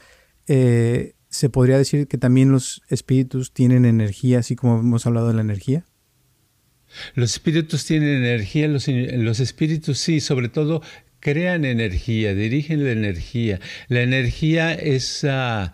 eh, 0.47 1.15
¿se 1.29 1.51
podría 1.51 1.77
decir 1.77 2.07
que 2.07 2.19
también 2.19 2.53
los 2.53 2.83
espíritus 2.89 3.53
tienen 3.53 3.85
energía, 3.85 4.39
así 4.39 4.55
como 4.55 4.79
hemos 4.79 5.07
hablado 5.07 5.27
de 5.27 5.35
la 5.35 5.41
energía? 5.41 5.88
Los 7.15 7.33
espíritus 7.33 7.85
tienen 7.85 8.25
energía, 8.25 8.69
los, 8.69 8.89
los 8.89 9.41
espíritus 9.41 9.99
sí, 9.99 10.21
sobre 10.21 10.49
todo 10.49 10.83
crean 11.21 11.65
energía, 11.65 12.35
dirigen 12.35 12.85
la 12.85 12.93
energía. 12.93 13.61
La 13.89 14.03
energía 14.03 14.73
es 14.73 15.25
a, 15.25 15.73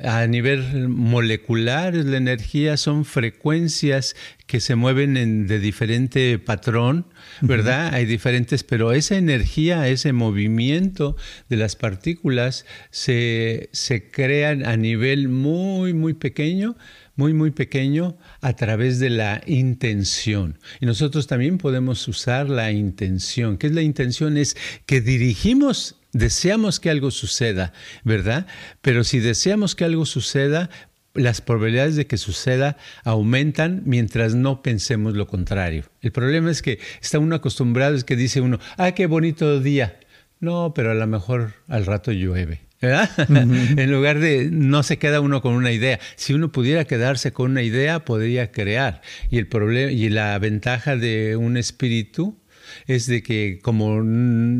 a 0.00 0.26
nivel 0.26 0.88
molecular, 0.88 1.94
la 1.94 2.16
energía 2.16 2.76
son 2.76 3.04
frecuencias 3.04 4.14
que 4.46 4.60
se 4.60 4.74
mueven 4.74 5.16
en, 5.16 5.46
de 5.46 5.58
diferente 5.58 6.38
patrón, 6.38 7.06
¿verdad? 7.40 7.94
Hay 7.94 8.04
diferentes, 8.04 8.64
pero 8.64 8.92
esa 8.92 9.16
energía, 9.16 9.88
ese 9.88 10.12
movimiento 10.12 11.16
de 11.48 11.56
las 11.56 11.74
partículas 11.74 12.66
se, 12.90 13.70
se 13.72 14.10
crean 14.10 14.66
a 14.66 14.76
nivel 14.76 15.28
muy, 15.28 15.94
muy 15.94 16.14
pequeño 16.14 16.76
muy, 17.16 17.32
muy 17.32 17.50
pequeño 17.50 18.16
a 18.40 18.54
través 18.54 18.98
de 19.00 19.10
la 19.10 19.42
intención. 19.46 20.58
Y 20.80 20.86
nosotros 20.86 21.26
también 21.26 21.58
podemos 21.58 22.06
usar 22.06 22.48
la 22.48 22.70
intención. 22.70 23.56
¿Qué 23.58 23.66
es 23.66 23.72
la 23.72 23.82
intención? 23.82 24.36
Es 24.36 24.56
que 24.84 25.00
dirigimos, 25.00 25.96
deseamos 26.12 26.78
que 26.78 26.90
algo 26.90 27.10
suceda, 27.10 27.72
¿verdad? 28.04 28.46
Pero 28.82 29.02
si 29.02 29.18
deseamos 29.18 29.74
que 29.74 29.84
algo 29.84 30.06
suceda, 30.06 30.70
las 31.14 31.40
probabilidades 31.40 31.96
de 31.96 32.06
que 32.06 32.18
suceda 32.18 32.76
aumentan 33.04 33.82
mientras 33.86 34.34
no 34.34 34.62
pensemos 34.62 35.14
lo 35.14 35.26
contrario. 35.26 35.84
El 36.02 36.12
problema 36.12 36.50
es 36.50 36.62
que 36.62 36.78
está 37.00 37.18
uno 37.18 37.36
acostumbrado, 37.36 37.94
es 37.96 38.04
que 38.04 38.16
dice 38.16 38.40
uno, 38.40 38.60
ah, 38.76 38.92
qué 38.92 39.06
bonito 39.06 39.60
día. 39.60 39.98
No, 40.38 40.72
pero 40.74 40.90
a 40.90 40.94
lo 40.94 41.06
mejor 41.06 41.54
al 41.66 41.86
rato 41.86 42.12
llueve. 42.12 42.65
en 42.80 43.90
lugar 43.90 44.18
de 44.18 44.48
no 44.50 44.82
se 44.82 44.98
queda 44.98 45.20
uno 45.20 45.40
con 45.40 45.54
una 45.54 45.72
idea. 45.72 45.98
Si 46.16 46.34
uno 46.34 46.52
pudiera 46.52 46.84
quedarse 46.84 47.32
con 47.32 47.52
una 47.52 47.62
idea, 47.62 48.04
podría 48.04 48.52
crear. 48.52 49.02
Y 49.30 49.38
el 49.38 49.48
problema 49.48 49.92
y 49.92 50.08
la 50.08 50.38
ventaja 50.38 50.96
de 50.96 51.36
un 51.36 51.56
espíritu 51.56 52.38
es 52.86 53.06
de 53.06 53.22
que 53.22 53.60
como 53.62 54.02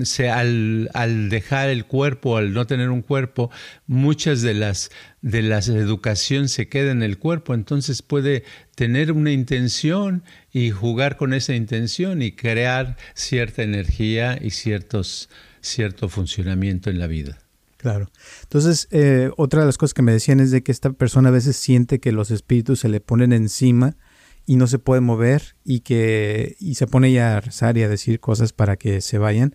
se, 0.05 0.31
al, 0.31 0.91
al, 0.95 1.29
dejar 1.29 1.69
el 1.69 1.87
cuerpo, 1.87 2.37
al 2.37 2.53
no 2.53 2.67
tener 2.67 2.91
un 2.91 3.03
cuerpo, 3.03 3.51
muchas 3.87 4.43
de 4.43 4.55
las 4.55 4.91
de 5.23 5.43
la 5.43 5.59
educación 5.59 6.49
se 6.49 6.69
queda 6.69 6.93
en 6.93 7.03
el 7.03 7.19
cuerpo, 7.19 7.53
entonces 7.53 8.03
puede 8.03 8.45
tener 8.77 9.11
una 9.11 9.33
intención 9.33 10.23
y 10.53 10.71
jugar 10.71 11.17
con 11.17 11.35
esa 11.35 11.55
intención 11.55 12.23
y 12.23 12.33
crear 12.33 12.97
cierta 13.15 13.63
energía 13.65 14.39
y 14.41 14.51
ciertos, 14.51 15.29
cierto 15.61 16.09
funcionamiento 16.09 16.91
en 16.91 17.01
la 17.01 17.09
vida. 17.09 17.46
Claro. 17.87 18.11
Entonces, 18.43 18.89
eh, 18.91 19.31
otra 19.37 19.61
de 19.61 19.67
las 19.67 19.79
cosas 19.79 19.95
que 19.95 20.03
me 20.03 20.11
decían 20.11 20.41
es 20.41 20.51
de 20.51 20.65
que 20.65 20.73
esta 20.73 20.91
persona 20.91 21.29
a 21.29 21.33
veces 21.33 21.57
siente 21.57 22.01
que 22.01 22.11
los 22.11 22.33
espíritus 22.33 22.81
se 22.81 22.89
le 22.89 22.99
ponen 22.99 23.33
encima 23.33 23.97
y 24.45 24.57
no 24.57 24.67
se 24.67 24.81
puede 24.81 25.01
mover 25.01 25.55
y 25.63 25.81
que 25.81 26.57
y 26.59 26.75
se 26.75 26.89
pone 26.89 27.13
ya 27.13 27.37
a 27.37 27.41
rezar 27.41 27.79
y 27.79 27.85
a 27.85 27.89
decir 27.89 28.19
cosas 28.19 28.53
para 28.53 28.77
que 28.77 29.01
se 29.01 29.19
vayan, 29.19 29.55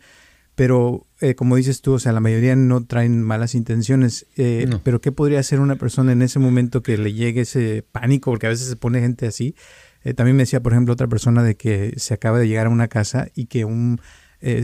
pero 0.56 1.08
eh, 1.20 1.36
como 1.36 1.58
dices 1.58 1.82
tú, 1.82 1.92
o 1.92 2.00
sea, 2.00 2.14
la 2.14 2.22
mayoría 2.22 2.56
no 2.56 2.86
traen 2.86 3.22
malas 3.22 3.54
intenciones, 3.54 4.28
eh, 4.38 4.70
pero 4.82 5.02
¿qué 5.02 5.12
podría 5.12 5.42
hacer 5.42 5.60
una 5.60 5.76
persona 5.76 6.14
en 6.14 6.22
ese 6.22 6.40
momento 6.40 6.82
que 6.84 6.98
le 6.98 7.12
llegue 7.12 7.42
ese 7.42 7.84
pánico? 7.92 8.32
Porque 8.32 8.48
a 8.48 8.52
veces 8.52 8.70
se 8.70 8.78
pone 8.78 9.02
gente 9.02 9.28
así. 9.28 9.56
Eh, 10.06 10.14
también 10.14 10.38
me 10.38 10.44
decía, 10.44 10.64
por 10.64 10.72
ejemplo, 10.72 10.94
otra 10.94 11.08
persona 11.08 11.44
de 11.44 11.56
que 11.56 11.96
se 11.98 12.14
acaba 12.14 12.40
de 12.40 12.48
llegar 12.48 12.68
a 12.68 12.70
una 12.70 12.88
casa 12.88 13.28
y 13.36 13.48
que 13.48 13.66
un 13.66 14.00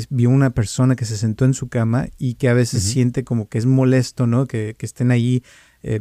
vio 0.10 0.30
una 0.30 0.50
persona 0.50 0.96
que 0.96 1.06
se 1.06 1.18
sentó 1.18 1.46
en 1.46 1.54
su 1.54 1.70
cama 1.70 2.08
y 2.18 2.36
que 2.36 2.50
a 2.50 2.54
veces 2.54 2.84
siente 2.84 3.24
como 3.24 3.48
que 3.48 3.58
es 3.58 3.66
molesto, 3.66 4.28
¿no? 4.28 4.48
Que, 4.48 4.76
que 4.78 4.86
estén 4.86 5.12
ahí 5.12 5.44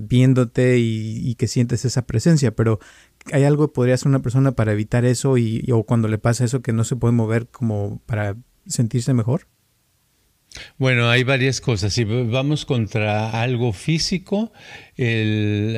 viéndote 0.01 0.79
y, 0.79 1.35
que 1.37 1.47
sientes 1.47 1.85
esa 1.85 2.07
presencia, 2.07 2.51
pero 2.57 2.81
hay 3.33 3.45
algo 3.45 3.69
que 3.69 3.75
podría 3.75 3.95
hacer 3.95 4.09
una 4.09 4.23
persona 4.23 4.53
para 4.53 4.73
evitar 4.73 5.05
eso 5.05 5.37
y, 5.39 5.65
o 5.71 5.85
cuando 5.85 6.09
le 6.09 6.19
pasa 6.19 6.45
eso 6.45 6.63
que 6.63 6.73
no 6.73 6.85
se 6.85 6.97
puede 6.97 7.13
mover 7.13 7.47
como 7.49 8.01
para 8.07 8.37
sentirse 8.67 9.15
mejor? 9.15 9.47
Bueno, 10.79 11.11
hay 11.11 11.23
varias 11.25 11.61
cosas. 11.61 11.93
Si 11.93 12.05
vamos 12.05 12.65
contra 12.65 13.43
algo 13.43 13.73
físico, 13.73 14.53
hay 14.97 15.77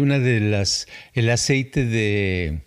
una 0.00 0.18
de 0.18 0.40
las, 0.40 0.86
el 1.12 1.30
aceite 1.30 1.84
de 1.84 2.62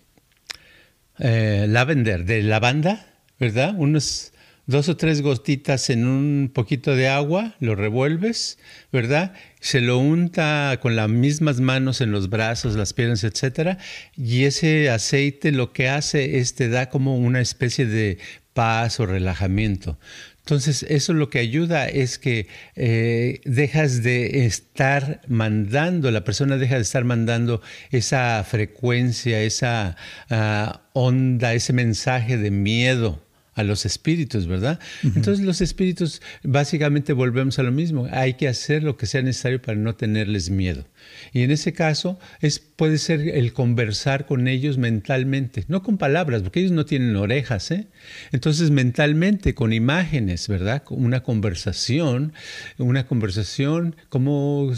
eh, 1.18 1.66
lavender, 1.68 2.24
de 2.24 2.42
lavanda, 2.42 3.07
¿verdad? 3.38 3.74
Unos 3.76 4.32
dos 4.68 4.90
o 4.90 4.96
tres 4.98 5.22
gotitas 5.22 5.88
en 5.88 6.06
un 6.06 6.50
poquito 6.52 6.94
de 6.94 7.08
agua, 7.08 7.54
lo 7.58 7.74
revuelves, 7.74 8.58
¿verdad? 8.92 9.32
Se 9.60 9.80
lo 9.80 9.98
unta 9.98 10.78
con 10.82 10.94
las 10.94 11.08
mismas 11.08 11.58
manos 11.58 12.02
en 12.02 12.12
los 12.12 12.28
brazos, 12.28 12.76
las 12.76 12.92
piernas, 12.92 13.24
etcétera, 13.24 13.78
y 14.14 14.44
ese 14.44 14.90
aceite 14.90 15.52
lo 15.52 15.72
que 15.72 15.88
hace 15.88 16.38
es 16.38 16.54
te 16.54 16.68
da 16.68 16.90
como 16.90 17.16
una 17.16 17.40
especie 17.40 17.86
de 17.86 18.18
paz 18.52 19.00
o 19.00 19.06
relajamiento. 19.06 19.98
Entonces, 20.40 20.84
eso 20.88 21.14
lo 21.14 21.30
que 21.30 21.38
ayuda 21.38 21.88
es 21.88 22.18
que 22.18 22.46
eh, 22.76 23.40
dejas 23.44 24.02
de 24.02 24.44
estar 24.46 25.22
mandando, 25.28 26.10
la 26.10 26.24
persona 26.24 26.58
deja 26.58 26.76
de 26.76 26.82
estar 26.82 27.04
mandando 27.04 27.62
esa 27.90 28.44
frecuencia, 28.44 29.40
esa 29.40 29.96
ah, 30.28 30.82
onda, 30.92 31.54
ese 31.54 31.72
mensaje 31.72 32.36
de 32.36 32.50
miedo 32.50 33.27
a 33.58 33.64
los 33.64 33.84
espíritus, 33.84 34.46
¿verdad? 34.46 34.78
Entonces 35.02 35.44
los 35.44 35.60
espíritus 35.60 36.22
básicamente 36.44 37.12
volvemos 37.12 37.58
a 37.58 37.64
lo 37.64 37.72
mismo, 37.72 38.06
hay 38.12 38.34
que 38.34 38.46
hacer 38.46 38.84
lo 38.84 38.96
que 38.96 39.06
sea 39.06 39.20
necesario 39.20 39.60
para 39.60 39.76
no 39.76 39.96
tenerles 39.96 40.48
miedo. 40.48 40.86
Y 41.32 41.42
en 41.42 41.50
ese 41.50 41.72
caso 41.72 42.20
es, 42.40 42.60
puede 42.60 42.98
ser 42.98 43.20
el 43.20 43.52
conversar 43.52 44.26
con 44.26 44.46
ellos 44.46 44.78
mentalmente, 44.78 45.64
no 45.66 45.82
con 45.82 45.98
palabras, 45.98 46.42
porque 46.42 46.60
ellos 46.60 46.70
no 46.70 46.86
tienen 46.86 47.16
orejas, 47.16 47.72
¿eh? 47.72 47.88
Entonces 48.30 48.70
mentalmente, 48.70 49.54
con 49.54 49.72
imágenes, 49.72 50.46
¿verdad? 50.46 50.84
Una 50.90 51.24
conversación, 51.24 52.34
una 52.78 53.08
conversación 53.08 53.96
como 54.08 54.72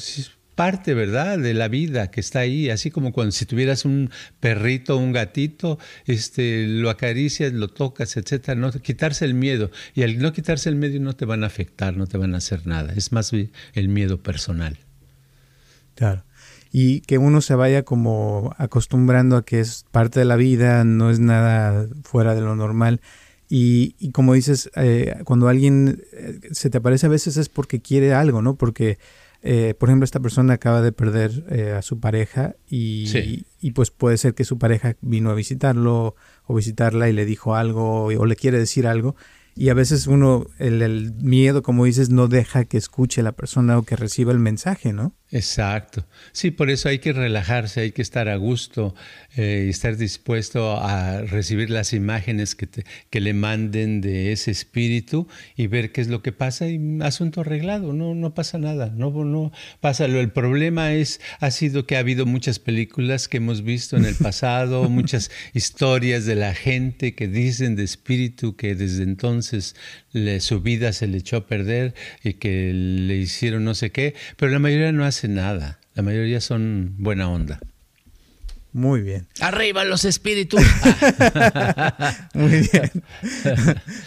parte, 0.61 0.93
¿verdad?, 0.93 1.39
de 1.39 1.55
la 1.55 1.69
vida 1.69 2.11
que 2.11 2.21
está 2.21 2.41
ahí, 2.41 2.69
así 2.69 2.91
como 2.91 3.15
cuando 3.15 3.33
si 3.33 3.47
tuvieras 3.47 3.87
un 3.87 4.11
perrito 4.41 4.99
un 4.99 5.11
gatito, 5.11 5.79
este, 6.05 6.67
lo 6.67 6.91
acaricias, 6.91 7.55
lo 7.55 7.69
tocas, 7.69 8.19
etcétera, 8.19 8.61
no 8.61 8.71
quitarse 8.71 9.25
el 9.25 9.33
miedo 9.33 9.71
y 9.95 10.03
al 10.03 10.19
no 10.19 10.35
quitarse 10.35 10.69
el 10.69 10.77
miedo 10.77 11.01
no 11.01 11.17
te 11.17 11.25
van 11.25 11.45
a 11.45 11.47
afectar, 11.47 11.97
no 11.97 12.07
te 12.07 12.19
van 12.19 12.35
a 12.35 12.37
hacer 12.37 12.67
nada, 12.67 12.93
es 12.95 13.11
más 13.11 13.33
el 13.33 13.89
miedo 13.89 14.23
personal. 14.23 14.77
Claro. 15.95 16.25
Y 16.71 17.01
que 17.01 17.17
uno 17.17 17.41
se 17.41 17.55
vaya 17.55 17.83
como 17.83 18.55
acostumbrando 18.59 19.39
a 19.39 19.47
que 19.47 19.61
es 19.61 19.87
parte 19.91 20.19
de 20.19 20.27
la 20.27 20.37
vida, 20.37 20.85
no 20.85 21.09
es 21.09 21.21
nada 21.21 21.87
fuera 22.03 22.35
de 22.35 22.43
lo 22.43 22.55
normal. 22.55 23.01
Y, 23.49 23.95
como 24.13 24.35
dices, 24.35 24.71
eh, 24.77 25.23
cuando 25.25 25.49
alguien 25.49 26.03
eh, 26.13 26.39
se 26.53 26.69
te 26.69 26.77
aparece 26.77 27.07
a 27.07 27.09
veces 27.09 27.39
es 27.39 27.49
porque 27.49 27.81
quiere 27.81 28.13
algo, 28.13 28.43
¿no? 28.43 28.57
Porque 28.57 28.99
eh, 29.43 29.75
por 29.79 29.89
ejemplo, 29.89 30.05
esta 30.05 30.21
persona 30.21 30.55
acaba 30.55 30.83
de 30.83 30.93
perder 30.93 31.45
eh, 31.49 31.73
a 31.73 31.83
su 31.83 31.99
pareja 31.99 32.57
y, 32.69 33.45
y, 33.61 33.71
pues 33.73 33.91
puede 33.91 34.19
ser 34.19 34.35
que 34.35 34.45
su 34.45 34.59
pareja 34.59 34.97
vino 35.01 35.31
a 35.31 35.35
visitarlo 35.35 36.15
o 36.45 36.55
visitarla 36.55 37.09
y 37.09 37.13
le 37.13 37.25
dijo 37.25 37.55
algo 37.55 38.05
o 38.05 38.27
le 38.27 38.37
quiere 38.37 38.59
decir 38.59 38.87
algo 38.87 39.17
y 39.55 39.69
a 39.69 39.75
veces 39.75 40.07
uno, 40.07 40.47
el, 40.59 41.13
miedo, 41.21 41.63
como 41.63 41.85
dices, 41.85 42.11
no 42.11 42.29
deja 42.29 42.65
que 42.65 42.79
escuche 42.79 43.23
la 43.23 43.33
persona 43.33 43.79
o 43.79 43.83
que 43.83 43.97
reciba 43.97 44.33
el 44.33 44.39
mensaje, 44.39 44.93
¿no? 44.93 45.15
Exacto. 45.33 46.05
Sí, 46.33 46.51
por 46.51 46.71
eso 46.71 46.89
hay 46.89 46.99
que 46.99 47.13
relajarse, 47.13 47.83
hay 47.83 47.93
que 47.93 48.03
estar 48.03 48.29
a 48.29 48.35
gusto 48.35 48.97
eh, 49.37 49.65
y 49.67 49.71
estar 49.71 49.97
dispuesto 49.97 50.77
a 50.77 51.23
recibir 51.23 51.71
las 51.71 51.93
imágenes 51.93 52.57
que, 52.57 52.69
que 53.11 53.21
le 53.21 53.33
manden 53.33 54.01
de 54.01 54.33
ese 54.33 54.51
espíritu 54.51 55.29
y 55.57 55.69
ver 55.69 55.93
qué 55.93 56.01
es 56.01 56.09
lo 56.09 56.21
que 56.21 56.33
pasa 56.33 56.69
y 56.69 56.81
asunto 57.03 57.43
arreglado, 57.43 57.93
no, 57.93 58.17
no 58.17 58.35
pasa 58.35 58.59
nada, 58.59 58.93
no, 58.97 59.13
no 59.25 59.53
pasa. 59.81 60.07
El 60.07 60.33
problema 60.33 60.95
es, 60.95 61.21
ha 61.39 61.53
sido 61.53 61.87
que 61.87 61.95
ha 61.95 62.01
habido 62.01 62.27
muchas 62.27 62.59
películas 62.59 63.29
que 63.29 63.37
hemos 63.37 63.63
visto 63.63 63.97
en 63.97 64.07
el 64.07 64.15
pasado, 64.21 64.89
muchas 64.89 65.31
historias 65.55 66.27
de 66.27 66.35
la 66.35 66.55
gente 66.55 67.15
que 67.15 67.29
dicen 67.29 67.77
de 67.77 67.85
espíritu 67.85 68.57
que 68.57 68.75
desde 68.75 69.05
entonces 69.05 69.77
su 70.41 70.61
vida 70.61 70.93
se 70.93 71.07
le 71.07 71.19
echó 71.19 71.37
a 71.37 71.47
perder 71.47 71.95
y 72.25 72.35
que 72.35 72.73
le 72.73 73.17
hicieron 73.17 73.65
no 73.65 73.75
sé 73.75 73.93
qué, 73.93 74.15
pero 74.37 74.51
la 74.51 74.59
mayoría 74.59 74.91
no 74.91 75.05
hace 75.05 75.20
nada, 75.29 75.79
la 75.95 76.03
mayoría 76.03 76.41
son 76.41 76.95
buena 76.99 77.29
onda. 77.29 77.61
Muy 78.73 79.03
bien. 79.03 79.27
Arriba 79.41 79.85
los 79.85 80.05
espíritus. 80.05 80.63
Muy 82.35 82.69
bien. 82.73 82.91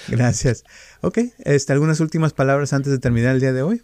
Gracias. 0.07 0.64
Ok, 1.01 1.20
este, 1.39 1.74
¿algunas 1.74 1.99
últimas 1.99 2.34
palabras 2.34 2.72
antes 2.72 2.91
de 2.91 2.99
terminar 2.99 3.36
el 3.36 3.41
día 3.41 3.51
de 3.51 3.61
hoy? 3.61 3.82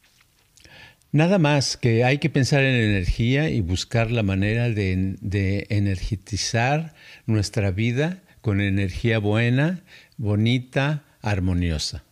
Nada 1.12 1.38
más 1.40 1.76
que 1.76 2.06
hay 2.06 2.20
que 2.20 2.30
pensar 2.30 2.62
en 2.62 2.76
energía 2.76 3.50
y 3.50 3.62
buscar 3.62 4.12
la 4.12 4.24
manera 4.24 4.70
de, 4.70 5.16
de 5.20 5.66
energizar 5.70 6.94
nuestra 7.26 7.72
vida 7.72 8.22
con 8.42 8.62
energía 8.62 9.20
buena, 9.20 9.84
bonita, 10.18 11.04
armoniosa. 11.22 12.04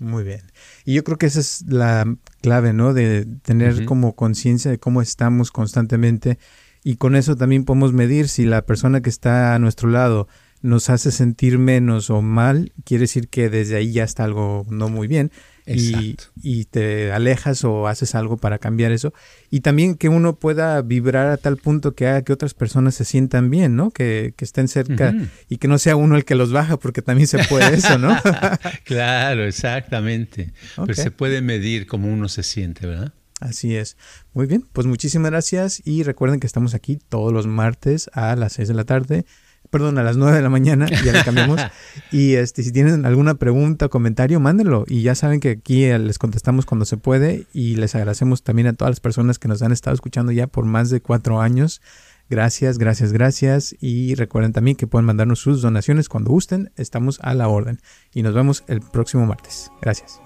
Muy 0.00 0.24
bien. 0.24 0.42
Y 0.84 0.94
yo 0.94 1.04
creo 1.04 1.16
que 1.16 1.26
esa 1.26 1.40
es 1.40 1.64
la 1.68 2.16
clave, 2.42 2.72
¿no? 2.72 2.92
De 2.92 3.26
tener 3.42 3.84
como 3.86 4.14
conciencia 4.14 4.70
de 4.70 4.78
cómo 4.78 5.00
estamos 5.00 5.50
constantemente. 5.50 6.38
Y 6.84 6.96
con 6.96 7.16
eso 7.16 7.36
también 7.36 7.64
podemos 7.64 7.92
medir 7.92 8.28
si 8.28 8.44
la 8.44 8.62
persona 8.64 9.00
que 9.00 9.10
está 9.10 9.54
a 9.54 9.58
nuestro 9.58 9.88
lado 9.88 10.28
nos 10.62 10.90
hace 10.90 11.10
sentir 11.10 11.58
menos 11.58 12.10
o 12.10 12.22
mal, 12.22 12.72
quiere 12.84 13.02
decir 13.02 13.28
que 13.28 13.48
desde 13.48 13.76
ahí 13.76 13.92
ya 13.92 14.04
está 14.04 14.24
algo 14.24 14.66
no 14.68 14.88
muy 14.88 15.06
bien 15.06 15.30
y, 15.66 16.16
y, 16.42 16.64
te 16.66 17.12
alejas 17.12 17.64
o 17.64 17.88
haces 17.88 18.14
algo 18.14 18.36
para 18.36 18.58
cambiar 18.58 18.92
eso. 18.92 19.12
Y 19.50 19.60
también 19.60 19.96
que 19.96 20.08
uno 20.08 20.36
pueda 20.36 20.80
vibrar 20.82 21.26
a 21.26 21.36
tal 21.36 21.56
punto 21.56 21.94
que 21.94 22.06
haga 22.06 22.22
que 22.22 22.32
otras 22.32 22.54
personas 22.54 22.94
se 22.94 23.04
sientan 23.04 23.50
bien, 23.50 23.74
¿no? 23.74 23.90
Que, 23.90 24.34
estén 24.38 24.68
cerca 24.68 25.14
y 25.48 25.56
que 25.56 25.66
no 25.66 25.78
sea 25.78 25.96
uno 25.96 26.16
el 26.16 26.24
que 26.24 26.36
los 26.36 26.52
baja, 26.52 26.78
porque 26.78 27.02
también 27.02 27.26
se 27.26 27.42
puede 27.44 27.74
eso, 27.74 27.98
¿no? 27.98 28.16
claro, 28.84 29.44
exactamente. 29.44 30.52
Pero 30.76 30.94
se 30.94 31.10
puede 31.10 31.42
medir 31.42 31.86
cómo 31.86 32.08
uno 32.08 32.28
se 32.28 32.42
siente, 32.44 32.86
¿verdad? 32.86 33.12
Así 33.40 33.76
es. 33.76 33.96
Muy 34.32 34.46
bien, 34.46 34.64
pues 34.72 34.86
muchísimas 34.86 35.30
gracias 35.30 35.82
y 35.84 36.04
recuerden 36.04 36.40
que 36.40 36.46
estamos 36.46 36.74
aquí 36.74 36.98
todos 37.08 37.32
los 37.32 37.46
martes 37.46 38.08
a 38.14 38.36
las 38.36 38.54
6 38.54 38.68
de 38.68 38.74
la 38.74 38.84
tarde 38.84 39.26
perdón, 39.70 39.98
a 39.98 40.02
las 40.02 40.16
9 40.16 40.36
de 40.36 40.42
la 40.42 40.48
mañana, 40.48 40.86
ya 40.86 41.12
le 41.12 41.24
cambiamos. 41.24 41.60
y 42.12 42.34
este, 42.34 42.62
si 42.62 42.72
tienen 42.72 43.06
alguna 43.06 43.34
pregunta 43.34 43.86
o 43.86 43.90
comentario, 43.90 44.40
mándenlo. 44.40 44.84
Y 44.86 45.02
ya 45.02 45.14
saben 45.14 45.40
que 45.40 45.50
aquí 45.50 45.84
eh, 45.84 45.98
les 45.98 46.18
contestamos 46.18 46.66
cuando 46.66 46.84
se 46.84 46.96
puede. 46.96 47.46
Y 47.52 47.76
les 47.76 47.94
agradecemos 47.94 48.42
también 48.42 48.68
a 48.68 48.72
todas 48.72 48.90
las 48.90 49.00
personas 49.00 49.38
que 49.38 49.48
nos 49.48 49.62
han 49.62 49.72
estado 49.72 49.94
escuchando 49.94 50.32
ya 50.32 50.46
por 50.46 50.64
más 50.64 50.90
de 50.90 51.00
cuatro 51.00 51.40
años. 51.40 51.80
Gracias, 52.28 52.78
gracias, 52.78 53.12
gracias. 53.12 53.76
Y 53.80 54.14
recuerden 54.14 54.52
también 54.52 54.76
que 54.76 54.86
pueden 54.86 55.06
mandarnos 55.06 55.38
sus 55.38 55.62
donaciones 55.62 56.08
cuando 56.08 56.30
gusten. 56.30 56.72
Estamos 56.76 57.18
a 57.22 57.34
la 57.34 57.48
orden. 57.48 57.80
Y 58.12 58.22
nos 58.22 58.34
vemos 58.34 58.64
el 58.66 58.80
próximo 58.80 59.26
martes. 59.26 59.70
Gracias. 59.80 60.25